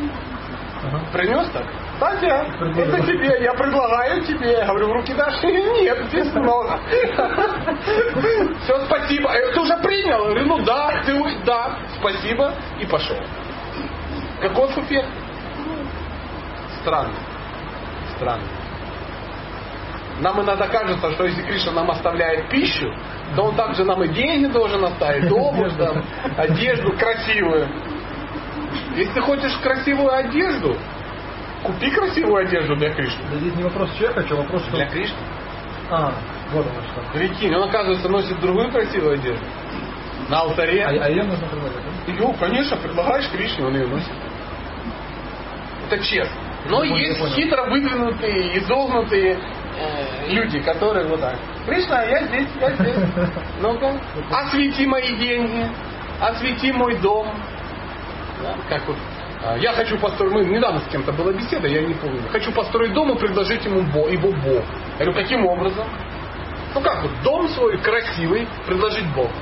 [1.13, 1.67] Принес так?
[1.95, 4.53] Кстати, это тебе, я предлагаю тебе.
[4.53, 5.43] Я говорю, в руки дашь?
[5.43, 6.79] Нет, здесь много.
[8.65, 9.31] Все, спасибо.
[9.53, 10.25] Ты уже принял?
[10.25, 11.15] Я говорю, ну да, ты,
[11.45, 12.55] да, спасибо.
[12.81, 13.17] И пошел.
[14.41, 15.09] Какой эффект?
[16.81, 17.15] Странно.
[18.17, 18.49] Странно.
[20.21, 22.93] Нам иногда кажется, что если Кришна нам оставляет пищу,
[23.35, 26.05] то он также нам и деньги должен оставить, обувь, там,
[26.37, 27.69] одежду красивую.
[28.97, 30.77] Если ты хочешь красивую одежду,
[31.63, 33.23] купи красивую одежду для Кришны.
[33.31, 34.77] Да здесь не вопрос, что я хочу, а вопрос, что...
[34.77, 35.17] Для Кришны?
[35.91, 36.15] А,
[36.53, 37.13] вот оно что.
[37.13, 39.45] Прикинь, он, оказывается, носит другую красивую одежду.
[40.29, 40.85] На алтаре.
[40.85, 42.13] А, а ее нужно предлагать, да?
[42.13, 44.13] Ее, конечно, предлагаешь Кришне, он ее носит.
[45.91, 46.37] Это честно.
[46.69, 49.39] Но я есть хитро выдвинутые, изогнутые
[49.79, 51.37] э, люди, которые вот так.
[51.67, 52.97] Кришна, я здесь, я здесь.
[53.61, 55.69] Ну-ка, освети мои деньги,
[56.21, 57.29] освети мой дом.
[58.43, 58.97] Да, как вот
[59.61, 62.23] я хочу построить, мы недавно с кем-то была беседа, я не помню.
[62.31, 64.63] Хочу построить дом и предложить ему Бог, его Бог.
[64.99, 65.85] Я говорю, каким образом?
[66.75, 69.33] Ну как вот, дом свой красивый предложить Богу.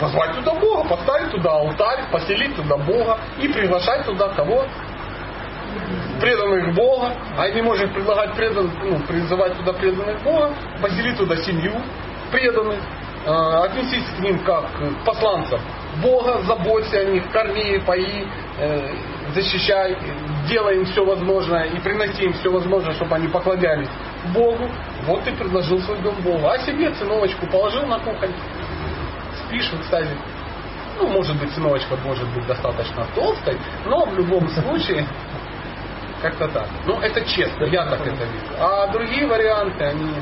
[0.00, 4.64] Позвать туда Бога, поставить туда алтарь, поселить туда Бога и приглашать туда кого?
[6.20, 11.72] преданных Бога, а не может предлагать предан, ну, призывать туда преданных Бога, поселить туда семью
[12.30, 12.78] преданных,
[13.24, 15.60] э, отнесись к ним как к посланцам
[16.00, 18.24] Бога, заботься о них, корми, пои,
[18.58, 18.94] э,
[19.34, 19.96] защищай,
[20.48, 23.88] делай им все возможное и приноси им все возможное, чтобы они поклонялись
[24.32, 24.68] Богу.
[25.04, 26.46] Вот ты предложил свой дом Богу.
[26.46, 28.32] А себе циновочку положил на кухонь,
[29.46, 30.16] спишь, кстати.
[30.98, 35.06] Ну, может быть, циновочка может быть достаточно толстой, но в любом случае
[36.22, 36.68] как-то так.
[36.86, 38.46] Ну, это честно, я так это вижу.
[38.58, 40.12] А другие варианты, они...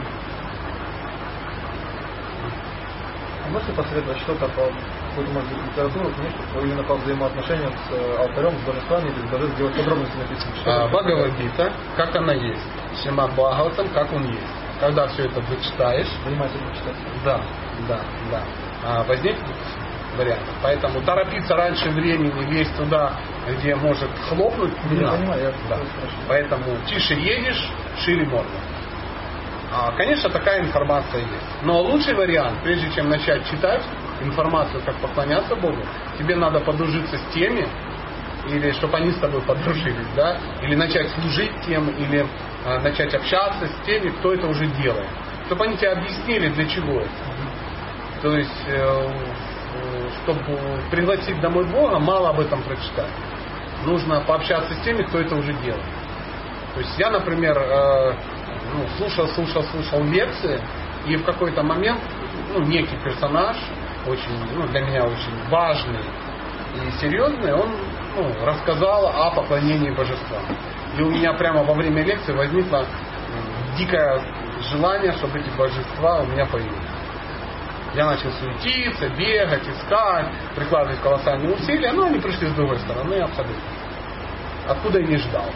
[3.44, 4.72] А можете посоветовать что-то по
[5.10, 9.26] какую-то, может быть, литературу, книжку, про именно по взаимоотношениям с э, алтарем, с божествами, или
[9.30, 10.56] даже сделать подробности написано.
[10.56, 10.88] Что А?
[10.88, 12.62] Бхагавадгита, как она есть.
[13.02, 14.46] Шимат Бхагаватам, как он есть.
[14.80, 16.96] Когда все это дочитаешь, Внимательно читать.
[17.24, 17.40] да,
[17.86, 18.00] да,
[18.30, 18.42] да,
[18.82, 19.54] а, возникнут
[20.16, 20.46] варианты.
[20.62, 23.12] Поэтому торопиться раньше времени лезть туда,
[23.46, 25.18] где может хлопнуть, не Я надо.
[25.18, 25.82] понимаю, я Да.
[26.28, 28.48] Поэтому тише едешь, шире морда.
[29.72, 31.62] А, конечно, такая информация есть.
[31.62, 33.82] Но лучший вариант, прежде чем начать читать
[34.22, 35.78] информацию, как поклоняться Богу,
[36.18, 37.66] тебе надо подружиться с теми,
[38.48, 42.26] или чтобы они с тобой подружились, да, или начать служить тем, или
[42.64, 45.08] а, начать общаться с теми, кто это уже делает.
[45.46, 47.10] Чтобы они тебе объяснили, для чего это.
[48.22, 50.42] То есть, э, э, чтобы
[50.90, 53.10] пригласить домой Бога, мало об этом прочитать.
[53.84, 55.84] Нужно пообщаться с теми, кто это уже делает.
[56.74, 58.12] То есть я, например, э,
[58.74, 60.60] ну, слушал, слушал, слушал лекции,
[61.06, 62.00] и в какой-то момент
[62.52, 63.56] ну, некий персонаж,
[64.06, 66.00] очень, ну, для меня очень важный
[66.74, 67.70] и серьезный, он
[68.16, 70.42] ну, рассказал о поклонении божествам.
[70.96, 72.84] И у меня прямо во время лекции возникло
[73.76, 74.20] дикое
[74.70, 76.76] желание, чтобы эти божества у меня появились.
[77.94, 83.62] Я начал суетиться, бегать, искать, прикладывать колоссальные усилия, но они пришли с другой стороны абсолютно.
[84.68, 85.46] Откуда я не ждал.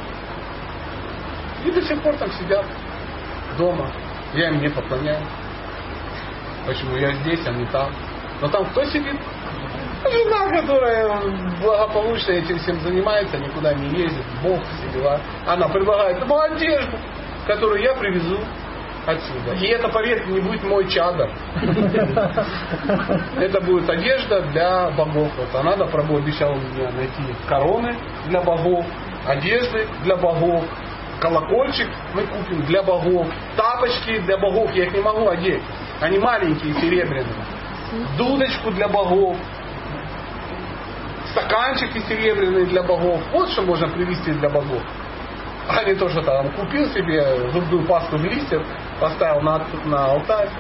[1.64, 2.66] И до сих пор там сидят
[3.56, 3.90] дома.
[4.34, 5.28] Я им не поклоняюсь.
[6.66, 7.92] Почему я здесь, а не там.
[8.44, 9.16] Но там кто сидит?
[10.04, 11.10] Жена, которая
[11.62, 15.18] благополучно этим всем занимается, никуда не ездит, Бог, все дела.
[15.46, 16.98] Она предлагает ему одежду,
[17.46, 18.38] которую я привезу
[19.06, 19.54] отсюда.
[19.54, 21.30] И это, поверьте, не будет мой чадр.
[23.38, 25.30] Это будет одежда для богов.
[25.38, 27.96] Вот она добро обещала мне найти короны
[28.26, 28.84] для богов,
[29.26, 30.64] одежды для богов,
[31.18, 33.26] колокольчик мы купим для богов,
[33.56, 35.62] тапочки для богов, я их не могу одеть.
[36.02, 37.32] Они маленькие, серебряные.
[38.16, 39.36] Дудочку для богов,
[41.32, 43.20] стаканчики серебряные для богов.
[43.32, 44.82] Вот что можно привезти для богов.
[45.68, 48.62] А не то, что там купил себе зубную пасту в листьев,
[49.00, 50.50] поставил на, на алтарь,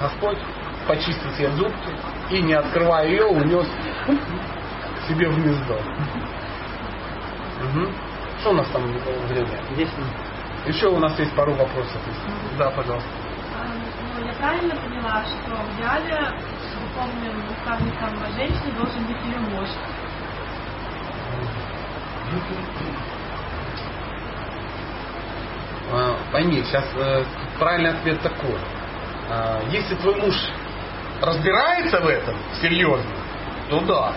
[0.00, 0.38] Господь
[0.86, 1.90] почистил себе зубки
[2.30, 3.66] и, не открывая ее, унес
[5.08, 5.78] себе в гнездо.
[7.62, 7.94] Мгм.
[8.40, 8.82] Что у нас там
[9.28, 9.58] время?
[10.66, 12.00] Еще у нас есть пару вопросов.
[12.58, 13.08] Да, пожалуйста.
[14.16, 16.38] Ну, я правильно поняла, что в идеале
[16.94, 19.68] духовным наставником женщины должен быть ее муж.
[25.92, 27.24] А, Пойми, сейчас э,
[27.58, 28.58] правильный ответ такой.
[29.30, 30.34] А, Если твой муж
[31.20, 33.10] разбирается в этом серьезно,
[33.70, 34.12] то да.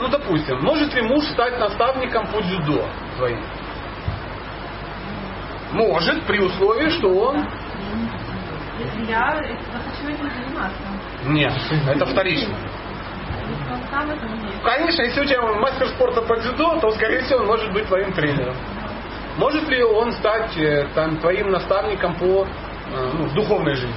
[0.00, 2.86] Ну, допустим, может ли муж стать наставником по дзюдо
[3.16, 3.44] твоим?
[5.72, 7.46] Может, при условии, что он...
[8.78, 9.40] Если я
[9.72, 10.82] захочу этим заниматься.
[11.26, 11.52] Нет,
[11.88, 12.54] это вторично.
[14.64, 18.12] Конечно, если у тебя мастер спорта по дзюдо, то, скорее всего, он может быть твоим
[18.12, 18.54] тренером.
[19.36, 23.94] Может ли он стать э, там, твоим наставником по э, ну, духовной жизни?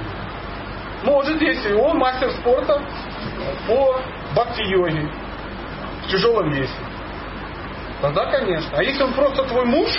[1.03, 2.81] Может, если он мастер спорта
[3.67, 3.99] по
[4.33, 5.09] бхакти-йоге
[6.03, 6.73] в тяжелом весе.
[8.01, 8.77] Тогда, конечно.
[8.77, 9.89] А если он просто твой муж,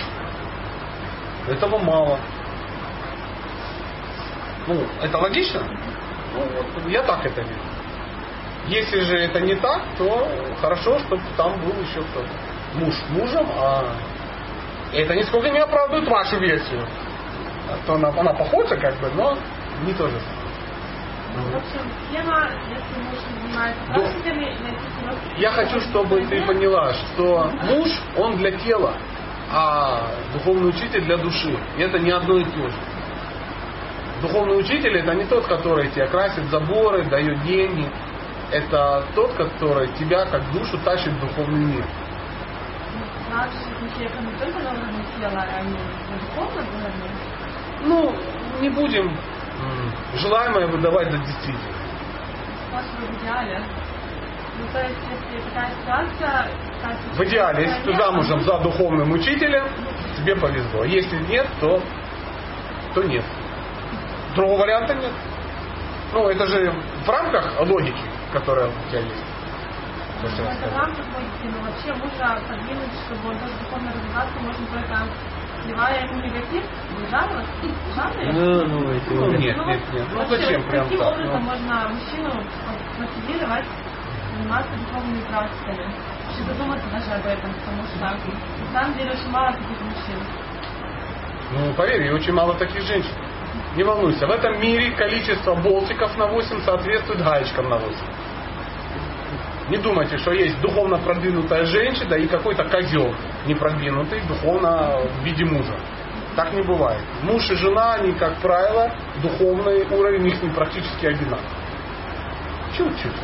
[1.48, 2.18] этого мало.
[4.66, 5.62] Ну, это логично?
[6.84, 7.60] Ну, я так это вижу.
[8.66, 10.28] Если же это не так, то
[10.60, 12.28] хорошо, чтобы там был еще кто-то.
[12.74, 13.84] Муж мужем, а
[14.92, 16.86] это нисколько не оправдывает вашу версию.
[17.70, 19.36] А то она, она похожа как бы, но
[19.84, 21.52] не то же самое.
[21.52, 21.80] В общем,
[22.12, 23.94] тема, если муж не занимается Да.
[23.94, 28.94] практиками, найти просто- Я хочу, чтобы ты поняла, что муж, он для тела,
[29.52, 31.56] а духовный учитель для души.
[31.76, 32.74] И это не одно и то же.
[34.20, 37.88] Духовный учитель это не тот, который тебе красит заборы, дает деньги.
[38.50, 41.84] Это тот, который тебя как душу тащит в духовный мир.
[43.32, 43.46] А.
[47.84, 48.14] Ну,
[48.60, 49.16] не будем
[50.14, 51.78] желаемое выдавать за действительное.
[52.72, 53.62] В идеале.
[54.58, 56.50] Ну, то есть, если такая ситуация...
[56.78, 59.64] стать В идеале, если ты человеком, замужем за духовным учителем,
[60.16, 60.84] тебе повезло.
[60.84, 61.80] Если нет, то,
[62.94, 63.24] то нет.
[64.38, 65.10] Другого варианта нет.
[66.12, 66.72] Ну, это же
[67.04, 68.00] в рамках логики,
[68.32, 69.24] которая у тебя есть.
[70.22, 70.78] Ну, это сказал.
[70.78, 74.98] вам приходится, но вообще мужа подвинуть, чтобы он тоже духовно развиваться, можно только
[75.64, 76.62] сливая ему негатив,
[76.98, 77.50] не жалость,
[77.96, 78.32] жалость.
[78.32, 80.06] Ну, ну, эти Ну, нет, нет, нет.
[80.12, 81.12] Ну, вообще, зачем прям Каким так?
[81.14, 82.30] образом Ну, можно мужчину
[82.98, 83.66] мотивировать
[84.36, 85.82] заниматься духовными практиками?
[86.26, 90.18] Вообще задуматься даже об этом, потому что на самом деле очень мало таких мужчин.
[91.50, 93.14] Ну, поверь, и очень мало таких женщин.
[93.78, 97.96] Не волнуйся, в этом мире количество болтиков на 8 соответствует гаечкам на 8.
[99.68, 103.14] Не думайте, что есть духовно продвинутая женщина и какой-то козел
[103.46, 105.78] непродвинутый духовно в виде мужа.
[106.34, 107.04] Так не бывает.
[107.22, 108.90] Муж и жена, они, как правило,
[109.22, 111.46] духовный уровень их не практически одинаков.
[112.76, 113.14] Чуть-чуть.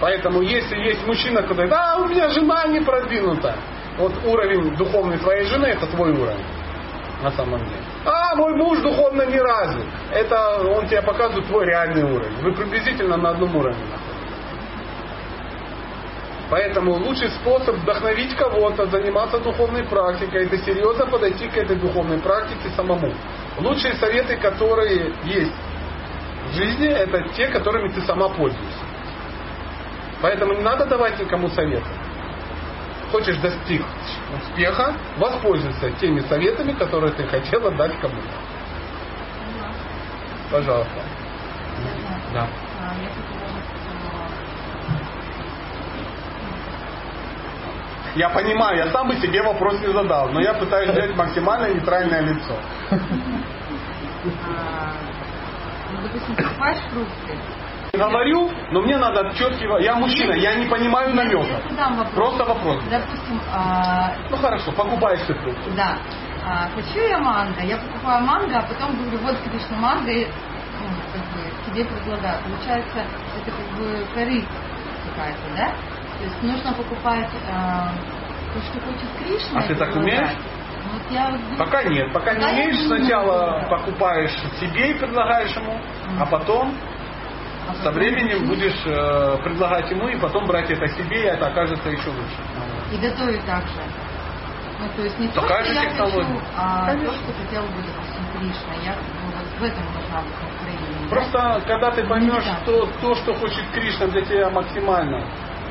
[0.00, 3.56] Поэтому если есть мужчина, который, да, у меня жена не продвинута.
[3.98, 6.44] Вот уровень духовный твоей жены, это твой уровень.
[7.24, 7.80] На самом деле.
[8.04, 9.86] А, мой муж духовно не развит.
[10.12, 12.36] Это он тебе показывает твой реальный уровень.
[12.42, 13.82] Вы приблизительно на одном уровне.
[16.50, 22.68] Поэтому лучший способ вдохновить кого-то, заниматься духовной практикой, это серьезно подойти к этой духовной практике
[22.76, 23.10] самому.
[23.58, 25.54] Лучшие советы, которые есть
[26.50, 28.84] в жизни, это те, которыми ты сама пользуешься.
[30.20, 31.88] Поэтому не надо давать никому советы.
[33.14, 33.80] Хочешь достичь
[34.42, 38.26] успеха, воспользуйся теми советами, которые ты хотела дать кому-то.
[40.50, 41.00] Пожалуйста.
[42.32, 42.48] Да.
[42.80, 43.54] А, я хотела
[48.16, 52.20] Я понимаю, я сам бы себе вопрос не задал, но я пытаюсь взять максимально нейтральное
[52.20, 52.58] лицо.
[52.90, 52.96] а,
[55.92, 57.38] ну, допустим, покупаешь фрукты.
[57.96, 59.66] Говорю, но мне надо четкий...
[59.82, 61.60] Я мужчина, я не понимаю намека.
[61.78, 62.14] вопрос.
[62.14, 62.82] Просто вопрос.
[62.90, 65.70] Допустим, а, Ну хорошо, покупаешь ты фрукты.
[65.76, 65.96] да,
[66.46, 70.88] а, хочу я манго, я покупаю манго, а потом говорю, вот Кришна манго, и, ну,
[71.12, 72.38] как бы, тебе предлагаю.
[72.42, 72.98] Получается,
[73.40, 74.48] это как бы корысть
[75.08, 75.66] какая-то, да?
[76.18, 77.92] То есть нужно покупать а,
[78.52, 79.60] то, что хочет Кришна.
[79.60, 80.20] А ты так предлагать.
[80.20, 80.36] умеешь?
[80.92, 82.12] Вот я вот Пока нет.
[82.12, 85.78] Пока не Пока я умеешь, не сначала покупаешь себе и предлагаешь ему,
[86.20, 86.76] а потом
[87.82, 92.08] со временем будешь э, предлагать ему, и потом брать это себе, и это окажется еще
[92.10, 92.36] лучше.
[92.92, 93.80] И готовить так же.
[94.80, 96.24] Ну, то есть не то, Такая что я технология.
[96.24, 97.06] хочу, а Конечно.
[97.08, 97.82] то, что хотел бы,
[98.38, 98.74] Кришна.
[98.84, 101.08] Я бы вот в этом нужна быть настроение.
[101.08, 102.58] Просто когда ты поймешь, Да.
[102.62, 105.24] что то, что хочет Кришна для тебя максимально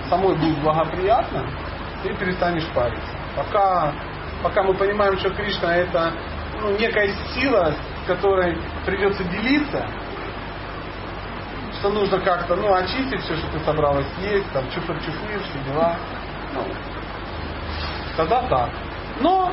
[0.09, 1.45] самой будет благоприятно,
[2.01, 3.05] ты перестанешь париться.
[3.35, 3.93] Пока,
[4.41, 6.13] пока мы понимаем, что Кришна это
[6.61, 9.85] ну, некая сила, с которой придется делиться,
[11.83, 15.97] что нужно как-то ну, очистить все, что ты собралась есть, там чуфр-чуфыр, все дела.
[16.53, 16.63] Ну,
[18.15, 18.69] тогда так.
[19.19, 19.51] Но,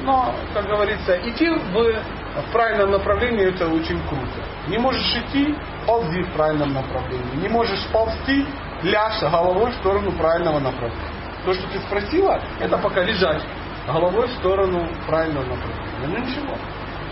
[0.00, 4.40] но, как говорится, идти в, в правильном направлении это очень круто.
[4.68, 5.54] Не можешь идти,
[5.86, 7.42] ползи в правильном направлении.
[7.42, 8.46] Не можешь ползти,
[8.82, 11.10] ляжь головой в сторону правильного направления.
[11.44, 13.42] То, что ты спросила, это пока лежать
[13.86, 16.06] головой в сторону правильного направления.
[16.06, 16.56] Ну ничего.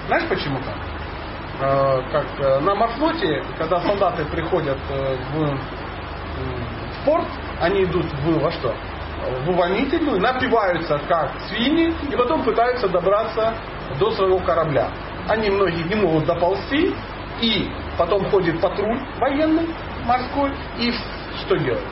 [0.07, 0.94] Знаешь почему так?
[1.61, 7.27] Э, Как э, на морфлоте, когда солдаты приходят э, в, в порт,
[7.61, 8.75] они идут в во что?
[9.47, 13.55] В увольнительную, напиваются как свиньи и потом пытаются добраться
[13.99, 14.91] до своего корабля.
[15.29, 16.95] Они многие не могут доползти,
[17.41, 19.69] и потом ходит патруль военный,
[20.05, 20.93] морской, и
[21.41, 21.89] что делают?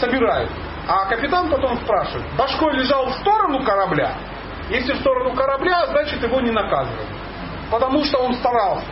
[0.00, 0.50] Собирают.
[0.88, 4.14] А капитан потом спрашивает, башкой лежал в сторону корабля?
[4.70, 7.08] Если в сторону корабля, значит его не наказывают.
[7.70, 8.86] Потому что он старался.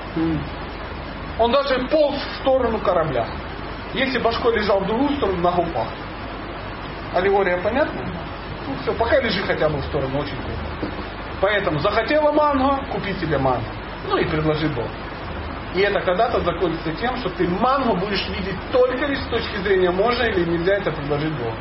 [1.38, 3.26] Он даже полз в сторону корабля.
[3.94, 5.88] Если башкой лежал в другую сторону, ногу пах.
[7.14, 8.02] Аллегория понятна?
[8.66, 10.92] Ну все, пока лежи хотя бы в сторону, очень круто.
[11.40, 13.64] Поэтому захотела манго, купи себе манго.
[14.09, 14.86] Ну и предложи Бог.
[15.74, 19.90] И это когда-то закончится тем, что ты мангу будешь видеть только лишь с точки зрения
[19.90, 21.55] можно или нельзя это предложить Богу.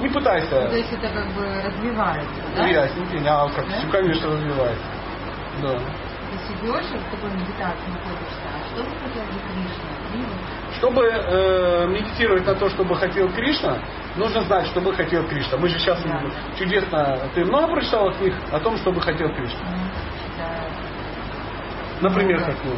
[0.00, 2.62] Не пытайся то есть это как бы развивается, да?
[2.62, 3.90] ну, ясненько, а как Да?
[3.90, 4.84] конечно, развивается.
[5.62, 5.78] Да.
[5.78, 8.46] Ты идешь и в такой медитации находишься.
[8.46, 9.90] А что бы хотел бы Кришна?
[10.14, 13.78] И вот Чтобы э, медитировать на то, чтобы хотел Кришна,
[14.16, 15.56] нужно знать, что бы хотел Кришна.
[15.58, 16.20] Мы же сейчас Да.
[16.58, 17.18] чудесно...
[17.34, 19.60] Ты много прочитала книг о том, что бы хотел Кришна?
[19.70, 19.78] ну,
[20.30, 20.62] читаю,
[22.00, 22.76] Например, какую?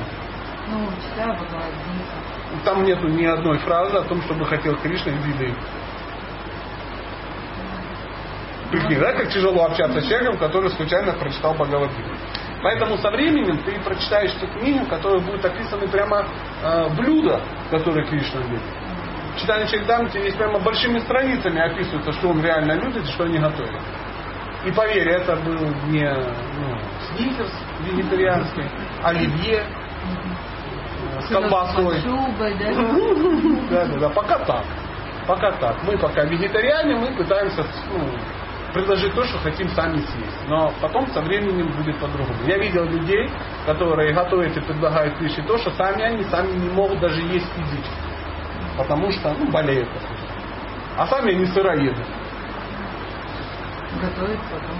[0.71, 2.65] ну, читаю Бхагавадгиту.
[2.65, 5.55] Там нету ни одной фразы о том, чтобы хотел Кришна из еды.
[8.71, 12.11] Прикинь, да, как тяжело общаться с человеком, который случайно прочитал Бхагавадгиту.
[12.63, 16.27] Поэтому со временем ты прочитаешь ту книгу, в которой будут описаны прямо
[16.63, 17.41] э, блюда,
[17.71, 18.63] которые Кришна любит.
[19.41, 23.81] Читание Чайтамрити здесь прямо большими страницами описывается, что он реально любит и что они готовят.
[24.65, 26.79] И поверь, это был не ну,
[27.13, 28.65] сникерс вегетарианский,
[29.05, 32.03] оливье э, с колбасой.
[33.71, 34.65] Да, да, да, пока так.
[35.27, 35.77] Пока так.
[35.85, 38.01] Мы пока вегетариане, мы пытаемся ну,
[38.73, 40.49] предложить то, что хотим сами съесть.
[40.49, 42.39] Но потом со временем будет по-другому.
[42.47, 43.31] Я видел людей,
[43.67, 47.91] которые готовят и предлагают пищу то, что сами они сами не могут даже есть физически.
[48.77, 49.89] Потому что ну, болеют.
[50.97, 52.05] А сами они сыроеды.
[54.01, 54.77] Готовит потом.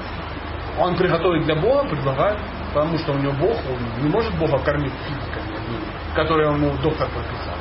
[0.79, 2.39] Он приготовит для Бога, предлагает,
[2.73, 5.57] потому что у него Бог, он не может Бога кормить физиками,
[6.15, 7.57] которые ему доктор прописал.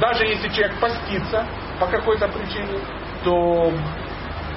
[0.00, 1.46] даже если человек постится
[1.78, 2.80] по какой-то причине,
[3.22, 3.72] то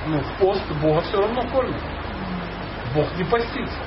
[0.06, 1.82] ну, в пост Бога все равно кормит.
[2.94, 3.78] Бог не постится.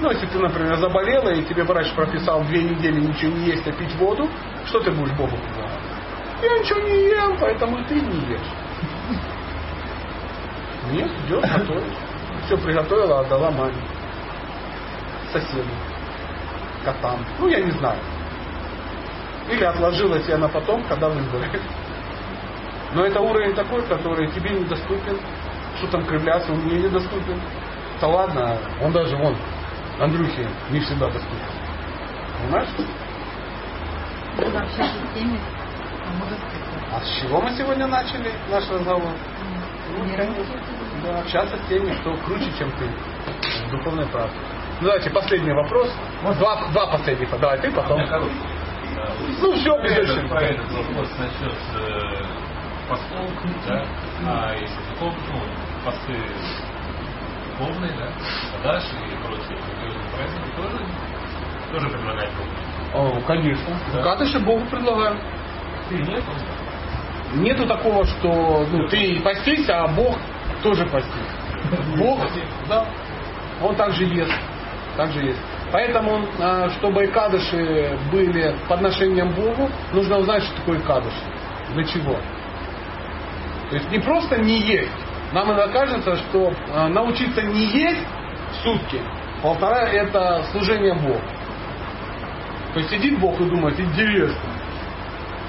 [0.00, 3.72] Ну, если ты, например, заболела, и тебе врач прописал две недели ничего не есть, а
[3.72, 4.28] пить воду,
[4.66, 5.80] что ты будешь Богу предлагать?
[6.42, 8.40] Я ничего не ем, поэтому и ты не ешь.
[10.92, 11.94] Нет, идет готовить.
[12.46, 13.74] Все приготовила, отдала маме.
[15.32, 15.68] Соседу.
[16.84, 17.24] Котам.
[17.40, 17.98] Ну, я не знаю.
[19.50, 21.62] Или отложила тебя на потом, когда выздоровеет.
[22.94, 25.18] Но это уровень такой, который тебе недоступен.
[25.78, 27.40] Что там кривляться, он мне недоступен.
[28.00, 29.36] Да ладно, он даже вон,
[30.00, 31.38] Андрюхе не всегда доступен.
[32.40, 32.68] Понимаешь?
[34.36, 35.38] Буду общаться с теми,
[36.04, 36.96] кому доступно.
[36.96, 39.12] А с чего мы сегодня начали наш разговор?
[39.96, 40.04] Ну,
[41.04, 42.86] Да, общаться с теми, кто круче, чем ты.
[43.66, 44.40] В духовной практике.
[44.80, 45.92] Ну, давайте последний вопрос.
[46.38, 47.30] Два, два последних.
[47.38, 48.00] Давай ты потом.
[49.40, 50.30] Ну, все, без этот
[50.72, 52.24] вопрос насчет э,
[52.88, 53.30] постов,
[53.66, 53.84] да,
[54.26, 55.40] а если духов, ну,
[55.84, 56.14] посты
[57.58, 58.08] духовные, да,
[58.60, 60.86] Адаш и прочие религиозные праздники тоже,
[61.72, 62.50] тоже предлагать Богу.
[62.94, 63.78] О, конечно.
[63.92, 64.02] Да.
[64.02, 65.20] Кадыши Богу предлагаю.
[65.88, 66.24] Ты нет?
[67.34, 70.16] Нету такого, что ну, ты постись, а Бог
[70.62, 71.96] тоже постись.
[71.98, 72.20] Бог,
[72.68, 72.86] да,
[73.62, 74.32] он также ест.
[74.96, 75.40] Также есть.
[75.70, 81.22] Поэтому, а, чтобы кадыши были подношением Богу, нужно узнать, что такое кадыши.
[81.74, 82.18] Для чего.
[83.70, 84.90] То есть не просто не есть.
[85.32, 88.00] Нам иногда кажется, что а, научиться не есть
[88.52, 89.00] в сутки,
[89.42, 91.20] полтора это служение Богу.
[92.72, 94.40] То есть сидит Бог и думает, интересно.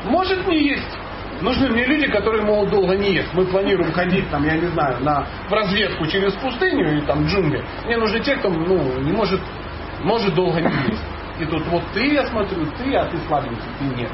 [0.06, 0.98] Может не есть.
[1.42, 3.34] Нужны мне люди, которые могут долго не есть.
[3.34, 7.64] Мы планируем ходить, там, я не знаю, на, в разведку через пустыню или там джунгли.
[7.86, 9.40] Мне нужны те, кто ну, не может,
[10.04, 11.04] может долго не есть.
[11.40, 14.12] И тут вот ты, я смотрю, ты, а ты слабенький, ты нет.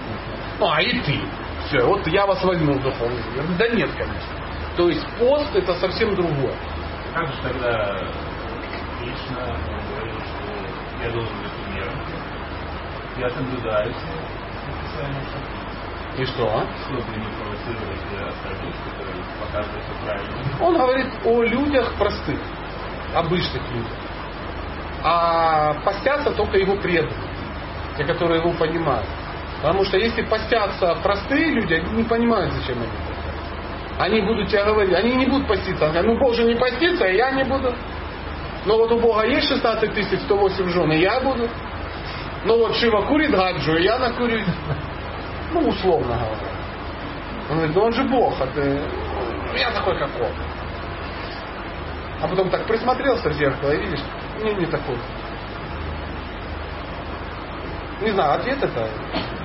[0.60, 1.20] Ну, а и ты.
[1.68, 3.44] Все, вот я вас возьму мир.
[3.58, 4.22] Да нет, конечно.
[4.78, 6.54] То есть пост это совсем другое.
[7.14, 7.96] Как же тогда
[9.90, 11.94] говорил, что я должен быть примером?
[13.18, 14.08] Я соблюдаю все
[14.68, 15.24] написания,
[16.18, 16.44] И что?
[16.46, 16.66] а?
[16.84, 20.66] чтобы не провоцировать остальных, которые показывают все правильно.
[20.66, 22.40] Он говорит о людях простых,
[23.16, 23.92] обычных людях.
[25.04, 27.14] А постятся только его преданные,
[27.98, 29.08] те, которые его понимают.
[29.62, 32.92] Потому что если постятся простые люди, они не понимают, зачем они.
[33.98, 35.86] Они будут тебе говорить, они не будут поститься.
[35.86, 37.74] Они говорят, ну Бог же не постится, и я не буду.
[38.66, 41.48] Но вот у Бога есть 16 тысяч 108 жен, и я буду.
[42.46, 44.46] Ну вот Шива курит гаджу, и я накурюсь.
[45.54, 46.56] Ну, условно говоря.
[47.50, 48.62] Он говорит, ну он же Бог, а ты...
[48.62, 50.32] ну, Я такой, как он.
[52.22, 54.02] А потом так присмотрелся в зеркало и видишь,
[54.44, 54.98] не, не такой.
[58.02, 58.88] Не знаю, ответ это,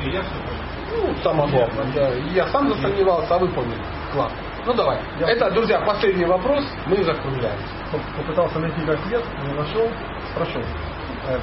[0.05, 1.07] И я понял.
[1.09, 1.87] ну, самое главное.
[1.95, 2.09] Да.
[2.33, 3.81] Я сам засомневался, а вы поняли.
[4.13, 4.33] Класс.
[4.67, 4.99] Ну давай.
[5.19, 6.65] Я- Это, друзья, последний вопрос.
[6.87, 7.65] Мы закругляемся.
[7.93, 9.89] Поп- попытался найти ответ, не нашел,
[10.33, 10.61] спрошу.
[11.29, 11.39] Э,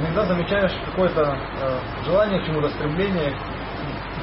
[0.00, 1.20] Иногда замечаешь какое-то
[1.60, 3.34] э, желание к чему-то, стремление,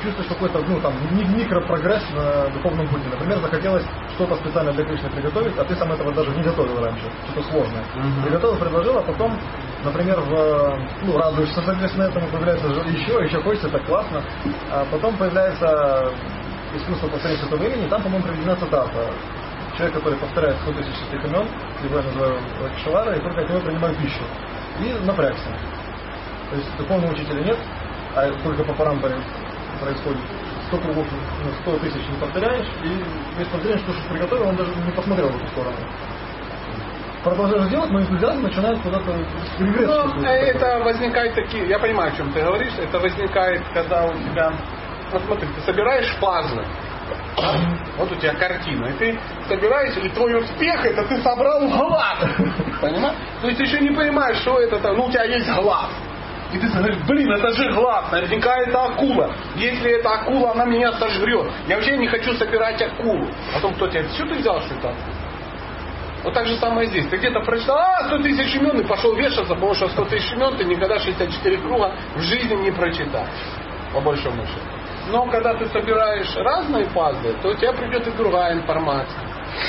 [0.01, 3.07] чувствуешь какой-то, ну, там, ми- микропрогресс на духовном пути.
[3.09, 3.83] Например, захотелось
[4.15, 7.83] что-то специально для Кришны приготовить, а ты сам этого даже не готовил раньше, что-то сложное.
[7.95, 8.23] Мгм.
[8.23, 9.39] Приготовил, предложил, а потом,
[9.83, 14.23] например, в, ну, радуешься, соответственно, этому, появляется еще, еще хочется, это классно.
[14.71, 16.13] А потом появляется
[16.75, 19.09] искусство повторения этого времени, там, по-моему, приведена цитата.
[19.75, 21.47] Человек, который повторяет 100 тысяч святых имен,
[21.83, 22.39] либо я называю
[22.83, 24.23] Шавара, и только от него принимаю пищу.
[24.79, 25.49] И напрягся.
[26.49, 27.59] То есть духовного учителя нет,
[28.15, 29.17] а только по парампоре
[29.77, 30.21] происходит
[30.67, 31.07] 100 кругов,
[31.43, 32.87] ну, 100 тысяч не повторяешь, и
[33.35, 35.75] вместо повторения, что что приготовил, он даже не посмотрел в эту сторону.
[37.23, 39.11] Продолжаешь делать, но энтузиазм начинает куда-то
[39.59, 39.87] регресс.
[39.87, 44.53] Ну, это возникает такие, я понимаю, о чем ты говоришь, это возникает, когда у тебя,
[45.11, 46.63] вот смотри, ты собираешь пазлы,
[47.09, 47.53] да?
[47.97, 52.19] вот у тебя картина, и ты собираешь, и твой успех, это ты собрал глаз,
[52.81, 53.17] понимаешь?
[53.41, 55.89] То есть ты еще не понимаешь, что это, там, ну у тебя есть глаз,
[56.53, 59.31] и ты говоришь, блин, это же глаз, наверняка это акула.
[59.55, 61.51] Если это акула, она меня сожрет.
[61.67, 63.27] Я вообще не хочу собирать акулу.
[63.53, 64.93] Потом кто тебе, что ты взял, что это?
[66.23, 67.07] Вот так же самое здесь.
[67.07, 70.57] Ты где-то прочитал, а, 100 тысяч имен, и пошел вешаться, потому что 100 тысяч имен
[70.57, 73.29] ты никогда 64 круга в жизни не прочитаешь.
[73.93, 74.77] По большому счету.
[75.09, 79.21] Но когда ты собираешь разные пазлы, то у тебя придет и другая информация.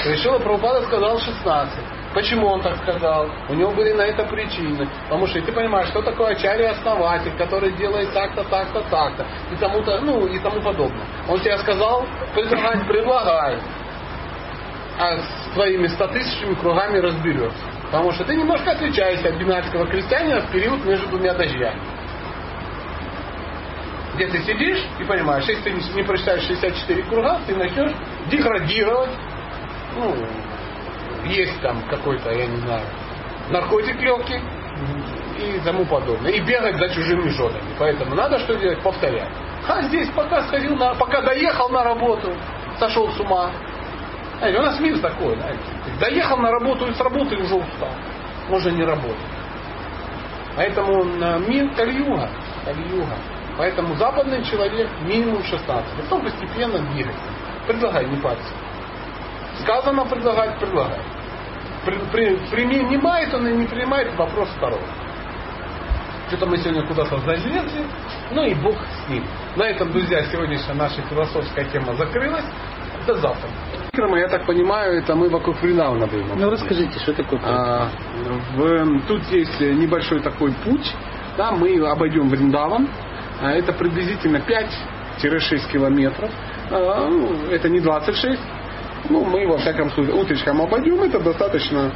[0.06, 1.97] Решила Прабхупада сказал 16.
[2.14, 3.28] Почему он так сказал?
[3.48, 4.88] У него были на это причины.
[5.04, 9.26] Потому что ты понимаешь, что такое ачарья основатель, который делает так-то, так-то, так-то.
[9.52, 11.04] И тому-то, ну, и тому подобное.
[11.28, 13.58] Он тебе сказал, предлагай, предлагай
[14.98, 17.58] а с твоими стотысячными кругами разберешься.
[17.84, 21.80] Потому что ты немножко отличаешься от бинарского крестьянина в период между двумя дождями.
[24.14, 27.92] где ты сидишь и понимаешь, если ты не прочитаешь 64 круга, ты начнешь
[28.28, 29.12] деградировать.
[29.94, 30.16] Ну,
[31.28, 32.82] есть там какой-то, я не знаю,
[33.50, 34.40] наркотик легкий
[35.38, 36.32] и тому подобное.
[36.32, 37.74] И бегать за чужими женами.
[37.78, 38.80] Поэтому надо что делать?
[38.80, 39.30] Повторять.
[39.66, 42.34] А здесь пока сходил на, пока доехал на работу,
[42.78, 43.50] сошел с ума.
[44.38, 45.60] Знаете, у нас мир такой, знаете.
[46.00, 47.90] Доехал на работу и с работы уже устал.
[48.48, 49.16] Можно не работать.
[50.56, 52.28] Поэтому э, мир Кальюга.
[52.64, 53.16] Кальюга.
[53.56, 55.92] Поэтому западный человек минимум 16.
[56.02, 57.22] Потом постепенно двигается.
[57.66, 58.52] Предлагай, не парься.
[59.60, 61.00] Сказано предлагать, предлагай.
[61.88, 64.80] При, при, принимает он и не принимает, вопрос второй.
[66.26, 67.62] Что-то мы сегодня куда-то залезли,
[68.30, 69.24] ну и Бог с ним.
[69.56, 72.44] На этом, друзья, сегодняшняя наша философская тема закрылась.
[73.06, 73.48] До завтра.
[73.94, 76.38] Я так понимаю, это мы вокруг Вриндавана будем.
[76.38, 77.88] Ну расскажите, что такое а,
[78.54, 80.94] в, Тут есть небольшой такой путь.
[81.38, 82.86] Да, мы обойдем Вриндаван.
[83.40, 84.42] А, это приблизительно
[85.22, 86.30] 5-6 километров.
[86.70, 88.38] А, ну, это не 26.
[89.08, 91.02] Ну, мы во всяком случае утречком обойдем.
[91.02, 91.92] Это достаточно,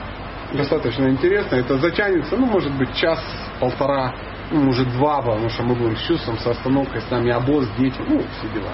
[0.53, 1.57] достаточно интересно.
[1.57, 4.15] Это затянется, ну, может быть, час-полтора,
[4.51, 8.01] ну, может, два, потому что мы будем с чувством, с остановкой, с нами обоз, дети,
[8.09, 8.71] ну, все дела.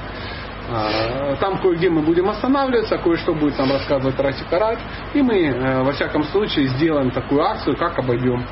[0.70, 4.78] А, там кое-где мы будем останавливаться, кое-что будет нам рассказывать Раси Карач.
[5.14, 8.44] И мы, э, во всяком случае, сделаем такую акцию, как обойдем.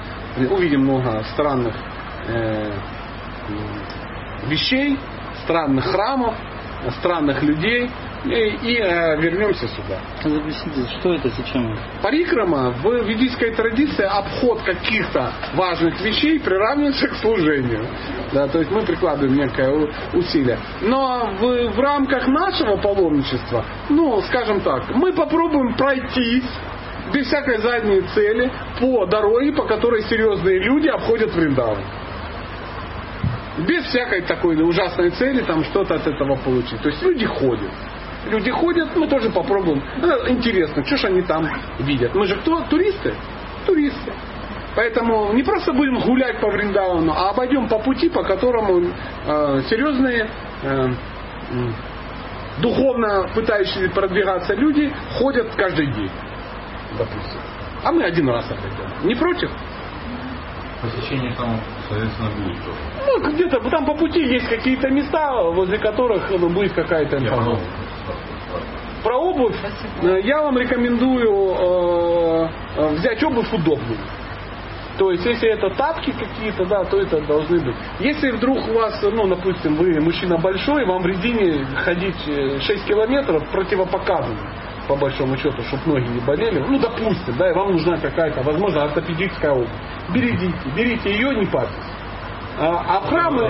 [0.50, 1.74] Увидим много странных
[2.26, 2.72] э,
[4.46, 4.98] вещей,
[5.44, 6.34] странных храмов,
[6.98, 7.90] странных людей
[8.30, 10.00] и, и э, вернемся сюда.
[10.24, 11.78] Объясните, что это, зачем?
[12.02, 17.86] Парикрама в ведической традиции обход каких-то важных вещей приравнивается к служению.
[18.32, 20.58] Да, то есть мы прикладываем некое усилие.
[20.82, 26.44] Но в, в рамках нашего паломничества, ну, скажем так, мы попробуем пройтись
[27.12, 28.50] без всякой задней цели
[28.80, 31.78] по дороге, по которой серьезные люди обходят Вриндаван
[33.58, 36.80] без всякой такой ужасной цели там что-то от этого получить.
[36.82, 37.70] То есть люди ходят.
[38.28, 39.82] Люди ходят, мы тоже попробуем.
[40.00, 41.48] Ну, интересно, что же они там
[41.78, 42.14] видят.
[42.14, 42.60] Мы же кто?
[42.62, 43.14] Туристы?
[43.66, 44.12] Туристы.
[44.74, 48.82] Поэтому не просто будем гулять по Вриндауну, а обойдем по пути, по которому
[49.26, 50.28] э, серьезные,
[50.62, 50.88] э,
[52.58, 56.10] духовно пытающиеся продвигаться люди ходят каждый день,
[56.98, 57.40] допустим.
[57.84, 59.08] А мы один раз обойдем.
[59.08, 59.50] Не против?
[60.82, 61.58] Посещение там,
[61.88, 62.78] соответственно, будет тоже.
[63.06, 67.66] Ну, где-то там по пути есть какие-то места, возле которых ну, будет какая-то информация.
[69.06, 69.54] Про обувь
[70.02, 74.00] э, я вам рекомендую э, э, взять обувь удобную.
[74.98, 77.76] То есть, если это тапки какие-то, да, то это должны быть.
[78.00, 83.48] Если вдруг у вас, ну, допустим, вы мужчина большой, вам в резине ходить 6 километров
[83.52, 84.40] противопоказано,
[84.88, 86.58] по большому счету, чтобы ноги не болели.
[86.66, 89.68] Ну, допустим, да, и вам нужна какая-то, возможно, ортопедическая обувь.
[90.12, 91.95] Берите, берите ее, не парьтесь.
[92.58, 93.42] А, а храмы...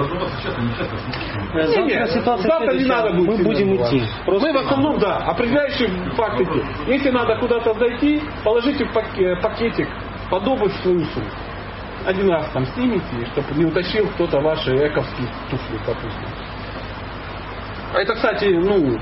[1.55, 3.39] Не, не, завтра не надо будет.
[3.39, 4.03] Мы будем идти.
[4.27, 6.47] Мы в основном, да, определяющие факты.
[6.87, 9.89] Если надо куда-то зайти, положите в пакетик
[10.29, 11.31] под обувь свою сумку.
[12.05, 16.29] Один раз там снимите, чтобы не утащил кто-то ваши эковские туфли, допустим.
[17.95, 18.99] А это, кстати, ну,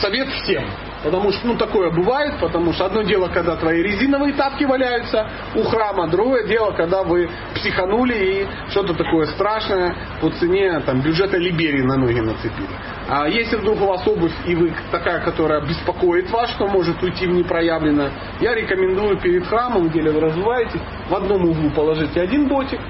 [0.00, 0.64] совет всем.
[1.02, 5.62] Потому что, ну, такое бывает, потому что одно дело, когда твои резиновые тапки валяются у
[5.62, 11.82] храма, другое дело, когда вы психанули и что-то такое страшное по цене там, бюджета Либерии
[11.82, 12.68] на ноги нацепили.
[13.08, 17.26] А если вдруг у вас обувь и вы такая, которая беспокоит вас, что может уйти
[17.26, 18.10] в непроявленно,
[18.40, 22.80] я рекомендую перед храмом, где вы развиваетесь, в одном углу положите один ботик,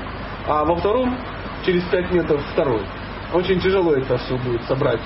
[0.47, 1.15] а во втором
[1.65, 2.83] через 5 метров второй.
[3.35, 5.01] Очень тяжело это все будет собрать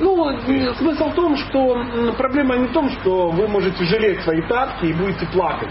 [0.00, 0.38] ну,
[0.78, 1.84] смысл в том, что
[2.16, 5.70] проблема не в том, что вы можете жалеть свои тапки и будете плакать.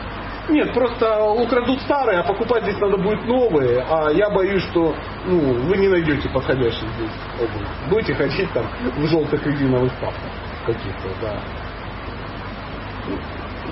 [0.50, 3.86] Нет, просто украдут старые, а покупать здесь надо будет новые.
[3.90, 4.94] А я боюсь, что
[5.26, 7.68] ну, вы не найдете подходящих здесь обувь.
[7.90, 8.66] Будете ходить там
[8.98, 10.32] в желтых резиновых тапках
[10.66, 11.40] каких-то, да.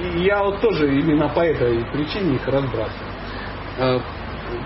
[0.02, 4.02] И я вот тоже именно по этой причине их разбрасываю.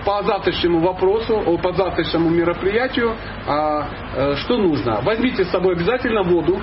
[0.06, 3.16] По завтрашнему вопросу, по завтрашнему мероприятию,
[3.48, 5.02] а, э, что нужно?
[5.02, 6.62] Возьмите с собой обязательно воду,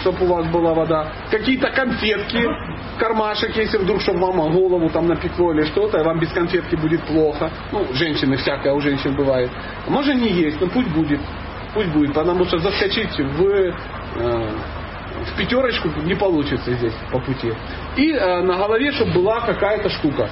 [0.00, 2.46] чтобы у вас была вода, какие-то конфетки,
[2.98, 7.02] кармашек, если вдруг, чтобы мама голову там напекло или что-то, и вам без конфетки будет
[7.02, 7.50] плохо.
[7.72, 9.50] Ну, женщины всякое у женщин бывает.
[9.88, 11.20] Можно не есть, но пусть будет.
[11.74, 13.72] Пусть будет, потому что заскочить в, э,
[15.26, 17.52] в пятерочку не получится здесь по пути.
[17.96, 20.28] И э, на голове, чтобы была какая-то штука.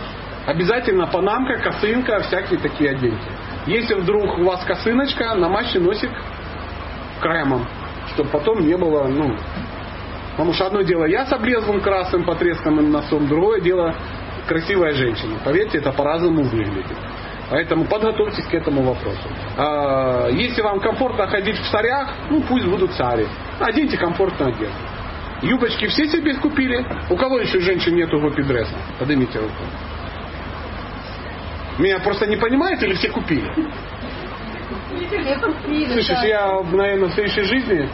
[0.47, 3.19] Обязательно панамка, косынка, всякие такие одежды.
[3.67, 6.11] Если вдруг у вас косыночка, намажьте носик
[7.21, 7.67] кремом,
[8.13, 9.35] чтобы потом не было, ну,
[10.33, 13.95] потому что одно дело я с облезлым красным потресканным носом, другое дело
[14.47, 15.39] красивая женщина.
[15.43, 16.97] Поверьте, это по-разному выглядит.
[17.51, 19.29] Поэтому подготовьтесь к этому вопросу.
[19.57, 23.27] А, Если вам комфортно ходить в царях, ну пусть будут цари.
[23.61, 24.77] Оденьте комфортную одежду.
[25.43, 26.85] Юбочки все себе купили?
[27.11, 28.75] У кого еще женщин нету гопи-дресса?
[28.99, 29.53] Поднимите руку.
[31.79, 33.51] Меня просто не понимаете или все купили?
[36.15, 36.25] Да.
[36.25, 37.89] я, наверное, в следующей жизни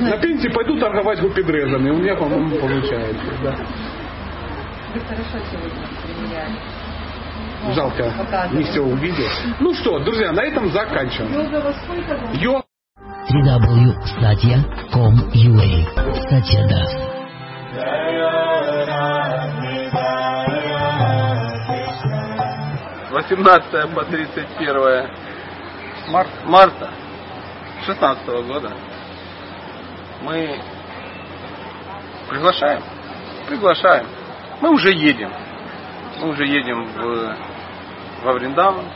[0.00, 1.90] на пенсии пойду торговать гупидрезами.
[1.90, 3.22] У меня, по-моему, получается.
[3.42, 3.56] Да.
[7.74, 8.12] Жалко,
[8.52, 9.24] не все увидел.
[9.60, 11.32] Ну что, друзья, на этом заканчиваем.
[12.34, 12.62] Йога
[13.30, 15.70] www.satya.com.ua
[16.28, 17.11] Satya Das.
[23.12, 25.10] 18 по 31
[26.46, 26.90] марта
[27.84, 28.72] 2016 года
[30.22, 30.58] мы
[32.30, 32.82] приглашаем,
[33.48, 34.06] приглашаем.
[34.60, 35.30] Мы уже едем.
[36.20, 37.36] Мы уже едем в,
[38.24, 38.86] во Вриндаван.